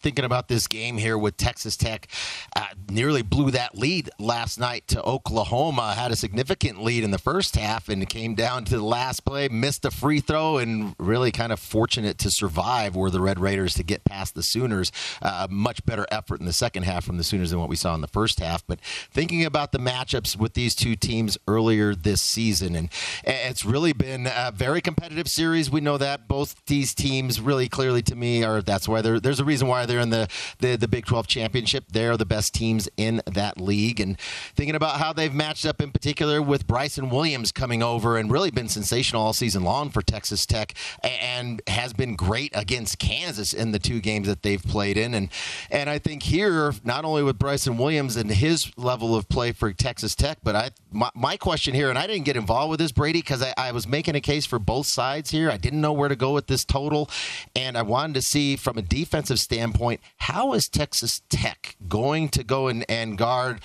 thinking 0.00 0.24
about 0.24 0.48
this 0.48 0.66
game 0.66 0.98
here 0.98 1.18
with 1.18 1.36
Texas 1.36 1.76
Tech, 1.76 2.08
uh, 2.56 2.66
nearly 2.90 3.22
blew 3.22 3.50
that 3.50 3.76
lead 3.76 4.08
last 4.18 4.58
night 4.58 4.86
to 4.88 5.02
Oklahoma. 5.02 5.94
Had 5.94 6.10
a 6.10 6.16
significant 6.16 6.82
lead 6.82 7.04
in 7.04 7.10
the 7.10 7.18
first 7.18 7.56
half, 7.56 7.88
and 7.88 8.08
came 8.08 8.34
down 8.34 8.64
to 8.64 8.76
the 8.76 8.84
last 8.84 9.20
play, 9.24 9.48
missed 9.48 9.84
a 9.84 9.90
free 9.90 10.20
throw, 10.20 10.58
and 10.58 10.94
really 10.98 11.30
kind 11.30 11.52
of 11.52 11.60
fortunate 11.60 12.18
to 12.18 12.30
survive. 12.30 12.96
Were 12.96 13.10
the 13.10 13.20
Red 13.20 13.38
Raiders 13.38 13.74
to 13.74 13.82
get 13.82 14.04
past 14.04 14.34
the 14.34 14.42
Sooners? 14.42 14.90
Uh, 15.20 15.46
much 15.50 15.84
better 15.84 16.06
effort 16.10 16.40
in 16.40 16.46
the 16.46 16.52
second 16.52 16.84
half 16.84 17.04
from 17.04 17.18
the 17.18 17.24
Sooners 17.24 17.50
than 17.50 17.60
what 17.60 17.68
we 17.68 17.76
saw 17.76 17.94
in 17.94 18.00
the 18.00 18.08
first 18.08 18.40
half. 18.40 18.66
But 18.66 18.80
thinking 18.80 19.44
about 19.44 19.72
the 19.72 19.78
matchups 19.78 20.36
with 20.36 20.54
these 20.54 20.74
two 20.74 20.96
teams 20.96 21.36
earlier 21.46 21.94
this 21.94 22.22
season, 22.22 22.74
and 22.74 22.88
it's 23.24 23.64
really 23.64 23.92
been 23.92 24.26
a 24.26 24.52
very 24.54 24.80
competitive 24.80 25.28
series. 25.28 25.70
We 25.70 25.80
know 25.80 25.98
that 25.98 26.28
both 26.28 26.64
these 26.66 26.94
teams 26.94 27.40
really 27.40 27.68
clearly 27.68 28.02
to 28.02 28.16
me 28.16 28.42
are. 28.44 28.62
That's 28.62 28.88
why 28.88 29.02
there's 29.02 29.40
a 29.40 29.44
reason 29.44 29.68
why 29.68 29.73
why 29.74 29.86
they're 29.86 30.00
in 30.00 30.10
the, 30.10 30.28
the, 30.60 30.76
the 30.76 30.86
Big 30.86 31.04
12 31.04 31.26
championship. 31.26 31.86
They're 31.90 32.16
the 32.16 32.24
best 32.24 32.54
teams 32.54 32.88
in 32.96 33.20
that 33.26 33.60
league. 33.60 33.98
And 33.98 34.18
thinking 34.54 34.76
about 34.76 34.98
how 34.98 35.12
they've 35.12 35.34
matched 35.34 35.66
up 35.66 35.80
in 35.80 35.90
particular 35.90 36.40
with 36.40 36.66
Bryson 36.66 37.10
Williams 37.10 37.50
coming 37.50 37.82
over 37.82 38.16
and 38.16 38.30
really 38.30 38.52
been 38.52 38.68
sensational 38.68 39.22
all 39.22 39.32
season 39.32 39.64
long 39.64 39.90
for 39.90 40.00
Texas 40.00 40.46
Tech 40.46 40.74
and 41.02 41.60
has 41.66 41.92
been 41.92 42.14
great 42.14 42.52
against 42.54 43.00
Kansas 43.00 43.52
in 43.52 43.72
the 43.72 43.80
two 43.80 44.00
games 44.00 44.28
that 44.28 44.42
they've 44.42 44.62
played 44.62 44.96
in. 44.96 45.12
And 45.12 45.28
and 45.70 45.90
I 45.90 45.98
think 45.98 46.22
here, 46.22 46.72
not 46.84 47.04
only 47.04 47.24
with 47.24 47.38
Bryson 47.38 47.76
Williams 47.76 48.16
and 48.16 48.30
his 48.30 48.70
level 48.76 49.16
of 49.16 49.28
play 49.28 49.50
for 49.50 49.72
Texas 49.72 50.14
Tech, 50.14 50.38
but 50.44 50.54
I 50.54 50.70
my, 50.92 51.10
my 51.14 51.36
question 51.36 51.74
here, 51.74 51.90
and 51.90 51.98
I 51.98 52.06
didn't 52.06 52.24
get 52.24 52.36
involved 52.36 52.70
with 52.70 52.78
this, 52.78 52.92
Brady, 52.92 53.18
because 53.18 53.42
I, 53.42 53.52
I 53.56 53.72
was 53.72 53.88
making 53.88 54.14
a 54.14 54.20
case 54.20 54.46
for 54.46 54.60
both 54.60 54.86
sides 54.86 55.30
here. 55.30 55.50
I 55.50 55.56
didn't 55.56 55.80
know 55.80 55.92
where 55.92 56.08
to 56.08 56.16
go 56.16 56.32
with 56.32 56.46
this 56.46 56.64
total, 56.64 57.10
and 57.56 57.76
I 57.76 57.82
wanted 57.82 58.14
to 58.14 58.22
see 58.22 58.54
from 58.54 58.78
a 58.78 58.82
defensive 58.82 59.40
standpoint 59.40 59.63
standpoint, 59.64 60.00
how 60.18 60.52
is 60.52 60.68
Texas 60.68 61.22
Tech 61.30 61.76
going 61.88 62.28
to 62.30 62.44
go 62.44 62.68
and, 62.68 62.84
and 62.88 63.16
guard 63.16 63.60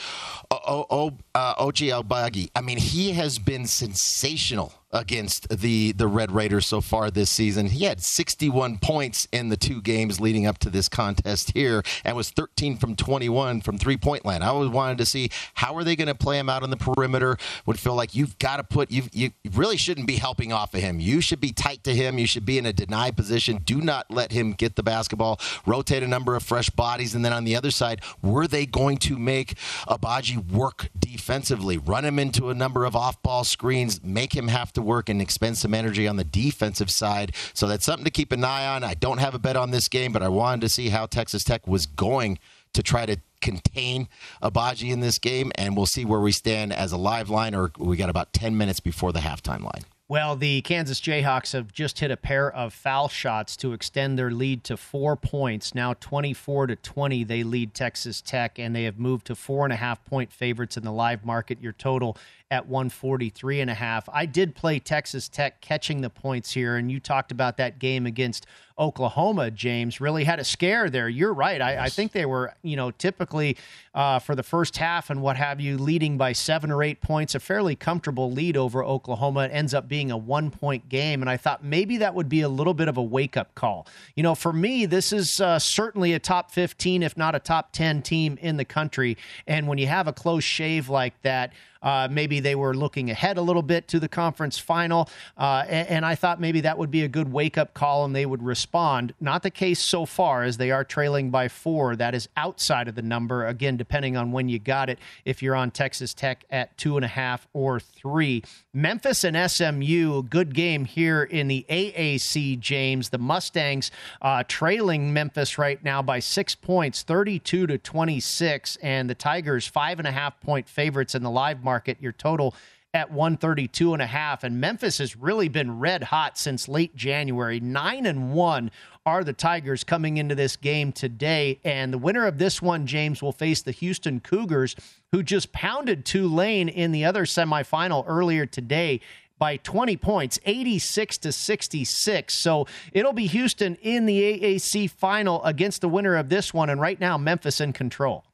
o- 0.49 0.59
o- 0.65 0.85
o- 0.89 1.17
uh, 1.35 1.55
Ochai 1.55 1.91
Agbaji? 2.01 2.49
I 2.55 2.61
mean, 2.61 2.77
he 2.77 3.11
has 3.11 3.37
been 3.37 3.67
sensational 3.67 4.71
against 4.91 5.47
the 5.49 5.91
the 5.91 6.07
Red 6.07 6.31
Raiders 6.31 6.65
so 6.65 6.81
far 6.81 7.11
this 7.11 7.29
season. 7.29 7.67
He 7.67 7.85
had 7.85 8.01
61 8.01 8.79
points 8.79 9.27
in 9.31 9.49
the 9.49 9.57
two 9.57 9.81
games 9.81 10.19
leading 10.19 10.45
up 10.45 10.57
to 10.59 10.69
this 10.69 10.89
contest 10.89 11.51
here 11.53 11.83
and 12.03 12.15
was 12.15 12.31
13 12.31 12.77
from 12.77 12.95
21 12.95 13.61
from 13.61 13.77
three-point 13.77 14.25
land. 14.25 14.43
I 14.43 14.47
always 14.47 14.69
wanted 14.69 14.97
to 14.99 15.05
see 15.05 15.29
how 15.55 15.75
are 15.75 15.83
they 15.83 15.95
going 15.95 16.07
to 16.07 16.15
play 16.15 16.39
him 16.39 16.49
out 16.49 16.63
on 16.63 16.69
the 16.69 16.77
perimeter. 16.77 17.37
Would 17.65 17.79
feel 17.79 17.95
like 17.95 18.15
you've 18.15 18.37
got 18.39 18.57
to 18.57 18.63
put 18.63 18.91
you 18.91 19.03
you 19.11 19.31
really 19.53 19.77
shouldn't 19.77 20.07
be 20.07 20.15
helping 20.15 20.51
off 20.51 20.73
of 20.73 20.81
him. 20.81 20.99
You 20.99 21.21
should 21.21 21.39
be 21.39 21.51
tight 21.51 21.83
to 21.83 21.95
him. 21.95 22.17
You 22.17 22.25
should 22.27 22.45
be 22.45 22.57
in 22.57 22.65
a 22.65 22.73
deny 22.73 23.11
position. 23.11 23.57
Do 23.63 23.81
not 23.81 24.09
let 24.09 24.31
him 24.31 24.53
get 24.53 24.75
the 24.75 24.83
basketball. 24.83 25.39
Rotate 25.65 26.03
a 26.03 26.07
number 26.07 26.35
of 26.35 26.43
fresh 26.43 26.69
bodies 26.69 27.15
and 27.15 27.23
then 27.23 27.33
on 27.33 27.43
the 27.43 27.55
other 27.55 27.71
side, 27.71 28.01
were 28.21 28.47
they 28.47 28.65
going 28.65 28.97
to 28.97 29.17
make 29.17 29.55
Agbaji 29.87 30.51
work 30.51 30.89
defensively? 30.97 31.77
Run 31.77 32.05
him 32.05 32.19
into 32.19 32.49
a 32.49 32.53
number 32.53 32.85
of 32.85 32.95
off-ball 32.95 33.43
screens, 33.43 34.03
make 34.03 34.35
him 34.35 34.47
have 34.47 34.71
to 34.73 34.78
to 34.79 34.85
work 34.85 35.09
and 35.09 35.21
expend 35.21 35.57
some 35.57 35.73
energy 35.73 36.07
on 36.07 36.15
the 36.15 36.23
defensive 36.23 36.89
side. 36.89 37.35
So 37.53 37.67
that's 37.67 37.85
something 37.85 38.05
to 38.05 38.11
keep 38.11 38.31
an 38.31 38.43
eye 38.43 38.67
on. 38.67 38.83
I 38.83 38.93
don't 38.93 39.19
have 39.19 39.35
a 39.35 39.39
bet 39.39 39.55
on 39.55 39.71
this 39.71 39.87
game, 39.87 40.11
but 40.11 40.23
I 40.23 40.29
wanted 40.29 40.61
to 40.61 40.69
see 40.69 40.89
how 40.89 41.05
Texas 41.05 41.43
Tech 41.43 41.67
was 41.67 41.85
going 41.85 42.39
to 42.73 42.83
try 42.83 43.05
to 43.05 43.17
contain 43.41 44.07
Agbaji 44.41 44.91
in 44.91 44.99
this 44.99 45.17
game, 45.17 45.51
and 45.55 45.75
we'll 45.75 45.85
see 45.85 46.05
where 46.05 46.19
we 46.19 46.31
stand 46.31 46.73
as 46.73 46.91
a 46.91 46.97
live 46.97 47.29
line, 47.29 47.55
or 47.55 47.71
we 47.77 47.97
got 47.97 48.09
about 48.09 48.33
10 48.33 48.57
minutes 48.57 48.79
before 48.79 49.11
the 49.11 49.19
halftime 49.19 49.63
line. 49.63 49.83
Well, 50.09 50.35
the 50.35 50.61
Kansas 50.61 50.99
Jayhawks 50.99 51.53
have 51.53 51.71
just 51.71 51.99
hit 51.99 52.09
a 52.09 52.17
pair 52.17 52.51
of 52.51 52.73
foul 52.73 53.09
shots 53.09 53.55
to 53.57 53.73
extend 53.73 54.17
their 54.17 54.31
lead 54.31 54.63
to 54.63 54.75
four 54.75 55.15
points. 55.15 55.75
Now 55.75 55.93
24 55.93 56.65
to 56.65 56.75
20, 56.75 57.23
they 57.25 57.43
lead 57.43 57.75
Texas 57.75 58.19
Tech, 58.19 58.57
and 58.57 58.75
they 58.75 58.85
have 58.85 58.97
moved 58.97 59.27
to 59.27 59.35
four 59.35 59.65
and 59.65 59.73
a 59.73 59.75
half 59.75 60.03
point 60.05 60.31
favorites 60.31 60.77
in 60.77 60.83
the 60.83 60.91
live 60.91 61.23
market. 61.23 61.61
Your 61.61 61.73
total 61.73 62.17
at 62.51 62.67
143 62.67 63.61
and 63.61 63.69
a 63.69 63.75
half. 63.75 64.09
I 64.11 64.25
did 64.25 64.55
play 64.55 64.79
Texas 64.79 65.29
Tech 65.29 65.61
catching 65.61 66.01
the 66.01 66.09
points 66.09 66.51
here, 66.51 66.77
and 66.77 66.91
you 66.91 66.99
talked 66.99 67.31
about 67.31 67.57
that 67.57 67.77
game 67.77 68.07
against 68.07 68.47
Oklahoma, 68.79 69.51
James, 69.51 69.99
really 69.99 70.23
had 70.23 70.39
a 70.39 70.43
scare 70.43 70.89
there. 70.89 71.09
You're 71.09 71.33
right. 71.33 71.61
I, 71.61 71.85
I 71.85 71.89
think 71.89 72.13
they 72.13 72.25
were, 72.25 72.53
you 72.63 72.77
know, 72.77 72.91
typically 72.91 73.57
uh, 73.93 74.19
for 74.19 74.35
the 74.35 74.43
first 74.43 74.77
half 74.77 75.09
and 75.09 75.21
what 75.21 75.35
have 75.35 75.59
you, 75.59 75.77
leading 75.77 76.17
by 76.17 76.31
seven 76.31 76.71
or 76.71 76.81
eight 76.81 77.01
points, 77.01 77.35
a 77.35 77.41
fairly 77.41 77.75
comfortable 77.75 78.31
lead 78.31 78.55
over 78.55 78.83
Oklahoma. 78.83 79.41
It 79.41 79.51
ends 79.51 79.73
up 79.73 79.89
being 79.89 80.11
a 80.11 80.17
one 80.17 80.49
point 80.49 80.87
game. 80.87 81.21
And 81.21 81.29
I 81.29 81.35
thought 81.35 81.63
maybe 81.63 81.97
that 81.97 82.15
would 82.15 82.29
be 82.29 82.41
a 82.41 82.49
little 82.49 82.73
bit 82.73 82.87
of 82.87 82.95
a 82.95 83.03
wake 83.03 83.35
up 83.35 83.53
call. 83.53 83.85
You 84.15 84.23
know, 84.23 84.33
for 84.33 84.53
me, 84.53 84.85
this 84.85 85.11
is 85.11 85.41
uh, 85.41 85.59
certainly 85.59 86.13
a 86.13 86.19
top 86.19 86.49
15, 86.51 87.03
if 87.03 87.17
not 87.17 87.35
a 87.35 87.39
top 87.39 87.73
10 87.73 88.01
team 88.01 88.39
in 88.41 88.55
the 88.55 88.65
country. 88.65 89.17
And 89.45 89.67
when 89.67 89.77
you 89.77 89.87
have 89.87 90.07
a 90.07 90.13
close 90.13 90.45
shave 90.45 90.87
like 90.87 91.21
that, 91.23 91.51
uh, 91.81 92.07
maybe 92.11 92.39
they 92.39 92.55
were 92.55 92.73
looking 92.73 93.09
ahead 93.09 93.37
a 93.37 93.41
little 93.41 93.61
bit 93.61 93.87
to 93.87 93.99
the 93.99 94.07
conference 94.09 94.57
final. 94.57 95.09
Uh, 95.37 95.63
and, 95.67 95.87
and, 95.87 96.05
I 96.05 96.15
thought 96.15 96.41
maybe 96.41 96.61
that 96.61 96.77
would 96.77 96.91
be 96.91 97.03
a 97.03 97.07
good 97.07 97.31
wake 97.31 97.57
up 97.57 97.73
call 97.73 98.03
and 98.03 98.15
they 98.15 98.25
would 98.25 98.43
respond. 98.43 99.13
Not 99.19 99.43
the 99.43 99.51
case 99.51 99.79
so 99.79 100.05
far, 100.05 100.43
as 100.43 100.57
they 100.57 100.71
are 100.71 100.83
trailing 100.83 101.29
by 101.29 101.47
four. 101.47 101.95
That 101.95 102.15
is 102.15 102.27
outside 102.35 102.87
of 102.87 102.95
the 102.95 103.01
number. 103.01 103.45
Again, 103.45 103.77
depending 103.77 104.17
on 104.17 104.31
when 104.31 104.49
you 104.49 104.59
got 104.59 104.89
it, 104.89 104.99
if 105.23 105.41
you're 105.41 105.55
on 105.55 105.71
Texas 105.71 106.13
Tech 106.13 106.45
at 106.49 106.77
two 106.77 106.97
and 106.97 107.05
a 107.05 107.09
half 107.09 107.47
or 107.53 107.79
three. 107.79 108.43
Memphis 108.73 109.23
and 109.23 109.49
SMU, 109.49 110.23
good 110.23 110.53
game 110.53 110.85
here 110.85 111.23
in 111.23 111.47
the 111.47 111.65
AAC, 111.69 112.59
James. 112.59 113.09
The 113.09 113.17
Mustangs 113.17 113.91
uh, 114.21 114.43
trailing 114.47 115.13
Memphis 115.13 115.57
right 115.57 115.83
now 115.83 116.01
by 116.01 116.19
six 116.19 116.55
points, 116.55 117.03
32 117.03 117.67
to 117.67 117.77
26. 117.77 118.77
And 118.77 119.09
the 119.09 119.15
Tigers, 119.15 119.67
five 119.67 119.99
and 119.99 120.07
a 120.07 120.11
half 120.11 120.39
point 120.41 120.67
favorites 120.67 121.15
in 121.15 121.23
the 121.23 121.29
live 121.29 121.63
market. 121.63 121.68
Market, 121.69 122.01
your 122.01 122.13
total 122.13 122.55
at 122.95 123.11
132 123.11 123.93
and 123.93 124.01
a 124.01 124.07
half 124.07 124.43
and 124.43 124.59
Memphis 124.59 124.97
has 124.97 125.15
really 125.15 125.47
been 125.49 125.77
red 125.77 126.05
hot 126.05 126.35
since 126.35 126.67
late 126.67 126.95
January 126.95 127.59
9 127.59 128.07
and 128.07 128.33
1 128.33 128.71
are 129.05 129.23
the 129.23 129.33
Tigers 129.33 129.83
coming 129.83 130.17
into 130.17 130.33
this 130.33 130.55
game 130.55 130.91
today 130.91 131.59
and 131.63 131.93
the 131.93 131.99
winner 131.99 132.25
of 132.25 132.39
this 132.39 132.59
one 132.59 132.87
James 132.87 133.21
will 133.21 133.31
face 133.31 133.61
the 133.61 133.69
Houston 133.69 134.19
Cougars 134.19 134.75
who 135.11 135.21
just 135.21 135.51
pounded 135.51 136.05
Tulane 136.05 136.69
in 136.69 136.91
the 136.91 137.05
other 137.05 137.25
semifinal 137.25 138.03
earlier 138.07 138.47
today 138.47 138.99
by 139.37 139.57
20 139.57 139.95
points, 139.97 140.39
86 140.47 141.19
to 141.19 141.31
66. 141.31 142.33
So 142.33 142.65
it'll 142.93 143.13
be 143.13 143.27
Houston 143.27 143.75
in 143.75 144.07
the 144.07 144.19
AAC 144.19 144.89
final 144.89 145.43
against 145.43 145.81
the 145.81 145.87
winner 145.87 146.15
of 146.15 146.29
this 146.29 146.51
one 146.51 146.71
and 146.71 146.81
right 146.81 146.99
now 146.99 147.19
Memphis 147.19 147.61
in 147.61 147.73
control. 147.73 148.25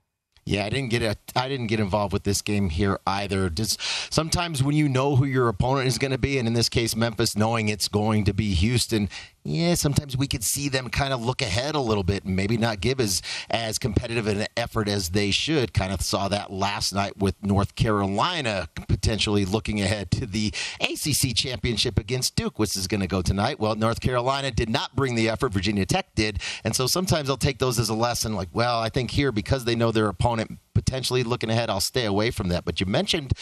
Yeah, 0.48 0.66
I 0.66 0.70
didn't 0.70 0.90
get 0.90 1.02
a, 1.02 1.18
I 1.36 1.50
didn't 1.50 1.68
get 1.68 1.80
involved 1.80 2.14
with 2.14 2.24
this 2.24 2.44
game 2.44 2.70
here 2.70 3.00
either. 3.08 3.50
Just 3.50 3.82
sometimes 4.14 4.62
when 4.62 4.76
you 4.76 4.88
know 4.88 5.16
who 5.16 5.26
your 5.26 5.48
opponent 5.48 5.88
is 5.88 5.98
going 5.98 6.12
to 6.12 6.20
be, 6.20 6.38
and 6.38 6.48
in 6.48 6.54
this 6.54 6.70
case 6.70 6.96
Memphis, 6.96 7.36
knowing 7.36 7.68
it's 7.68 7.88
going 7.88 8.26
to 8.26 8.34
be 8.34 8.54
Houston, 8.54 9.10
yeah, 9.46 9.76
sometimes 9.76 10.18
we 10.18 10.28
could 10.28 10.44
see 10.44 10.70
them 10.70 10.90
kind 10.90 11.14
of 11.14 11.24
look 11.24 11.42
ahead 11.42 11.76
a 11.76 11.80
little 11.80 12.04
bit 12.04 12.26
and 12.26 12.36
maybe 12.36 12.58
not 12.58 12.82
give 12.82 13.00
as 13.00 13.22
as 13.52 13.78
competitive 13.78 14.26
an 14.26 14.48
effort 14.58 14.90
as 14.90 15.10
they 15.10 15.30
should. 15.30 15.72
Kind 15.72 15.94
of 15.94 16.02
saw 16.02 16.28
that 16.30 16.52
last 16.52 16.94
night 16.94 17.18
with 17.18 17.36
North 17.44 17.76
Carolina 17.76 18.68
potentially 18.88 19.46
looking 19.46 19.80
ahead 19.80 20.10
to 20.12 20.26
the 20.26 20.52
ACC 20.82 21.36
championship 21.36 22.00
against 22.00 22.36
Duke, 22.36 22.58
which 22.58 22.76
is 22.76 22.88
going 22.88 23.02
to 23.02 23.08
go 23.08 23.22
tonight. 23.22 23.60
Well, 23.60 23.76
North 23.76 24.02
Carolina 24.02 24.50
did 24.50 24.70
not 24.70 24.96
bring 24.96 25.14
the 25.14 25.30
effort 25.30 25.54
Virginia 25.54 25.86
Tech 25.86 26.16
did, 26.16 26.40
and 26.64 26.76
so 26.76 26.88
sometimes 26.88 27.30
I'll 27.30 27.38
take 27.38 27.60
those 27.60 27.78
as 27.78 27.90
a 27.90 27.94
lesson. 27.94 28.34
Like, 28.34 28.50
well, 28.52 28.80
I 28.80 28.90
think 28.90 29.12
here 29.12 29.32
because 29.32 29.66
they 29.66 29.76
know 29.76 29.92
their 29.92 30.08
opponent 30.08 30.58
potentially 30.74 31.24
looking 31.24 31.52
ahead, 31.52 31.70
I'll 31.70 31.80
stay 31.80 32.06
away 32.06 32.32
from 32.32 32.48
that. 32.50 32.66
But 32.66 32.80
you 32.80 32.88
mentioned 32.88 33.34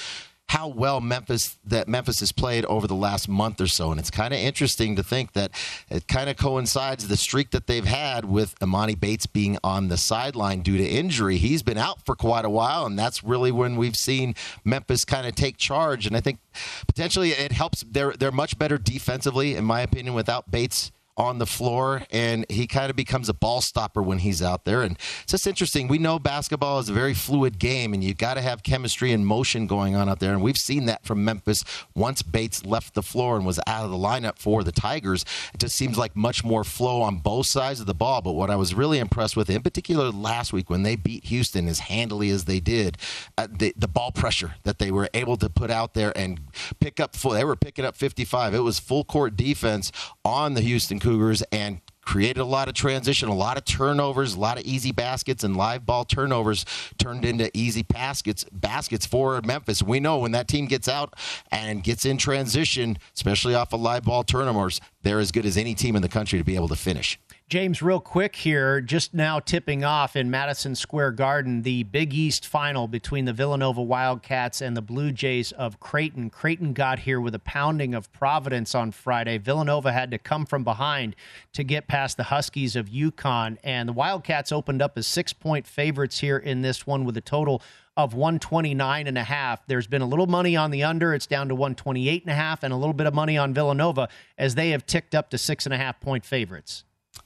how 0.54 0.68
well 0.68 1.01
Memphis 1.01 1.58
that 1.66 1.88
Memphis 1.88 2.20
has 2.20 2.32
played 2.32 2.64
over 2.66 2.86
the 2.86 2.93
last 2.93 3.28
month 3.28 3.60
or 3.60 3.66
so, 3.66 3.89
and 3.89 3.99
it's 3.99 4.12
kind 4.12 4.36
of 4.36 4.39
interesting 4.39 4.95
to 4.95 5.01
think 5.01 5.34
that 5.34 5.49
it 5.89 6.08
kind 6.08 6.30
of 6.30 6.38
coincides 6.38 7.08
the 7.08 7.18
streak 7.18 7.49
that 7.49 7.66
they've 7.66 7.86
had 7.86 8.24
with 8.24 8.54
Emoni 8.60 8.97
Bates 8.97 9.26
being 9.26 9.58
on 9.64 9.88
the 9.88 9.97
sideline 9.97 10.62
due 10.62 10.78
to 10.78 10.86
injury. 10.88 11.38
He's 11.38 11.64
been 11.64 11.80
out 11.80 12.06
for 12.06 12.16
quite 12.16 12.45
a 12.45 12.51
while, 12.51 12.86
and 12.86 12.99
that's 12.99 13.24
really 13.24 13.51
when 13.51 13.78
we've 13.78 13.95
seen 13.95 14.36
Memphis 14.64 15.06
kind 15.06 15.26
of 15.26 15.34
take 15.34 15.58
charge. 15.58 16.06
And 16.06 16.16
I 16.16 16.20
think 16.20 16.38
potentially 16.86 17.32
it 17.32 17.51
helps. 17.51 17.84
They're 17.89 18.14
they're 18.14 18.32
much 18.32 18.60
better 18.60 18.78
defensively, 18.78 19.56
in 19.56 19.66
my 19.66 19.82
opinion, 19.82 20.14
without 20.14 20.51
Bates 20.51 20.91
on 21.16 21.38
the 21.38 21.45
floor, 21.45 22.03
and 22.11 22.45
he 22.49 22.66
kind 22.66 22.89
of 22.89 22.95
becomes 22.95 23.30
a 23.30 23.34
ball 23.34 23.61
stopper 23.61 24.01
when 24.01 24.20
he's 24.20 24.41
out 24.41 24.66
there. 24.66 24.82
And 24.82 24.97
it's 25.24 25.32
just 25.32 25.47
interesting. 25.47 25.88
We 25.88 25.97
know 25.99 26.18
basketball 26.18 26.80
is 26.80 26.89
a 26.89 26.93
very 26.93 27.14
fluid 27.14 27.59
game, 27.59 27.93
and 27.93 28.03
you 28.03 28.14
got 28.14 28.34
to 28.36 28.41
have 28.41 28.64
chemistry 28.64 29.11
and 29.11 29.26
motion 29.26 29.68
going 29.68 29.95
on 29.95 30.09
out 30.09 30.20
there. 30.20 30.34
And 30.34 30.41
we've 30.41 30.57
seen 30.57 30.86
that 30.86 31.05
from 31.05 31.24
Memphis 31.24 31.64
once 31.95 32.24
Bates 32.24 32.66
left 32.66 32.95
the 32.95 33.03
floor 33.03 33.36
and 33.36 33.45
was 33.45 33.59
out 33.68 33.86
of 33.86 33.91
the 33.91 33.97
lineup 33.97 34.39
for 34.39 34.64
the 34.64 34.72
Tigers. 34.72 35.24
It 35.53 35.59
just 35.59 35.76
seems 35.76 35.97
like 35.97 36.16
much 36.16 36.43
more 36.43 36.64
flow 36.64 37.01
on 37.01 37.18
both 37.18 37.45
sides 37.45 37.80
of 37.80 37.86
the 37.86 37.93
ball. 37.93 38.22
But 38.22 38.34
what 38.34 38.49
I 38.49 38.55
was 38.55 38.74
really 38.74 38.99
impressed 38.99 39.38
with, 39.38 39.49
in 39.49 39.61
particular 39.61 40.09
last 40.09 40.51
week 40.51 40.70
when 40.70 40.84
they 40.84 40.95
beat 40.95 41.26
Houston 41.26 41.68
as 41.68 41.80
handily 41.80 42.30
as 42.30 42.45
they 42.45 42.59
did, 42.59 42.97
uh, 43.38 43.47
the, 43.51 43.74
the 43.78 43.88
ball 43.88 44.11
pressure 44.11 44.55
that 44.64 44.80
they 44.80 44.89
were 44.89 45.09
able 45.14 45.38
to 45.38 45.49
put 45.49 45.70
out 45.70 45.93
there 45.93 46.11
and 46.18 46.39
pick 46.80 46.99
up 46.99 47.16
full. 47.16 47.32
They 47.32 47.43
were 47.43 47.55
picking 47.55 47.86
up 47.86 47.95
55. 47.95 48.55
It 48.55 48.59
was 48.59 48.80
full 48.80 49.03
court 49.03 49.36
defense 49.36 49.91
on 50.26 50.55
the 50.55 50.61
Houston 50.61 50.99
Cougars 51.04 51.43
and 51.51 51.82
created 52.06 52.39
a 52.39 52.45
lot 52.45 52.70
of 52.70 52.74
transition, 52.74 53.28
a 53.28 53.36
lot 53.36 53.58
of 53.58 53.66
turnovers, 53.66 54.36
a 54.36 54.39
lot 54.39 54.58
of 54.58 54.64
easy 54.64 54.93
baskets, 54.93 55.43
and 55.43 55.58
live 55.58 55.86
ball 55.86 56.06
turnovers 56.06 56.66
turned 56.97 57.26
into 57.26 57.49
easy 57.54 57.84
baskets 57.84 58.45
baskets 58.54 59.06
for 59.06 59.41
Memphis. 59.41 59.84
We 59.84 59.99
know 59.99 60.20
when 60.20 60.32
that 60.32 60.47
team 60.47 60.66
gets 60.66 60.88
out 60.88 61.14
and 61.51 61.84
gets 61.84 62.06
in 62.06 62.18
transition, 62.18 62.97
especially 63.14 63.54
off 63.54 63.74
of 63.74 63.82
live 63.82 64.04
ball 64.04 64.24
turnovers, 64.24 64.80
they're 65.04 65.20
as 65.20 65.32
good 65.32 65.45
as 65.45 65.58
any 65.58 65.76
team 65.76 65.95
in 65.95 66.01
the 66.01 66.10
country 66.10 66.39
to 66.39 66.45
be 66.45 66.56
able 66.56 66.70
to 66.70 66.76
finish. 66.76 67.20
James, 67.49 67.82
real 67.82 67.99
quick 67.99 68.38
here, 68.38 68.82
just 68.82 69.14
now 69.14 69.38
tipping 69.39 69.84
off 69.84 70.16
in 70.16 70.32
Madison 70.32 70.74
Square 70.74 71.12
Garden, 71.12 71.62
the 71.62 71.84
Big 71.84 72.14
East 72.14 72.47
final 72.47 72.88
between 72.88 73.26
the 73.26 73.34
Villanova 73.34 73.82
Wildcats 73.82 74.62
and 74.62 74.76
the 74.76 74.82
Blue 74.82 75.12
Jays 75.12 75.51
of 75.51 75.80
Creighton. 75.80 76.30
Creighton 76.30 76.74
got 76.74 76.99
here 76.99 77.22
with 77.22 77.36
a 77.36 77.39
pounding 77.39 77.93
of 77.93 78.12
Providence 78.12 78.74
on 78.74 78.91
Friday. 78.91 79.38
Villanova 79.38 79.91
had 79.91 80.10
to 80.12 80.18
come 80.18 80.45
from 80.45 80.64
behind 80.64 81.16
to 81.51 81.64
get 81.64 81.88
past 81.88 82.18
the 82.18 82.24
Huskies 82.24 82.76
of 82.76 82.89
UConn, 82.89 83.58
and 83.64 83.89
the 83.89 83.93
Wildcats 83.93 84.51
opened 84.51 84.82
up 84.82 84.97
as 84.97 85.06
six 85.06 85.32
point 85.34 85.68
favorites 85.68 86.20
here 86.20 86.38
in 86.38 86.62
this 86.62 86.88
one 86.88 87.04
with 87.06 87.18
a 87.18 87.22
total 87.22 87.62
of 87.96 88.14
129 88.14 89.08
and 89.08 89.18
a 89.18 89.24
half. 89.24 89.66
There's 89.68 89.88
been 89.88 90.02
a 90.02 90.08
little 90.08 90.28
money 90.28 90.56
on 90.56 90.72
the 90.72 90.84
under. 90.84 91.14
It's 91.14 91.28
down 91.28 91.50
to 91.50 91.56
128 91.56 92.24
and 92.24 92.32
a 92.32 92.36
half 92.36 92.64
and 92.64 92.74
a 92.74 92.78
little 92.78 92.94
bit 92.94 93.08
of 93.08 93.14
money 93.14 93.38
on 93.38 93.54
Villanova 93.54 94.10
as 94.38 94.56
they 94.56 94.72
have 94.72 94.86
ticked 94.86 95.14
up 95.14 95.30
to 95.30 95.38
six 95.38 95.66
and 95.66 95.74
a 95.74 95.78
half 95.78 96.00
point 96.00 96.26
favorites. 96.26 96.84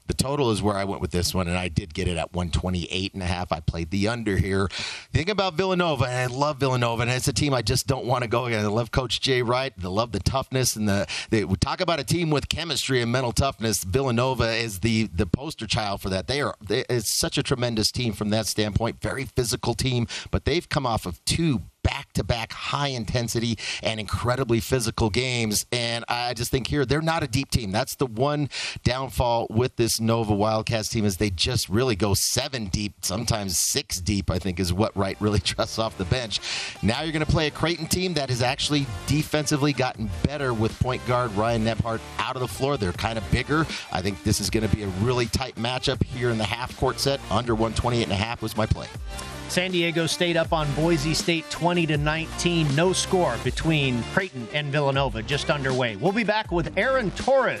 The 0.08 0.14
total 0.14 0.50
is 0.50 0.62
where 0.62 0.74
I 0.74 0.84
went 0.84 1.00
with 1.00 1.10
this 1.10 1.34
one, 1.34 1.48
and 1.48 1.56
I 1.56 1.68
did 1.68 1.94
get 1.94 2.08
it 2.08 2.16
at 2.16 2.32
128 2.32 3.14
and 3.14 3.22
a 3.22 3.26
half. 3.26 3.52
I 3.52 3.60
played 3.60 3.90
the 3.90 4.08
under 4.08 4.36
here. 4.36 4.68
Think 5.12 5.28
about 5.28 5.54
Villanova, 5.54 6.06
and 6.06 6.16
I 6.16 6.34
love 6.34 6.58
Villanova, 6.58 7.02
and 7.02 7.10
it's 7.10 7.28
a 7.28 7.32
team 7.32 7.52
I 7.54 7.62
just 7.62 7.86
don't 7.86 8.06
want 8.06 8.24
to 8.24 8.28
go 8.28 8.46
against. 8.46 8.64
I 8.64 8.68
love 8.68 8.90
Coach 8.90 9.20
Jay 9.20 9.42
Wright. 9.42 9.72
I 9.82 9.86
love 9.86 10.12
the 10.12 10.20
toughness, 10.20 10.76
and 10.76 10.88
the 10.88 11.06
they 11.30 11.44
we 11.44 11.56
talk 11.56 11.80
about 11.80 12.00
a 12.00 12.04
team 12.04 12.30
with 12.30 12.48
chemistry 12.48 13.02
and 13.02 13.12
mental 13.12 13.32
toughness. 13.32 13.84
Villanova 13.84 14.54
is 14.54 14.80
the 14.80 15.08
the 15.08 15.26
poster 15.26 15.66
child 15.66 16.00
for 16.00 16.08
that. 16.08 16.26
They 16.26 16.40
are 16.40 16.54
they, 16.60 16.84
it's 16.88 17.14
such 17.14 17.36
a 17.36 17.42
tremendous 17.42 17.92
team 17.92 18.14
from 18.14 18.30
that 18.30 18.46
standpoint. 18.46 19.02
Very 19.02 19.24
physical 19.24 19.74
team, 19.74 20.06
but 20.30 20.46
they've 20.46 20.68
come 20.68 20.86
off 20.86 21.04
of 21.04 21.22
two 21.26 21.62
back 21.88 22.12
to 22.12 22.22
back 22.22 22.52
high 22.52 22.88
intensity 22.88 23.58
and 23.82 23.98
incredibly 23.98 24.60
physical 24.60 25.08
games. 25.08 25.64
And 25.72 26.04
I 26.06 26.34
just 26.34 26.50
think 26.50 26.66
here 26.66 26.84
they're 26.84 27.00
not 27.00 27.22
a 27.22 27.26
deep 27.26 27.50
team. 27.50 27.72
That's 27.72 27.96
the 27.96 28.04
one 28.04 28.50
downfall 28.84 29.46
with 29.48 29.76
this 29.76 29.98
Nova 29.98 30.34
Wildcats 30.34 30.90
team 30.90 31.06
is 31.06 31.16
they 31.16 31.30
just 31.30 31.70
really 31.70 31.96
go 31.96 32.12
seven 32.12 32.66
deep, 32.66 32.92
sometimes 33.00 33.58
six 33.58 34.02
deep. 34.02 34.30
I 34.30 34.38
think 34.38 34.60
is 34.60 34.70
what 34.70 34.94
Wright 34.94 35.16
really 35.18 35.38
trusts 35.50 35.78
off 35.78 35.96
the 35.96 36.04
bench. 36.04 36.40
Now 36.82 37.02
you're 37.02 37.12
going 37.12 37.24
to 37.24 37.30
play 37.30 37.46
a 37.46 37.50
Creighton 37.50 37.86
team 37.86 38.12
that 38.14 38.28
has 38.28 38.42
actually 38.42 38.86
defensively 39.06 39.72
gotten 39.72 40.10
better 40.24 40.52
with 40.52 40.78
point 40.80 41.04
guard 41.06 41.34
Ryan 41.36 41.64
Nembhard 41.64 42.00
out 42.18 42.36
of 42.36 42.42
the 42.42 42.48
floor. 42.48 42.76
They're 42.76 42.92
kind 42.92 43.16
of 43.16 43.30
bigger. 43.30 43.66
I 43.92 44.02
think 44.02 44.22
this 44.24 44.40
is 44.40 44.50
going 44.50 44.68
to 44.68 44.76
be 44.76 44.82
a 44.82 44.88
really 45.00 45.26
tight 45.26 45.54
matchup 45.54 46.04
here 46.04 46.28
in 46.28 46.36
the 46.36 46.44
half 46.44 46.76
court 46.76 47.00
set. 47.00 47.18
Under 47.30 47.54
128 47.54 48.02
and 48.02 48.12
a 48.12 48.14
half 48.14 48.42
was 48.42 48.56
my 48.58 48.66
play. 48.66 48.88
San 49.48 49.70
Diego 49.70 50.06
State 50.06 50.36
up 50.36 50.52
on 50.52 50.72
Boise 50.74 51.14
State 51.14 51.48
20 51.50 51.86
to 51.86 51.96
19. 51.96 52.74
No 52.74 52.92
score 52.92 53.36
between 53.44 54.02
Creighton 54.14 54.46
and 54.52 54.70
Villanova 54.70 55.22
just 55.22 55.50
underway. 55.50 55.96
We'll 55.96 56.12
be 56.12 56.24
back 56.24 56.52
with 56.52 56.76
Aaron 56.76 57.10
Torres. 57.12 57.60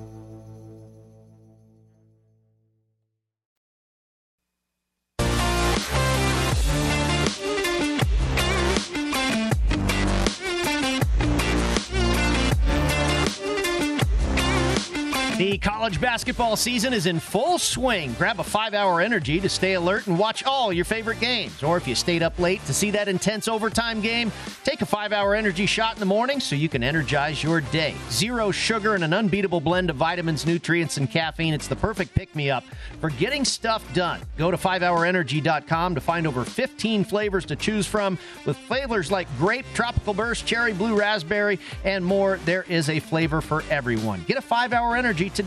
College 15.57 15.99
basketball 15.99 16.55
season 16.55 16.93
is 16.93 17.07
in 17.07 17.19
full 17.19 17.59
swing. 17.59 18.13
Grab 18.13 18.39
a 18.39 18.43
five 18.43 18.73
hour 18.73 19.01
energy 19.01 19.39
to 19.41 19.49
stay 19.49 19.73
alert 19.73 20.07
and 20.07 20.17
watch 20.17 20.45
all 20.45 20.71
your 20.71 20.85
favorite 20.85 21.19
games. 21.19 21.61
Or 21.61 21.75
if 21.75 21.85
you 21.87 21.93
stayed 21.93 22.23
up 22.23 22.39
late 22.39 22.63
to 22.65 22.73
see 22.73 22.89
that 22.91 23.09
intense 23.09 23.49
overtime 23.49 23.99
game, 23.99 24.31
take 24.63 24.81
a 24.81 24.85
five 24.85 25.11
hour 25.11 25.35
energy 25.35 25.65
shot 25.65 25.95
in 25.95 25.99
the 25.99 26.05
morning 26.05 26.39
so 26.39 26.55
you 26.55 26.69
can 26.69 26.83
energize 26.83 27.43
your 27.43 27.59
day. 27.59 27.95
Zero 28.09 28.51
sugar 28.51 28.95
and 28.95 29.03
an 29.03 29.13
unbeatable 29.13 29.59
blend 29.59 29.89
of 29.89 29.97
vitamins, 29.97 30.45
nutrients, 30.45 30.95
and 30.95 31.11
caffeine. 31.11 31.53
It's 31.53 31.67
the 31.67 31.75
perfect 31.75 32.15
pick 32.15 32.33
me 32.33 32.49
up 32.49 32.63
for 33.01 33.09
getting 33.09 33.43
stuff 33.43 33.83
done. 33.93 34.21
Go 34.37 34.51
to 34.51 34.57
5hourenergy.com 34.57 35.95
to 35.95 36.01
find 36.01 36.27
over 36.27 36.45
15 36.45 37.03
flavors 37.03 37.45
to 37.45 37.57
choose 37.57 37.85
from 37.85 38.17
with 38.45 38.55
flavors 38.57 39.11
like 39.11 39.27
grape, 39.37 39.65
tropical 39.73 40.13
burst, 40.13 40.45
cherry, 40.45 40.71
blue 40.71 40.97
raspberry, 40.97 41.59
and 41.83 42.05
more. 42.05 42.39
There 42.45 42.63
is 42.69 42.89
a 42.89 42.99
flavor 42.99 43.41
for 43.41 43.63
everyone. 43.69 44.23
Get 44.27 44.37
a 44.37 44.41
five 44.41 44.71
hour 44.71 44.95
energy 44.95 45.29
today. 45.29 45.40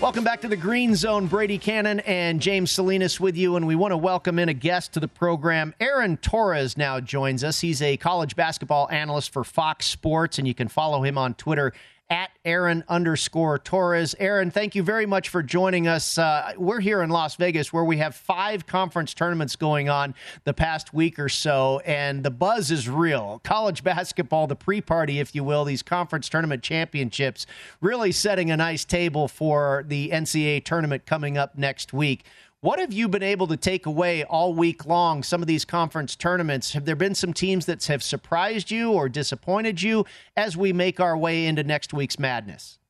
Welcome 0.00 0.22
back 0.22 0.40
to 0.42 0.48
the 0.48 0.56
Green 0.56 0.94
Zone. 0.94 1.26
Brady 1.26 1.58
Kannon 1.58 1.98
and 2.06 2.40
James 2.40 2.70
Salinas 2.70 3.18
with 3.18 3.36
you, 3.36 3.56
and 3.56 3.66
we 3.66 3.74
want 3.74 3.90
to 3.90 3.96
welcome 3.96 4.38
in 4.38 4.48
a 4.48 4.54
guest 4.54 4.92
to 4.92 5.00
the 5.00 5.08
program. 5.08 5.74
Aaron 5.80 6.16
Torres 6.18 6.76
now 6.76 7.00
joins 7.00 7.42
us. 7.42 7.60
He's 7.60 7.82
a 7.82 7.96
college 7.96 8.36
basketball 8.36 8.88
analyst 8.90 9.32
for 9.32 9.42
Fox 9.42 9.86
Sports, 9.86 10.38
and 10.38 10.46
you 10.46 10.54
can 10.54 10.68
follow 10.68 11.02
him 11.02 11.18
on 11.18 11.34
Twitter 11.34 11.72
at 12.10 12.30
Aaron 12.44 12.82
underscore 12.88 13.58
Torres. 13.58 14.14
Aaron, 14.18 14.50
thank 14.50 14.74
you 14.74 14.82
very 14.82 15.04
much 15.04 15.28
for 15.28 15.42
joining 15.42 15.86
us. 15.86 16.16
Uh, 16.16 16.52
we're 16.56 16.80
here 16.80 17.02
in 17.02 17.10
Las 17.10 17.36
Vegas 17.36 17.70
where 17.70 17.84
we 17.84 17.98
have 17.98 18.14
five 18.14 18.66
conference 18.66 19.12
tournaments 19.12 19.56
going 19.56 19.90
on 19.90 20.14
the 20.44 20.54
past 20.54 20.94
week 20.94 21.18
or 21.18 21.28
so, 21.28 21.80
and 21.84 22.22
the 22.22 22.30
buzz 22.30 22.70
is 22.70 22.88
real. 22.88 23.40
College 23.44 23.84
basketball, 23.84 24.46
the 24.46 24.56
pre 24.56 24.80
party, 24.80 25.20
if 25.20 25.34
you 25.34 25.44
will, 25.44 25.64
these 25.64 25.82
conference 25.82 26.28
tournament 26.30 26.62
championships, 26.62 27.46
really 27.82 28.10
setting 28.10 28.50
a 28.50 28.56
nice 28.56 28.86
table 28.86 29.28
for 29.28 29.84
the 29.86 30.08
NCAA 30.08 30.64
tournament 30.64 31.04
coming 31.04 31.36
up 31.36 31.58
next 31.58 31.92
week. 31.92 32.24
What 32.60 32.80
have 32.80 32.92
you 32.92 33.08
been 33.08 33.22
able 33.22 33.46
to 33.46 33.56
take 33.56 33.86
away 33.86 34.24
all 34.24 34.52
week 34.52 34.84
long? 34.84 35.22
Some 35.22 35.42
of 35.42 35.46
these 35.46 35.64
conference 35.64 36.16
tournaments, 36.16 36.72
have 36.72 36.86
there 36.86 36.96
been 36.96 37.14
some 37.14 37.32
teams 37.32 37.66
that 37.66 37.84
have 37.84 38.02
surprised 38.02 38.72
you 38.72 38.90
or 38.90 39.08
disappointed 39.08 39.80
you 39.80 40.04
as 40.36 40.56
we 40.56 40.72
make 40.72 40.98
our 40.98 41.16
way 41.16 41.46
into 41.46 41.62
next 41.62 41.94
week's 41.94 42.18
madness? 42.18 42.80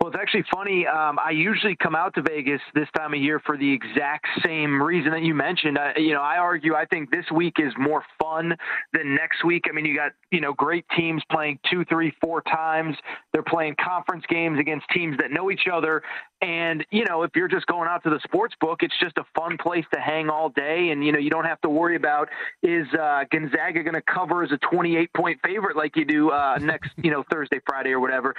Well, 0.00 0.10
it's 0.10 0.18
actually 0.20 0.44
funny. 0.52 0.86
Um, 0.86 1.18
I 1.18 1.30
usually 1.30 1.76
come 1.76 1.94
out 1.94 2.14
to 2.14 2.22
Vegas 2.22 2.60
this 2.74 2.88
time 2.96 3.14
of 3.14 3.20
year 3.20 3.40
for 3.44 3.56
the 3.56 3.72
exact 3.72 4.26
same 4.44 4.82
reason 4.82 5.12
that 5.12 5.22
you 5.22 5.34
mentioned. 5.34 5.78
Uh, 5.78 5.92
you 5.96 6.12
know, 6.12 6.22
I 6.22 6.38
argue 6.38 6.74
I 6.74 6.84
think 6.84 7.10
this 7.10 7.24
week 7.34 7.54
is 7.58 7.72
more 7.78 8.02
fun 8.18 8.54
than 8.92 9.14
next 9.14 9.44
week. 9.44 9.64
I 9.68 9.72
mean, 9.72 9.84
you 9.84 9.96
got 9.96 10.12
you 10.30 10.40
know 10.40 10.52
great 10.52 10.84
teams 10.96 11.22
playing 11.30 11.58
two, 11.70 11.84
three, 11.86 12.12
four 12.22 12.42
times. 12.42 12.96
They're 13.32 13.42
playing 13.42 13.76
conference 13.82 14.24
games 14.28 14.58
against 14.58 14.86
teams 14.94 15.16
that 15.18 15.30
know 15.30 15.50
each 15.50 15.66
other. 15.72 16.02
And 16.42 16.84
you 16.90 17.04
know, 17.04 17.22
if 17.22 17.30
you're 17.34 17.48
just 17.48 17.66
going 17.66 17.88
out 17.88 18.02
to 18.04 18.10
the 18.10 18.20
sports 18.24 18.54
book, 18.60 18.82
it's 18.82 18.94
just 19.00 19.16
a 19.16 19.24
fun 19.34 19.56
place 19.56 19.84
to 19.94 20.00
hang 20.00 20.28
all 20.28 20.50
day. 20.50 20.90
And 20.90 21.04
you 21.04 21.12
know, 21.12 21.18
you 21.18 21.30
don't 21.30 21.46
have 21.46 21.60
to 21.62 21.68
worry 21.68 21.96
about 21.96 22.28
is 22.62 22.86
uh, 22.94 23.24
Gonzaga 23.30 23.82
going 23.82 23.94
to 23.94 24.02
cover 24.02 24.42
as 24.42 24.52
a 24.52 24.58
28 24.58 25.12
point 25.14 25.40
favorite 25.44 25.76
like 25.76 25.96
you 25.96 26.04
do 26.04 26.30
uh, 26.30 26.58
next 26.60 26.90
you 26.96 27.10
know 27.10 27.24
Thursday, 27.30 27.60
Friday, 27.66 27.90
or 27.90 28.00
whatever. 28.00 28.34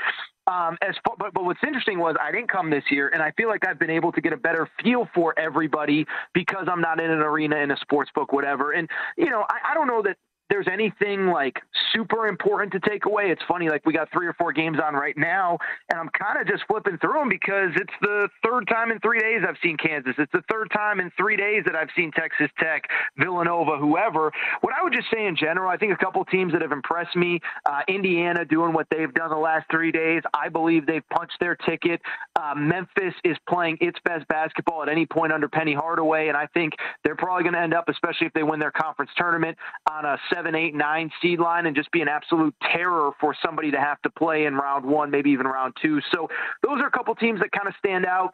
Um, 0.48 0.78
as 0.82 0.96
far, 1.06 1.16
but, 1.18 1.34
but 1.34 1.44
what's 1.44 1.60
interesting 1.66 2.00
was 2.00 2.16
I 2.22 2.32
didn't 2.32 2.50
come 2.50 2.70
this 2.70 2.84
year, 2.90 3.10
and 3.10 3.22
I 3.22 3.32
feel 3.32 3.50
like 3.50 3.68
I've 3.68 3.80
been 3.80 3.90
able 3.90 4.14
to 4.14 4.22
get 4.22 4.32
a 4.32 4.38
better 4.38 4.70
feel 4.82 5.10
for 5.14 5.38
everybody 5.38 6.06
because 6.34 6.68
I'm 6.72 6.80
not 6.80 7.02
in 7.02 7.12
an 7.12 7.20
arena 7.20 7.58
in 7.58 7.72
a 7.72 7.78
sports 7.78 8.12
book, 8.16 8.32
whatever. 8.32 8.72
And 8.72 8.88
you 9.18 9.30
know, 9.30 9.44
I, 9.50 9.72
I 9.72 9.74
don't 9.74 9.88
know 9.88 10.02
that 10.04 10.18
there's 10.50 10.68
anything 10.72 11.28
like 11.28 11.62
super 11.94 12.28
important 12.28 12.72
to 12.74 12.80
take 12.80 13.06
away. 13.06 13.32
It's 13.32 13.42
funny, 13.48 13.70
like 13.70 13.86
we 13.86 13.94
got 13.94 14.12
three 14.12 14.28
or 14.28 14.34
four 14.34 14.54
games 14.54 14.78
on 14.84 14.94
right 14.94 15.18
now, 15.18 15.58
and 15.90 16.00
I'm 16.00 16.10
kind 16.10 16.40
of 16.40 16.48
just 16.48 16.64
flipping 16.68 16.98
through 16.98 17.20
them 17.20 17.30
because 17.30 17.72
it's 17.76 17.94
the 18.02 18.30
third 18.44 18.68
time 18.68 18.92
in 18.92 19.00
three 19.00 19.20
days 19.20 19.42
I've 19.48 19.58
seen 19.64 19.78
Kansas. 19.78 20.14
It's 20.18 20.32
the 20.32 20.44
third 20.50 20.72
time 20.72 21.00
in 21.00 21.12
three 21.18 21.38
days 21.38 21.64
that 21.66 21.76
I've 21.76 21.90
seen 21.96 22.12
Texas 22.12 22.50
Tech, 22.60 22.84
Villanova, 23.18 23.78
whoever. 23.78 24.32
What 24.62 24.74
I 24.74 24.84
would 24.84 24.94
just 24.94 25.08
say 25.14 25.26
in 25.26 25.36
general, 25.36 25.70
I 25.70 25.78
think 25.78 25.94
a 25.94 25.98
couple 25.98 26.24
teams 26.26 26.54
that 26.54 26.62
have 26.62 26.72
impressed 26.72 27.16
me, 27.16 27.40
uh, 27.66 27.82
Indiana 27.88 28.46
doing 28.46 28.74
what 28.74 28.88
they've 28.90 29.14
done 29.14 29.30
the 29.30 29.38
last 29.38 29.66
three 29.72 29.92
days. 29.92 30.22
I 30.34 30.50
believe 30.50 30.86
they've 30.86 31.08
punched 31.10 31.38
their 31.40 31.56
ticket. 31.56 32.02
Uh, 32.36 32.54
Memphis 32.56 33.14
is 33.24 33.38
playing 33.50 33.78
its 33.82 33.98
best 34.04 34.28
basketball 34.28 34.84
at 34.84 34.90
any 34.90 35.06
point 35.06 35.32
under 35.32 35.48
Penny 35.48 35.74
Hardaway, 35.74 36.28
and 36.28 36.38
I 36.38 36.48
think 36.54 36.74
they're 37.04 37.16
probably 37.16 37.44
going 37.44 37.54
to 37.54 37.62
end 37.62 37.74
up, 37.74 37.90
especially 37.90 38.28
if 38.28 38.34
they 38.34 38.44
win 38.44 38.60
their 38.60 38.72
conference 38.72 39.12
tournament, 39.18 39.58
on 39.92 40.06
a 40.06 40.18
seven, 40.38 40.56
eight, 40.56 40.76
nine 40.76 41.12
seed 41.22 41.40
line 41.40 41.66
and 41.66 41.76
just 41.76 41.92
be 41.92 42.02
an 42.02 42.08
absolute 42.08 42.54
terror 42.72 43.12
for 43.20 43.36
somebody 43.44 43.72
to 43.72 43.80
have 43.80 44.02
to 44.04 44.10
play 44.10 44.46
in 44.46 44.56
round 44.56 44.86
one, 44.86 45.10
maybe 45.10 45.32
even 45.32 45.48
round 45.48 45.74
two. 45.82 46.00
So 46.14 46.30
those 46.64 46.80
are 46.80 46.88
a 46.88 46.92
couple 46.92 47.16
teams 47.16 47.40
that 47.40 47.52
kind 47.52 47.68
of 47.68 47.74
stand 47.80 48.06
out. 48.06 48.34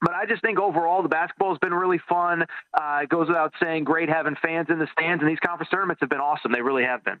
But 0.00 0.14
I 0.14 0.26
just 0.26 0.42
think 0.42 0.60
overall 0.60 1.02
the 1.02 1.08
basketball 1.08 1.50
has 1.50 1.58
been 1.58 1.74
really 1.74 2.00
fun. 2.08 2.44
Uh, 2.72 3.00
it 3.02 3.08
goes 3.08 3.26
without 3.26 3.52
saying, 3.60 3.84
great 3.84 4.08
having 4.08 4.36
fans 4.40 4.68
in 4.70 4.78
the 4.78 4.86
stands, 4.92 5.22
and 5.22 5.30
these 5.30 5.40
conference 5.44 5.70
tournaments 5.70 6.00
have 6.00 6.08
been 6.08 6.20
awesome. 6.20 6.52
They 6.52 6.62
really 6.62 6.84
have 6.84 7.04
been. 7.04 7.18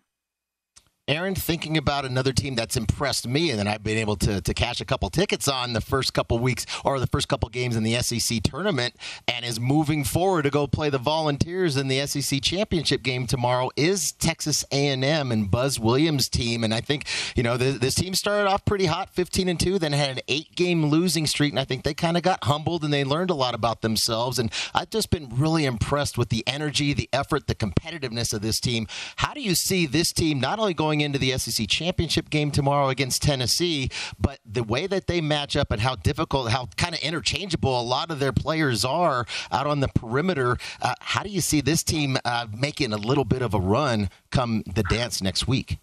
Aaron, 1.08 1.34
thinking 1.34 1.78
about 1.78 2.04
another 2.04 2.34
team 2.34 2.54
that's 2.54 2.76
impressed 2.76 3.26
me 3.26 3.48
and 3.48 3.58
then 3.58 3.66
I've 3.66 3.82
been 3.82 3.96
able 3.96 4.16
to, 4.16 4.42
to 4.42 4.52
cash 4.52 4.82
a 4.82 4.84
couple 4.84 5.08
tickets 5.08 5.48
on 5.48 5.72
the 5.72 5.80
first 5.80 6.12
couple 6.12 6.38
weeks 6.38 6.66
or 6.84 7.00
the 7.00 7.06
first 7.06 7.28
couple 7.28 7.48
games 7.48 7.76
in 7.76 7.82
the 7.82 7.94
SEC 8.02 8.42
tournament 8.42 8.94
and 9.26 9.42
is 9.42 9.58
moving 9.58 10.04
forward 10.04 10.42
to 10.42 10.50
go 10.50 10.66
play 10.66 10.90
the 10.90 10.98
Volunteers 10.98 11.78
in 11.78 11.88
the 11.88 12.06
SEC 12.06 12.42
championship 12.42 13.02
game 13.02 13.26
tomorrow 13.26 13.70
is 13.74 14.12
Texas 14.12 14.66
A&M 14.70 15.32
and 15.32 15.50
Buzz 15.50 15.80
Williams' 15.80 16.28
team. 16.28 16.62
And 16.62 16.74
I 16.74 16.82
think, 16.82 17.06
you 17.34 17.42
know, 17.42 17.56
this, 17.56 17.78
this 17.78 17.94
team 17.94 18.14
started 18.14 18.46
off 18.46 18.66
pretty 18.66 18.84
hot, 18.84 19.08
15 19.08 19.48
and 19.48 19.58
2, 19.58 19.78
then 19.78 19.92
had 19.92 20.10
an 20.10 20.20
eight 20.28 20.54
game 20.54 20.86
losing 20.86 21.26
streak. 21.26 21.52
And 21.52 21.60
I 21.60 21.64
think 21.64 21.84
they 21.84 21.94
kind 21.94 22.18
of 22.18 22.22
got 22.22 22.44
humbled 22.44 22.84
and 22.84 22.92
they 22.92 23.04
learned 23.04 23.30
a 23.30 23.34
lot 23.34 23.54
about 23.54 23.80
themselves. 23.80 24.38
And 24.38 24.52
I've 24.74 24.90
just 24.90 25.08
been 25.08 25.30
really 25.30 25.64
impressed 25.64 26.18
with 26.18 26.28
the 26.28 26.44
energy, 26.46 26.92
the 26.92 27.08
effort, 27.14 27.46
the 27.46 27.54
competitiveness 27.54 28.34
of 28.34 28.42
this 28.42 28.60
team. 28.60 28.86
How 29.16 29.32
do 29.32 29.40
you 29.40 29.54
see 29.54 29.86
this 29.86 30.12
team 30.12 30.38
not 30.38 30.58
only 30.58 30.74
going 30.74 30.97
going 30.98 31.06
into 31.06 31.18
the 31.18 31.36
SEC 31.38 31.68
championship 31.68 32.28
game 32.28 32.50
tomorrow 32.50 32.88
against 32.88 33.22
Tennessee, 33.22 33.88
but 34.18 34.40
the 34.44 34.64
way 34.64 34.86
that 34.86 35.06
they 35.06 35.20
match 35.20 35.56
up 35.56 35.70
and 35.70 35.80
how 35.80 35.94
difficult, 35.94 36.50
how 36.50 36.66
kind 36.76 36.94
of 36.94 37.00
interchangeable 37.00 37.80
a 37.80 37.82
lot 37.82 38.10
of 38.10 38.18
their 38.18 38.32
players 38.32 38.84
are 38.84 39.24
out 39.52 39.66
on 39.66 39.80
the 39.80 39.88
perimeter, 39.88 40.56
uh, 40.82 40.94
how 41.00 41.22
do 41.22 41.28
you 41.28 41.40
see 41.40 41.60
this 41.60 41.82
team 41.82 42.18
uh, 42.24 42.46
making 42.56 42.92
a 42.92 42.96
little 42.96 43.24
bit 43.24 43.42
of 43.42 43.54
a 43.54 43.60
run 43.60 44.10
come 44.30 44.64
the 44.74 44.82
dance 44.82 45.22
next 45.22 45.46
week? 45.46 45.78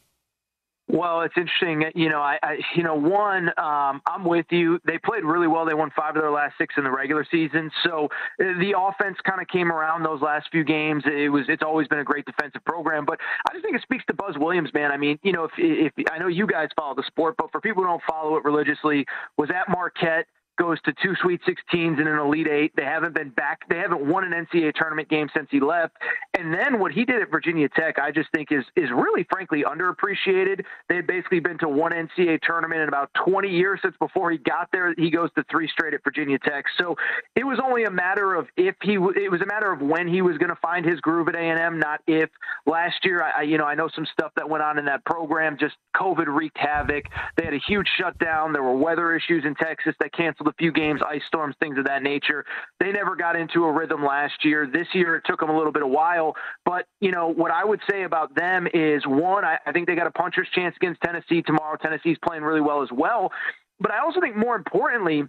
Well, 0.87 1.21
it's 1.21 1.33
interesting. 1.35 1.83
You 1.95 2.09
know, 2.09 2.19
I, 2.19 2.37
I 2.43 2.57
you 2.75 2.83
know, 2.83 2.93
one, 2.93 3.47
um, 3.57 4.01
I'm 4.07 4.23
with 4.23 4.45
you. 4.51 4.79
They 4.85 4.99
played 4.99 5.23
really 5.23 5.47
well. 5.47 5.65
They 5.65 5.73
won 5.73 5.89
five 5.95 6.15
of 6.15 6.21
their 6.21 6.31
last 6.31 6.53
six 6.59 6.75
in 6.77 6.83
the 6.83 6.91
regular 6.91 7.25
season. 7.31 7.71
So 7.83 8.05
uh, 8.39 8.43
the 8.59 8.75
offense 8.77 9.17
kind 9.27 9.41
of 9.41 9.47
came 9.47 9.71
around 9.71 10.03
those 10.03 10.21
last 10.21 10.47
few 10.51 10.63
games. 10.63 11.03
It 11.07 11.29
was, 11.29 11.45
it's 11.49 11.63
always 11.63 11.87
been 11.87 11.99
a 11.99 12.03
great 12.03 12.25
defensive 12.25 12.63
program. 12.65 13.03
But 13.03 13.19
I 13.49 13.53
just 13.53 13.63
think 13.65 13.75
it 13.75 13.81
speaks 13.81 14.05
to 14.05 14.13
Buzz 14.13 14.35
Williams, 14.37 14.69
man. 14.75 14.91
I 14.91 14.97
mean, 14.97 15.17
you 15.23 15.31
know, 15.31 15.45
if, 15.45 15.51
if 15.57 15.91
I 16.11 16.19
know 16.19 16.27
you 16.27 16.45
guys 16.45 16.69
follow 16.75 16.93
the 16.93 17.03
sport, 17.07 17.35
but 17.37 17.51
for 17.51 17.59
people 17.59 17.81
who 17.81 17.89
don't 17.89 18.03
follow 18.07 18.37
it 18.37 18.43
religiously, 18.43 19.05
was 19.37 19.49
at 19.49 19.67
Marquette 19.67 20.27
goes 20.57 20.81
to 20.83 20.93
two 21.03 21.13
Sweet 21.21 21.41
16s 21.47 21.99
and 21.99 22.07
an 22.07 22.19
Elite 22.19 22.47
Eight. 22.47 22.71
They 22.75 22.83
haven't 22.83 23.13
been 23.13 23.29
back. 23.29 23.61
They 23.69 23.77
haven't 23.77 24.05
won 24.05 24.23
an 24.23 24.45
NCAA 24.45 24.73
tournament 24.75 25.09
game 25.09 25.27
since 25.35 25.47
he 25.51 25.59
left. 25.59 25.93
And 26.37 26.53
then 26.53 26.79
what 26.79 26.91
he 26.91 27.05
did 27.05 27.21
at 27.21 27.29
Virginia 27.31 27.67
Tech, 27.69 27.99
I 27.99 28.11
just 28.11 28.29
think 28.33 28.51
is 28.51 28.63
is 28.75 28.89
really, 28.91 29.25
frankly, 29.29 29.63
underappreciated. 29.63 30.63
They 30.89 30.95
had 30.95 31.07
basically 31.07 31.39
been 31.39 31.57
to 31.59 31.67
one 31.67 31.91
NCAA 31.91 32.39
tournament 32.41 32.81
in 32.81 32.87
about 32.87 33.09
20 33.25 33.49
years 33.49 33.79
since 33.81 33.95
before 33.99 34.31
he 34.31 34.37
got 34.37 34.69
there. 34.71 34.93
He 34.97 35.09
goes 35.09 35.29
to 35.35 35.43
three 35.49 35.67
straight 35.67 35.93
at 35.93 36.03
Virginia 36.03 36.37
Tech. 36.39 36.65
So 36.77 36.95
it 37.35 37.45
was 37.45 37.59
only 37.63 37.83
a 37.83 37.91
matter 37.91 38.35
of 38.35 38.47
if 38.57 38.75
he. 38.81 38.93
It 38.93 39.31
was 39.31 39.41
a 39.41 39.45
matter 39.45 39.71
of 39.71 39.81
when 39.81 40.07
he 40.07 40.21
was 40.21 40.37
going 40.37 40.49
to 40.49 40.59
find 40.61 40.85
his 40.85 40.99
groove 40.99 41.27
at 41.27 41.35
A&M, 41.35 41.79
not 41.79 42.01
if. 42.07 42.29
Last 42.65 42.95
year, 43.03 43.23
I 43.23 43.43
you 43.43 43.57
know 43.57 43.65
I 43.65 43.75
know 43.75 43.89
some 43.93 44.05
stuff 44.11 44.31
that 44.35 44.49
went 44.49 44.63
on 44.63 44.79
in 44.79 44.85
that 44.85 45.03
program. 45.05 45.57
Just 45.59 45.75
COVID 45.95 46.27
wreaked 46.27 46.57
havoc. 46.57 47.05
They 47.37 47.45
had 47.45 47.53
a 47.53 47.61
huge 47.67 47.87
shutdown. 47.97 48.53
There 48.53 48.63
were 48.63 48.75
weather 48.75 49.15
issues 49.15 49.43
in 49.45 49.55
Texas 49.55 49.95
that 49.99 50.13
canceled 50.13 50.44
canceled 50.45 50.53
a 50.53 50.57
few 50.57 50.71
games, 50.71 51.01
ice 51.07 51.21
storms, 51.27 51.55
things 51.59 51.77
of 51.77 51.85
that 51.85 52.03
nature. 52.03 52.45
They 52.79 52.91
never 52.91 53.15
got 53.15 53.35
into 53.35 53.63
a 53.65 53.71
rhythm 53.71 54.03
last 54.03 54.43
year. 54.43 54.67
This 54.71 54.87
year, 54.93 55.15
it 55.15 55.23
took 55.25 55.39
them 55.39 55.49
a 55.49 55.57
little 55.57 55.71
bit 55.71 55.83
of 55.83 55.89
while. 55.89 56.35
But, 56.65 56.85
you 56.99 57.11
know, 57.11 57.31
what 57.31 57.51
I 57.51 57.63
would 57.63 57.81
say 57.89 58.03
about 58.03 58.35
them 58.35 58.67
is 58.73 59.03
one, 59.05 59.43
I, 59.45 59.57
I 59.65 59.71
think 59.71 59.87
they 59.87 59.95
got 59.95 60.07
a 60.07 60.11
puncher's 60.11 60.47
chance 60.53 60.75
against 60.75 61.01
Tennessee 61.01 61.41
tomorrow. 61.41 61.77
Tennessee's 61.81 62.17
playing 62.25 62.43
really 62.43 62.61
well 62.61 62.81
as 62.81 62.89
well. 62.91 63.31
But 63.79 63.91
I 63.91 63.99
also 63.99 64.21
think 64.21 64.35
more 64.35 64.55
importantly, 64.55 65.23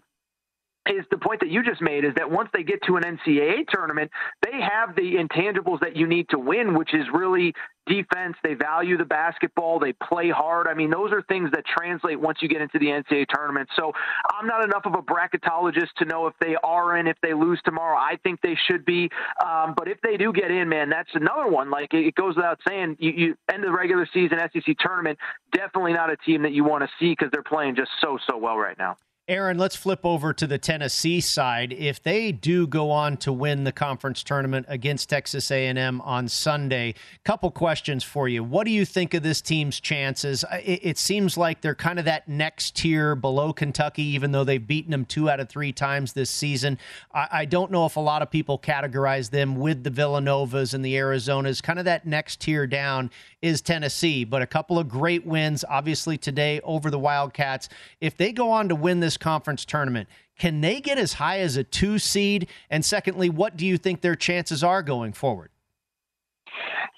is 0.89 1.05
the 1.11 1.18
point 1.18 1.41
that 1.41 1.51
you 1.51 1.62
just 1.62 1.80
made 1.80 2.05
is 2.05 2.14
that 2.16 2.30
once 2.30 2.49
they 2.53 2.62
get 2.62 2.82
to 2.84 2.97
an 2.97 3.03
NCAA 3.03 3.66
tournament, 3.68 4.11
they 4.45 4.61
have 4.61 4.95
the 4.95 5.14
intangibles 5.16 5.80
that 5.80 5.97
you 5.97 6.07
need 6.07 6.28
to 6.30 6.39
win, 6.39 6.74
which 6.74 6.95
is 6.95 7.07
really 7.12 7.55
defense. 7.87 8.37
They 8.43 8.55
value 8.55 8.97
the 8.97 9.05
basketball. 9.05 9.78
They 9.78 9.93
play 9.93 10.30
hard. 10.30 10.66
I 10.66 10.74
mean, 10.74 10.91
those 10.91 11.12
are 11.12 11.22
things 11.22 11.51
that 11.53 11.64
translate 11.64 12.20
once 12.20 12.39
you 12.43 12.49
get 12.49 12.61
into 12.61 12.78
the 12.78 12.87
NCAA 12.87 13.26
tournament. 13.32 13.68
So 13.76 13.93
I'm 14.32 14.47
not 14.47 14.64
enough 14.64 14.82
of 14.84 14.95
a 14.95 15.03
bracketologist 15.03 15.93
to 15.99 16.05
know 16.05 16.26
if 16.26 16.34
they 16.41 16.57
are 16.62 16.97
in, 16.99 17.07
if 17.07 17.16
they 17.22 17.32
lose 17.32 17.61
tomorrow. 17.64 17.97
I 17.97 18.16
think 18.22 18.41
they 18.41 18.57
should 18.66 18.84
be. 18.84 19.09
Um, 19.45 19.74
but 19.76 19.89
if 19.89 20.01
they 20.03 20.16
do 20.16 20.32
get 20.32 20.51
in, 20.51 20.68
man, 20.68 20.91
that's 20.91 21.11
another 21.14 21.49
one. 21.49 21.70
Like 21.70 21.95
it 21.95 22.14
goes 22.14 22.37
without 22.37 22.61
saying, 22.66 22.97
you, 22.99 23.12
you 23.12 23.37
end 23.53 23.62
the 23.62 23.72
regular 23.72 24.09
season 24.12 24.39
SEC 24.53 24.76
tournament, 24.78 25.18
definitely 25.53 25.93
not 25.93 26.11
a 26.11 26.16
team 26.16 26.43
that 26.43 26.53
you 26.53 26.64
want 26.64 26.82
to 26.82 26.91
see 26.99 27.12
because 27.12 27.30
they're 27.32 27.43
playing 27.43 27.76
just 27.76 27.91
so, 28.01 28.18
so 28.28 28.37
well 28.37 28.57
right 28.57 28.78
now. 28.78 28.97
Aaron, 29.29 29.59
let's 29.59 29.74
flip 29.74 30.07
over 30.07 30.33
to 30.33 30.47
the 30.47 30.57
Tennessee 30.57 31.20
side. 31.20 31.72
If 31.72 32.01
they 32.01 32.31
do 32.31 32.64
go 32.64 32.93
on 32.93 33.16
to 33.18 33.33
win 33.33 33.64
the 33.64 33.72
conference 33.72 34.22
tournament 34.22 34.66
against 34.68 35.09
Texas 35.09 35.51
A&M 35.51 36.01
on 36.03 36.29
Sunday, 36.29 36.95
couple 37.24 37.51
questions 37.51 38.05
for 38.05 38.29
you. 38.29 38.45
What 38.45 38.66
do 38.66 38.70
you 38.70 38.85
think 38.85 39.14
of 39.14 39.24
this 39.24 39.41
team's 39.41 39.81
chances? 39.81 40.45
It, 40.53 40.81
it, 40.85 40.99
seems 40.99 41.37
like 41.37 41.61
they're 41.61 41.74
kind 41.74 41.99
of 41.99 42.05
that 42.05 42.29
next 42.29 42.77
tier 42.77 43.16
below 43.16 43.53
Kentucky, 43.53 44.05
even 44.05 44.31
though 44.31 44.45
they've 44.45 44.64
beaten 44.64 44.93
them 44.93 45.05
two 45.05 45.29
out 45.29 45.41
of 45.41 45.49
three 45.49 45.72
times 45.72 46.12
this 46.12 46.31
season. 46.31 46.79
I, 47.12 47.29
I 47.33 47.45
don't 47.47 47.72
know 47.72 47.85
if 47.85 47.97
a 47.97 48.01
lot 48.01 48.22
of 48.22 48.31
people 48.31 48.61
categorize 48.61 49.31
them 49.31 49.57
with 49.57 49.83
the 49.83 49.91
Villanovas 49.91 50.72
and 50.72 50.85
the 50.85 50.95
Arizonas. 50.95 51.61
Kind 51.61 51.81
of 51.81 51.85
that 51.87 52.07
next 52.07 52.43
tier 52.43 52.64
down 52.68 53.11
is 53.43 53.61
Tennessee, 53.61 54.24
but 54.24 54.43
a 54.43 54.47
couple 54.47 54.78
of 54.78 54.89
great 54.89 55.26
wins, 55.26 55.64
obviously 55.68 56.18
today 56.18 56.61
over 56.64 56.91
the 56.91 56.99
Wildcats. 56.99 57.68
If 58.01 58.16
they 58.16 58.32
go 58.32 58.51
on 58.51 58.68
to 58.68 58.74
win 58.74 59.01
this 59.01 59.16
conference 59.16 59.64
tournament. 59.64 60.09
Can 60.39 60.61
they 60.61 60.80
get 60.80 60.99
as 60.99 61.14
high 61.14 61.39
as 61.39 61.57
a 61.57 61.64
two 61.64 61.99
seed? 61.99 62.49
And 62.68 62.84
secondly, 62.84 63.30
what 63.30 63.57
do 63.57 63.66
you 63.66 63.78
think 63.78 64.03
their 64.03 64.16
chances 64.16 64.62
are 64.62 64.82
going 64.82 65.14
forward? 65.14 65.51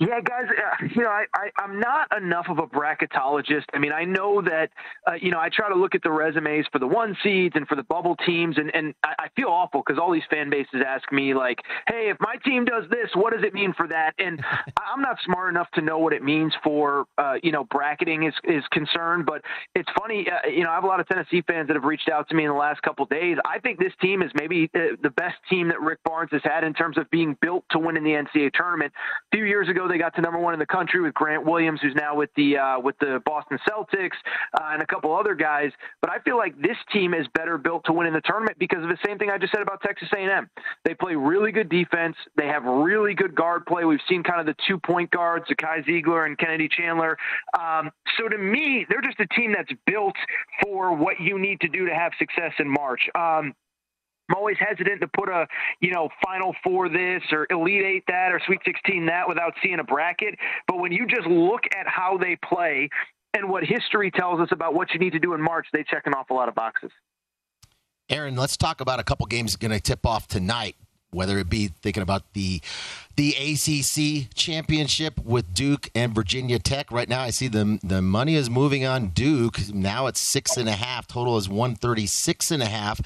Yeah, 0.00 0.20
guys, 0.20 0.44
uh, 0.48 0.84
you 0.94 1.02
know, 1.02 1.09
I, 1.09 1.24
I, 1.34 1.50
I'm 1.62 1.80
not 1.80 2.09
enough 2.16 2.46
of 2.48 2.59
a 2.59 2.66
bracketologist. 2.66 3.64
I 3.72 3.78
mean, 3.78 3.92
I 3.92 4.04
know 4.04 4.40
that, 4.42 4.70
uh, 5.06 5.14
you 5.20 5.30
know, 5.30 5.40
I 5.40 5.48
try 5.52 5.68
to 5.68 5.74
look 5.74 5.94
at 5.94 6.02
the 6.02 6.11
resumes 6.11 6.66
for 6.70 6.78
the 6.78 6.86
one 6.86 7.16
seeds 7.22 7.54
and 7.56 7.66
for 7.66 7.74
the 7.74 7.82
bubble 7.82 8.16
teams, 8.24 8.59
and, 8.59 8.74
and 8.74 8.94
I, 9.04 9.14
I 9.18 9.28
feel 9.34 9.48
awful 9.48 9.82
because 9.84 9.98
all 9.98 10.12
these 10.12 10.22
fan 10.30 10.50
bases 10.50 10.82
ask 10.86 11.11
me, 11.11 11.34
like, 11.34 11.59
hey, 11.88 12.11
if 12.11 12.16
my 12.20 12.36
team 12.44 12.64
does 12.64 12.84
this, 12.90 13.11
what 13.14 13.32
does 13.32 13.42
it 13.42 13.54
mean 13.54 13.74
for 13.76 13.88
that? 13.88 14.12
And 14.18 14.40
I'm 14.94 15.02
not 15.02 15.16
smart 15.24 15.50
enough 15.50 15.68
to 15.74 15.80
know 15.80 15.98
what 15.98 16.12
it 16.12 16.22
means 16.22 16.52
for, 16.62 17.06
uh, 17.18 17.34
you 17.42 17.52
know, 17.52 17.64
bracketing 17.64 18.24
is, 18.24 18.34
is 18.44 18.62
concerned. 18.70 19.26
But 19.26 19.42
it's 19.74 19.88
funny, 19.98 20.26
uh, 20.30 20.48
you 20.48 20.62
know, 20.62 20.70
I 20.70 20.74
have 20.74 20.84
a 20.84 20.86
lot 20.88 21.00
of 21.00 21.09
Tennessee 21.09 21.42
fans 21.46 21.68
that 21.68 21.74
have 21.74 21.84
reached 21.84 22.09
out 22.09 22.28
to 22.28 22.34
me 22.34 22.44
in 22.44 22.50
the 22.50 22.56
last 22.56 22.82
couple 22.82 23.02
of 23.04 23.11
days. 23.11 23.36
I 23.44 23.59
think 23.59 23.78
this 23.78 23.92
team 24.00 24.22
is 24.22 24.30
maybe 24.34 24.70
uh, 24.74 24.96
the 25.02 25.11
best 25.11 25.36
team 25.50 25.68
that 25.68 25.80
Rick 25.80 25.98
Barnes 26.04 26.30
has 26.32 26.42
had 26.44 26.64
in 26.64 26.74
terms 26.74 26.98
of 26.98 27.11
being 27.11 27.36
built 27.40 27.64
to 27.70 27.78
win 27.78 27.96
in 27.96 28.04
the 28.04 28.11
NCAA 28.11 28.52
tournament. 28.52 28.92
A 29.32 29.36
few 29.36 29.47
years 29.49 29.68
ago, 29.68 29.88
they 29.88 29.99
got 29.99 30.14
to 30.16 30.20
number 30.20 30.38
one 30.38 30.55
in 30.55 30.61
the 30.61 30.66
country 30.66 31.01
with 31.01 31.14
Grant 31.14 31.44
Williams, 31.44 31.80
who's 31.82 31.94
now 31.94 32.14
with 32.14 32.30
the 32.36 32.59
uh, 32.59 32.80
with 32.80 32.96
the 32.99 33.20
Boston 33.24 33.59
Celtics, 33.68 34.16
uh, 34.55 34.70
and 34.72 34.82
a 34.82 34.86
couple 34.86 35.16
other 35.16 35.34
guys. 35.34 35.70
But 36.01 36.11
I 36.11 36.18
feel 36.20 36.36
like 36.36 36.61
this 36.61 36.76
team 36.92 37.14
is 37.14 37.26
better 37.34 37.59
built 37.59 37.84
to 37.86 37.92
win 37.92 38.07
in 38.07 38.12
the 38.12 38.20
tournament 38.20 38.59
because 38.59 38.82
of 38.82 38.88
the 38.88 38.99
same 39.05 39.18
thing 39.18 39.30
I 39.30 39.38
just 39.38 39.53
said 39.53 39.62
about 39.62 39.80
Texas 39.82 40.09
A&M. 40.14 40.49
They 40.84 40.94
play 40.94 41.16
really 41.16 41.53
good 41.53 41.68
defense. 41.68 42.16
They 42.36 42.46
have 42.46 42.64
really 42.64 43.14
good 43.14 43.34
guard 43.34 43.66
play. 43.66 43.84
We've 43.84 44.01
seen 44.09 44.22
kind 44.22 44.40
of 44.40 44.46
the 44.46 44.57
two 44.66 44.78
point 44.78 45.11
guards, 45.11 45.46
Zakai 45.51 45.84
Zeigler 45.86 46.26
and 46.26 46.38
Kennedy 46.38 46.68
Chandler. 46.68 47.16
Um, 47.59 47.90
so 48.18 48.28
to 48.28 48.38
me, 48.38 48.86
they're 48.88 49.01
just 49.01 49.20
a 49.20 49.26
team 49.34 49.55
that's 49.57 49.72
built 49.86 50.16
for 50.62 50.94
what 50.94 51.20
you 51.20 51.38
need 51.38 51.61
to 51.61 51.68
do 51.68 51.86
to 51.86 51.94
have 51.94 52.12
success 52.18 52.53
in 52.59 52.68
March. 52.68 53.09
Um, 53.14 53.55
I'm 54.29 54.37
always 54.37 54.57
hesitant 54.59 55.01
to 55.01 55.09
put 55.09 55.29
a, 55.29 55.47
you 55.81 55.91
know, 55.91 56.09
Final 56.24 56.55
Four 56.62 56.89
this 56.89 57.22
or 57.33 57.47
Elite 57.51 57.85
Eight 57.85 58.05
that 58.09 58.33
or 58.33 58.41
Sweet 58.47 58.61
16 58.64 59.07
that 59.07 59.29
without 59.29 59.55
seeing 59.62 59.79
a 59.79 59.85
bracket. 59.85 60.35
But 60.66 60.79
when 60.79 60.93
you 60.93 61.07
just 61.07 61.26
look 61.26 61.62
at 61.79 61.87
how 61.87 62.18
they 62.18 62.37
play 62.45 62.89
and 63.35 63.49
what 63.49 63.64
history 63.64 64.11
tells 64.11 64.41
us 64.41 64.49
about 64.53 64.74
what 64.74 64.93
you 64.93 65.01
need 65.01 65.12
to 65.12 65.18
do 65.18 65.35
in 65.35 65.43
March, 65.43 65.66
they 65.72 65.85
check 65.85 66.03
an 66.07 66.14
awful 66.14 66.37
lot 66.37 66.49
of 66.49 66.55
boxes. 66.55 66.91
Aaron, 68.11 68.37
let's 68.37 68.57
talk 68.57 68.81
about 68.81 69.01
a 69.01 69.03
couple 69.03 69.26
games 69.26 69.57
going 69.57 69.70
to 69.70 69.81
tip 69.81 70.07
off 70.07 70.26
tonight. 70.29 70.76
Whether 71.11 71.39
it 71.39 71.49
be 71.49 71.68
thinking 71.68 72.03
about 72.03 72.35
the 72.35 72.61
the 73.16 73.31
ACC 73.31 74.35
championship 74.35 75.18
with 75.24 75.55
Duke 75.55 75.89
and 75.95 76.14
Virginia 76.14 76.59
Tech. 76.59 76.93
Right 76.93 77.09
now, 77.09 77.22
I 77.22 77.31
see 77.31 77.49
the 77.49 77.79
the 77.83 78.03
money 78.03 78.35
is 78.35 78.51
moving 78.51 78.85
on 78.85 79.09
Duke. 79.09 79.72
Now 79.72 80.07
it's 80.07 80.20
six 80.20 80.59
and 80.59 80.68
a 80.68 80.72
half. 80.72 81.07
Total 81.07 81.39
is 81.39 81.49
one 81.49 81.76
thirty 81.76 82.05
six 82.05 82.51
and 82.51 82.62
a 82.62 82.66
half. 82.66 83.01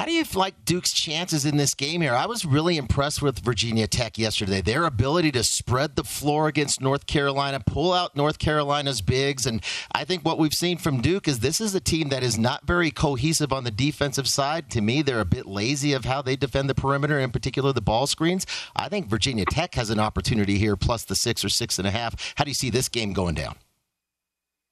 How 0.00 0.06
do 0.06 0.12
you 0.12 0.24
like 0.34 0.64
Duke's 0.64 0.94
chances 0.94 1.44
in 1.44 1.58
this 1.58 1.74
game 1.74 2.00
here? 2.00 2.14
I 2.14 2.24
was 2.24 2.46
really 2.46 2.78
impressed 2.78 3.20
with 3.20 3.40
Virginia 3.40 3.86
Tech 3.86 4.16
yesterday. 4.16 4.62
Their 4.62 4.86
ability 4.86 5.30
to 5.32 5.44
spread 5.44 5.94
the 5.94 6.04
floor 6.04 6.48
against 6.48 6.80
North 6.80 7.06
Carolina, 7.06 7.60
pull 7.60 7.92
out 7.92 8.16
North 8.16 8.38
Carolina's 8.38 9.02
bigs. 9.02 9.44
And 9.44 9.62
I 9.92 10.04
think 10.06 10.24
what 10.24 10.38
we've 10.38 10.54
seen 10.54 10.78
from 10.78 11.02
Duke 11.02 11.28
is 11.28 11.40
this 11.40 11.60
is 11.60 11.74
a 11.74 11.80
team 11.80 12.08
that 12.08 12.22
is 12.22 12.38
not 12.38 12.66
very 12.66 12.90
cohesive 12.90 13.52
on 13.52 13.64
the 13.64 13.70
defensive 13.70 14.26
side. 14.26 14.70
To 14.70 14.80
me, 14.80 15.02
they're 15.02 15.20
a 15.20 15.26
bit 15.26 15.44
lazy 15.44 15.92
of 15.92 16.06
how 16.06 16.22
they 16.22 16.34
defend 16.34 16.70
the 16.70 16.74
perimeter, 16.74 17.18
in 17.18 17.30
particular 17.30 17.74
the 17.74 17.82
ball 17.82 18.06
screens. 18.06 18.46
I 18.74 18.88
think 18.88 19.06
Virginia 19.06 19.44
Tech 19.50 19.74
has 19.74 19.90
an 19.90 20.00
opportunity 20.00 20.56
here, 20.56 20.76
plus 20.76 21.04
the 21.04 21.14
six 21.14 21.44
or 21.44 21.50
six 21.50 21.78
and 21.78 21.86
a 21.86 21.90
half. 21.90 22.32
How 22.36 22.44
do 22.44 22.50
you 22.50 22.54
see 22.54 22.70
this 22.70 22.88
game 22.88 23.12
going 23.12 23.34
down? 23.34 23.56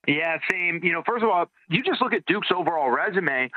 Yeah, 0.06 0.38
same. 0.50 0.80
You 0.82 0.92
know, 0.92 1.02
first 1.04 1.22
of 1.22 1.28
all, 1.28 1.50
you 1.68 1.82
just 1.82 2.00
look 2.00 2.14
at 2.14 2.24
Duke's 2.24 2.48
overall 2.50 2.88
resume 2.88 3.50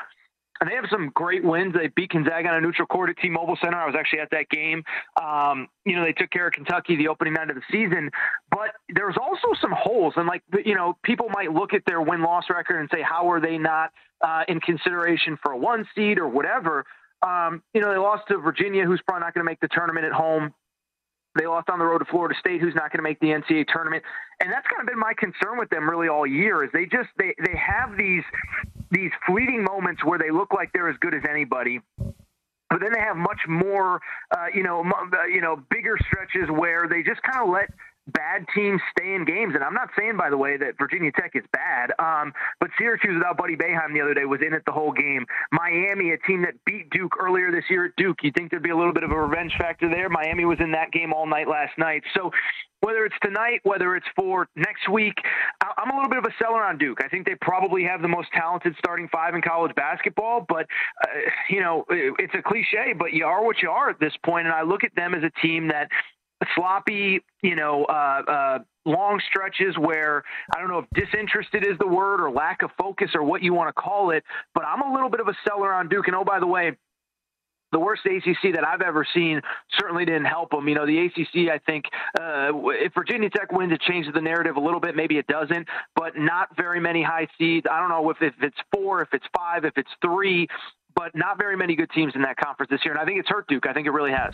and 0.62 0.70
they 0.70 0.76
have 0.76 0.86
some 0.91 1.09
great 1.16 1.43
wins. 1.43 1.74
They 1.74 1.88
beat 1.88 2.12
Gonzaga 2.12 2.49
on 2.49 2.55
a 2.55 2.62
neutral 2.62 2.86
court 2.86 3.09
at 3.09 3.18
T-Mobile 3.18 3.57
Center. 3.62 3.78
I 3.78 3.86
was 3.88 3.95
actually 3.97 4.20
at 4.20 4.30
that 4.30 4.47
game. 4.49 4.84
Um, 5.22 5.68
you 5.86 5.95
know, 5.95 6.05
they 6.05 6.14
took 6.14 6.30
care 6.30 6.47
of 6.47 6.53
Kentucky 6.53 6.95
the 6.95 7.07
opening 7.07 7.34
night 7.34 7.49
of 7.49 7.55
the 7.55 7.64
season, 7.72 8.12
but 8.51 8.76
there's 8.93 9.16
also 9.20 9.59
some 9.59 9.72
holes. 9.72 10.14
And 10.18 10.28
like, 10.28 10.43
you 10.64 10.76
know, 10.76 10.97
people 11.03 11.30
might 11.30 11.51
look 11.51 11.74
at 11.74 11.82
their 11.88 11.99
win-loss 11.99 12.45
record 12.51 12.80
and 12.80 12.88
say, 12.93 13.01
how 13.01 13.30
are 13.32 13.41
they 13.41 13.57
not 13.57 13.91
uh, 14.22 14.43
in 14.47 14.62
consideration 14.62 15.38
for 15.41 15.53
a 15.53 15.57
one 15.57 15.88
seed 15.95 16.20
or 16.20 16.28
whatever? 16.28 16.86
Um, 17.24 17.64
you 17.74 17.82
know, 17.82 17.91
they 17.91 17.97
lost 17.97 18.28
to 18.28 18.38
Virginia, 18.38 18.86
who's 18.86 19.01
probably 19.07 19.22
not 19.22 19.34
going 19.34 19.43
to 19.43 19.49
make 19.49 19.59
the 19.62 19.68
tournament 19.68 20.05
at 20.05 20.12
home. 20.12 20.53
They 21.39 21.47
lost 21.47 21.70
on 21.70 21.80
the 21.80 21.86
road 21.86 21.99
to 21.99 22.05
Florida 22.05 22.36
State, 22.39 22.62
who's 22.62 22.76
not 22.76 22.91
going 22.91 22.99
to 22.99 23.03
make 23.03 23.20
the 23.20 23.28
NCAA 23.28 23.66
tournament, 23.72 24.03
and 24.41 24.51
that's 24.51 24.68
kind 24.68 24.82
of 24.82 24.88
been 24.88 24.99
my 24.99 25.14
concern 25.18 25.57
with 25.57 25.70
them 25.70 25.89
really 25.89 26.09
all 26.09 26.28
year. 26.28 26.62
Is 26.66 26.70
they 26.74 26.86
just 26.86 27.07
they 27.18 27.34
they 27.39 27.55
have 27.55 27.95
these 27.95 28.24
these 28.92 29.12
fleeting 29.26 29.64
moments 29.64 30.04
where 30.04 30.20
they 30.20 30.32
look 30.32 30.54
like 30.54 30.72
they're 30.74 30.89
as 30.89 30.98
good 31.00 31.16
as 31.16 31.24
anybody, 31.30 31.80
but 31.98 32.80
then 32.80 32.92
they 32.94 33.00
have 33.00 33.18
much 33.18 33.39
more, 33.48 34.00
uh, 34.36 34.46
you 34.54 34.64
know, 34.64 34.84
uh, 34.84 35.26
you 35.26 35.42
know, 35.42 35.62
bigger 35.70 35.98
stretches 36.06 36.50
where 36.50 36.88
they 36.88 37.02
just 37.02 37.22
kind 37.24 37.44
of 37.44 37.50
let 37.50 37.70
bad 38.14 38.45
teams 38.53 38.82
stay 38.97 39.14
in 39.14 39.26
games. 39.26 39.53
And 39.55 39.64
I'm 39.64 39.74
not 39.74 39.89
saying, 39.97 40.18
by 40.18 40.30
the 40.30 40.38
way, 40.38 40.57
that 40.57 40.78
Virginia 40.78 41.12
Tech 41.12 41.32
is 41.36 41.43
bad, 41.53 41.91
um, 41.99 42.34
but 42.59 42.70
Syracuse 42.78 43.16
without 43.16 43.38
Buddy 43.38 43.55
Boeheim 43.55 43.93
the 43.93 44.01
other 44.01 44.14
day 44.14 44.26
was 44.26 44.41
in 44.45 44.53
it 44.53 44.64
the 44.66 44.72
whole 44.72 44.91
game. 44.91 45.26
Miami, 45.51 46.12
a 46.12 46.18
team 46.28 46.41
that 46.43 46.53
beat 46.66 46.89
Duke 46.89 47.16
earlier 47.20 47.51
this 47.51 47.66
year 47.70 47.86
at 47.86 47.95
Duke, 47.97 48.18
you 48.24 48.32
think 48.36 48.51
there'd 48.51 48.64
be 48.64 48.70
a 48.70 48.78
little 48.78 48.93
bit 48.93 49.03
of 49.03 49.12
a 49.12 49.20
revenge 49.20 49.53
factor 49.57 49.89
there? 49.89 50.09
Miami 50.09 50.45
was 50.45 50.59
in 50.59 50.72
that 50.72 50.91
game 50.91 51.14
all 51.14 51.26
night 51.26 51.47
last 51.47 51.78
night. 51.78 52.03
So 52.14 52.32
whether 52.82 53.05
it's 53.05 53.16
tonight, 53.22 53.62
whether 53.64 53.95
it's 53.95 54.07
for 54.16 54.47
next 54.55 54.89
week, 54.89 55.14
I'm 55.78 55.91
a 55.91 55.95
little 55.95 56.09
bit 56.09 56.18
of 56.18 56.26
a 56.26 56.34
seller 56.43 56.64
on 56.64 56.78
Duke. 56.78 56.99
I 57.03 57.07
think 57.07 57.26
they 57.26 57.36
probably 57.39 57.84
have 57.84 58.01
the 58.01 58.07
most 58.07 58.30
talented 58.34 58.76
starting 58.80 59.07
five 59.12 59.36
in 59.36 59.41
college 59.41 59.74
basketball, 59.76 60.45
but, 60.47 60.66
uh, 61.03 61.09
you 61.49 61.59
know, 61.59 61.86
it's 61.89 62.34
a 62.34 62.41
cliche, 62.41 62.93
but 62.97 63.14
you 63.14 63.26
are 63.26 63.43
what 63.43 63.62
you 63.62 63.70
are 63.70 63.89
at 63.89 63.99
this 63.99 64.14
point, 64.26 64.47
And 64.47 64.55
I 64.55 64.64
look 64.64 64.84
at 64.84 64.95
them 64.95 65.14
as 65.14 65.24
a 65.24 65.32
team 65.41 65.68
that 65.68 65.89
sloppy, 66.56 67.24
you 67.42 67.56
know, 67.56 67.86
uh, 67.86 68.22
uh, 68.28 68.60
long 68.86 69.22
stretches 69.30 69.78
where 69.78 70.24
I 70.56 70.60
don't 70.60 70.70
know 70.70 70.80
if 70.80 70.86
disinterested 70.94 71.66
is 71.66 71.78
the 71.80 71.88
word 71.88 72.22
or 72.22 72.32
lack 72.32 72.64
of 72.64 72.72
focus 72.78 73.12
or 73.14 73.24
what 73.24 73.44
you 73.44 73.54
want 73.54 73.70
to 73.70 73.80
call 73.80 74.12
it, 74.12 74.24
but 74.54 74.64
I'm 74.66 74.82
a 74.82 74.94
little 74.94 75.10
bit 75.10 75.20
of 75.20 75.28
a 75.28 75.36
seller 75.48 75.74
on 75.74 75.88
Duke. 75.89 76.08
And 76.08 76.16
oh, 76.16 76.24
by 76.24 76.39
the 76.39 76.48
way, 76.48 76.76
the 77.72 77.80
worst 77.80 78.02
ACC 78.06 78.54
that 78.54 78.68
I've 78.68 78.82
ever 78.82 79.06
seen 79.14 79.42
certainly 79.80 80.04
didn't 80.04 80.26
help 80.26 80.52
them. 80.52 80.68
You 80.68 80.76
know, 80.76 80.86
the 80.86 81.06
ACC, 81.06 81.50
I 81.50 81.58
think, 81.66 81.86
uh, 82.20 82.52
if 82.72 82.94
Virginia 82.94 83.30
Tech 83.30 83.52
wins, 83.52 83.72
it 83.72 83.82
changes 83.82 84.14
the 84.14 84.22
narrative 84.22 84.58
a 84.58 84.60
little 84.60 84.80
bit. 84.80 84.96
Maybe 84.96 85.18
it 85.18 85.28
doesn't, 85.28 85.68
but 85.96 86.18
not 86.18 86.50
very 86.58 86.80
many 86.80 87.02
high 87.02 87.28
seeds. 87.38 87.66
I 87.72 87.80
don't 87.80 87.89
know 87.89 88.10
if, 88.10 88.18
if 88.22 88.34
it's 88.42 88.58
four, 88.74 89.02
if 89.02 89.10
it's 89.14 89.26
five, 89.36 89.64
if 89.64 89.78
it's 89.78 89.89
three 90.02 90.48
but 90.96 91.16
not 91.16 91.38
very 91.38 91.56
many 91.56 91.76
good 91.76 91.89
teams 91.92 92.14
in 92.16 92.22
that 92.22 92.38
conference 92.38 92.70
this 92.70 92.82
year. 92.84 92.94
And 92.94 93.02
I 93.02 93.06
think 93.06 93.20
it's 93.20 93.30
hurt 93.30 93.48
Duke. 93.48 93.68
I 93.68 93.74
think 93.74 93.88
it 93.88 93.92
really 93.92 94.12
has. 94.12 94.34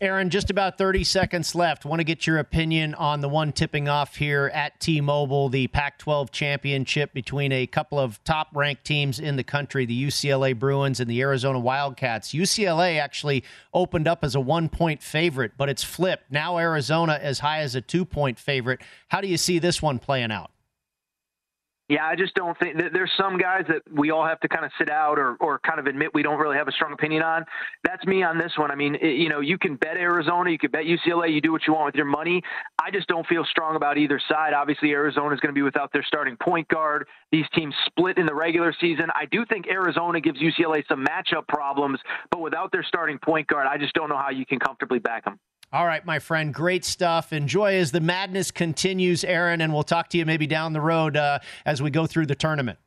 Aaron, 0.00 0.30
just 0.30 0.50
about 0.50 0.76
30 0.76 1.04
seconds 1.04 1.54
left. 1.54 1.84
Want 1.84 2.00
to 2.00 2.04
get 2.04 2.26
your 2.26 2.38
opinion 2.38 2.94
on 2.94 3.20
the 3.20 3.28
one 3.28 3.52
tipping 3.52 3.88
off 3.88 4.16
here 4.16 4.50
at 4.52 4.78
T 4.80 5.00
Mobile, 5.00 5.48
the 5.48 5.66
Pac 5.68 5.98
12 5.98 6.30
championship 6.30 7.12
between 7.14 7.52
a 7.52 7.66
couple 7.66 7.98
of 7.98 8.22
top 8.24 8.48
ranked 8.54 8.84
teams 8.84 9.18
in 9.18 9.36
the 9.36 9.44
country, 9.44 9.86
the 9.86 10.06
UCLA 10.06 10.58
Bruins 10.58 11.00
and 11.00 11.10
the 11.10 11.20
Arizona 11.20 11.58
Wildcats. 11.58 12.32
UCLA 12.32 12.98
actually 13.00 13.44
opened 13.72 14.06
up 14.06 14.22
as 14.22 14.34
a 14.34 14.40
one 14.40 14.68
point 14.68 15.02
favorite, 15.02 15.52
but 15.56 15.68
it's 15.68 15.84
flipped. 15.84 16.30
Now 16.30 16.58
Arizona 16.58 17.18
as 17.20 17.38
high 17.38 17.60
as 17.60 17.74
a 17.74 17.80
two 17.80 18.04
point 18.04 18.38
favorite. 18.38 18.80
How 19.08 19.20
do 19.20 19.28
you 19.28 19.36
see 19.36 19.58
this 19.58 19.80
one 19.80 19.98
playing 19.98 20.30
out? 20.32 20.50
Yeah, 21.88 22.04
I 22.04 22.16
just 22.16 22.34
don't 22.34 22.58
think 22.58 22.76
there's 22.92 23.12
some 23.16 23.38
guys 23.38 23.62
that 23.68 23.82
we 23.92 24.10
all 24.10 24.26
have 24.26 24.40
to 24.40 24.48
kind 24.48 24.64
of 24.64 24.72
sit 24.76 24.90
out 24.90 25.20
or, 25.20 25.36
or 25.36 25.60
kind 25.60 25.78
of 25.78 25.86
admit 25.86 26.10
we 26.14 26.22
don't 26.24 26.38
really 26.38 26.56
have 26.56 26.66
a 26.66 26.72
strong 26.72 26.92
opinion 26.92 27.22
on. 27.22 27.44
That's 27.84 28.04
me 28.06 28.24
on 28.24 28.38
this 28.38 28.52
one. 28.56 28.72
I 28.72 28.74
mean, 28.74 28.96
it, 28.96 29.14
you 29.16 29.28
know, 29.28 29.38
you 29.38 29.56
can 29.56 29.76
bet 29.76 29.96
Arizona, 29.96 30.50
you 30.50 30.58
can 30.58 30.72
bet 30.72 30.82
UCLA, 30.84 31.32
you 31.32 31.40
do 31.40 31.52
what 31.52 31.62
you 31.64 31.74
want 31.74 31.86
with 31.86 31.94
your 31.94 32.06
money. 32.06 32.42
I 32.82 32.90
just 32.90 33.06
don't 33.06 33.24
feel 33.28 33.44
strong 33.48 33.76
about 33.76 33.98
either 33.98 34.20
side. 34.28 34.52
Obviously, 34.52 34.90
Arizona 34.90 35.32
is 35.32 35.38
going 35.38 35.54
to 35.54 35.56
be 35.56 35.62
without 35.62 35.92
their 35.92 36.02
starting 36.02 36.36
point 36.36 36.66
guard. 36.66 37.06
These 37.30 37.46
teams 37.54 37.74
split 37.86 38.18
in 38.18 38.26
the 38.26 38.34
regular 38.34 38.74
season. 38.80 39.06
I 39.14 39.26
do 39.26 39.44
think 39.46 39.68
Arizona 39.68 40.20
gives 40.20 40.40
UCLA 40.40 40.82
some 40.88 41.04
matchup 41.04 41.46
problems, 41.46 42.00
but 42.32 42.40
without 42.40 42.72
their 42.72 42.82
starting 42.82 43.18
point 43.18 43.46
guard, 43.46 43.68
I 43.68 43.78
just 43.78 43.94
don't 43.94 44.08
know 44.08 44.18
how 44.18 44.30
you 44.30 44.44
can 44.44 44.58
comfortably 44.58 44.98
back 44.98 45.24
them. 45.24 45.38
All 45.76 45.84
right, 45.84 46.06
my 46.06 46.20
friend, 46.20 46.54
great 46.54 46.86
stuff. 46.86 47.34
Enjoy 47.34 47.74
as 47.74 47.92
the 47.92 48.00
madness 48.00 48.50
continues, 48.50 49.24
Aaron, 49.24 49.60
and 49.60 49.74
we'll 49.74 49.82
talk 49.82 50.08
to 50.08 50.16
you 50.16 50.24
maybe 50.24 50.46
down 50.46 50.72
the 50.72 50.80
road 50.80 51.18
uh, 51.18 51.40
as 51.66 51.82
we 51.82 51.90
go 51.90 52.06
through 52.06 52.24
the 52.24 52.34
tournament. 52.34 52.78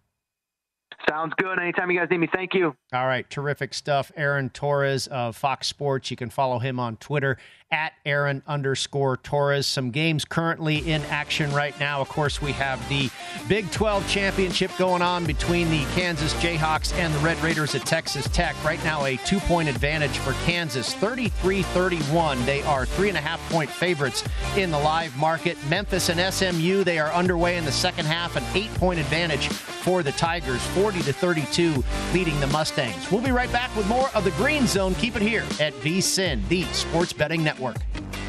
Sounds 1.08 1.32
good. 1.38 1.60
Anytime 1.60 1.92
you 1.92 2.00
guys 2.00 2.08
need 2.10 2.18
me, 2.18 2.28
thank 2.34 2.56
you. 2.56 2.76
All 2.92 3.06
right, 3.06 3.30
terrific 3.30 3.76
stuff. 3.76 4.12
Aaron 4.16 4.50
Torres 4.50 5.06
of 5.06 5.36
Fox 5.36 5.68
Sports. 5.68 6.10
You 6.10 6.18
can 6.18 6.32
follow 6.32 6.58
him 6.58 6.80
on 6.80 6.98
Twitter 6.98 7.38
at 7.72 7.94
Aaron 8.06 8.42
underscore 8.48 9.18
Torres. 9.18 9.68
Some 9.68 9.92
games 9.92 10.26
currently 10.26 10.78
in 10.92 11.02
action 11.04 11.54
right 11.54 11.78
now. 11.80 12.02
Of 12.02 12.10
course, 12.10 12.42
we 12.42 12.52
have 12.54 12.88
the 12.90 13.10
Big 13.48 13.70
12 13.72 14.08
championship 14.08 14.72
going 14.78 15.02
on 15.02 15.26
between 15.26 15.70
the 15.70 15.86
Kansas 15.94 16.34
Jayhawks 16.36 16.94
and 16.96 17.14
the 17.14 17.20
Red 17.20 17.38
Raiders 17.44 17.76
at 17.76 17.86
Texas 17.86 18.28
Tech. 18.30 18.56
Right 18.64 18.84
now, 18.84 19.06
a 19.06 19.18
two 19.18 19.40
point 19.42 19.70
advantage 19.70 20.18
for 20.18 20.34
Kansas, 20.46 20.94
33 20.96 21.62
31. 21.64 22.46
They 22.46 22.62
are 22.64 22.86
three 22.86 23.10
and 23.10 23.18
a 23.18 23.22
half 23.22 23.40
point 23.52 23.70
favorites 23.70 24.24
in 24.58 24.72
the 24.72 24.80
live 24.80 25.16
market. 25.18 25.58
Memphis 25.70 26.10
and 26.10 26.34
SMU, 26.34 26.84
they 26.84 27.00
are 27.00 27.12
underway 27.12 27.58
in 27.58 27.66
the 27.66 27.72
second 27.72 28.06
half, 28.06 28.36
an 28.36 28.44
eight 28.56 28.74
point 28.76 29.00
advantage 29.00 29.48
for 29.48 30.04
the 30.04 30.12
Tigers, 30.14 30.62
40 30.68 31.02
to 31.04 31.14
32, 31.14 31.84
leading 32.14 32.40
the 32.40 32.48
Mustangs. 32.48 33.10
We'll 33.12 33.22
be 33.22 33.32
right 33.32 33.52
back 33.52 33.76
with 33.76 33.88
more 33.88 34.10
of 34.14 34.24
the 34.24 34.32
Green 34.32 34.68
Zone. 34.68 34.94
Keep 34.96 35.16
it 35.16 35.22
here 35.22 35.44
at 35.60 35.74
VSIN, 35.76 36.48
the 36.50 36.64
Sports 36.66 37.14
Betting 37.14 37.44
Network. 37.60 38.29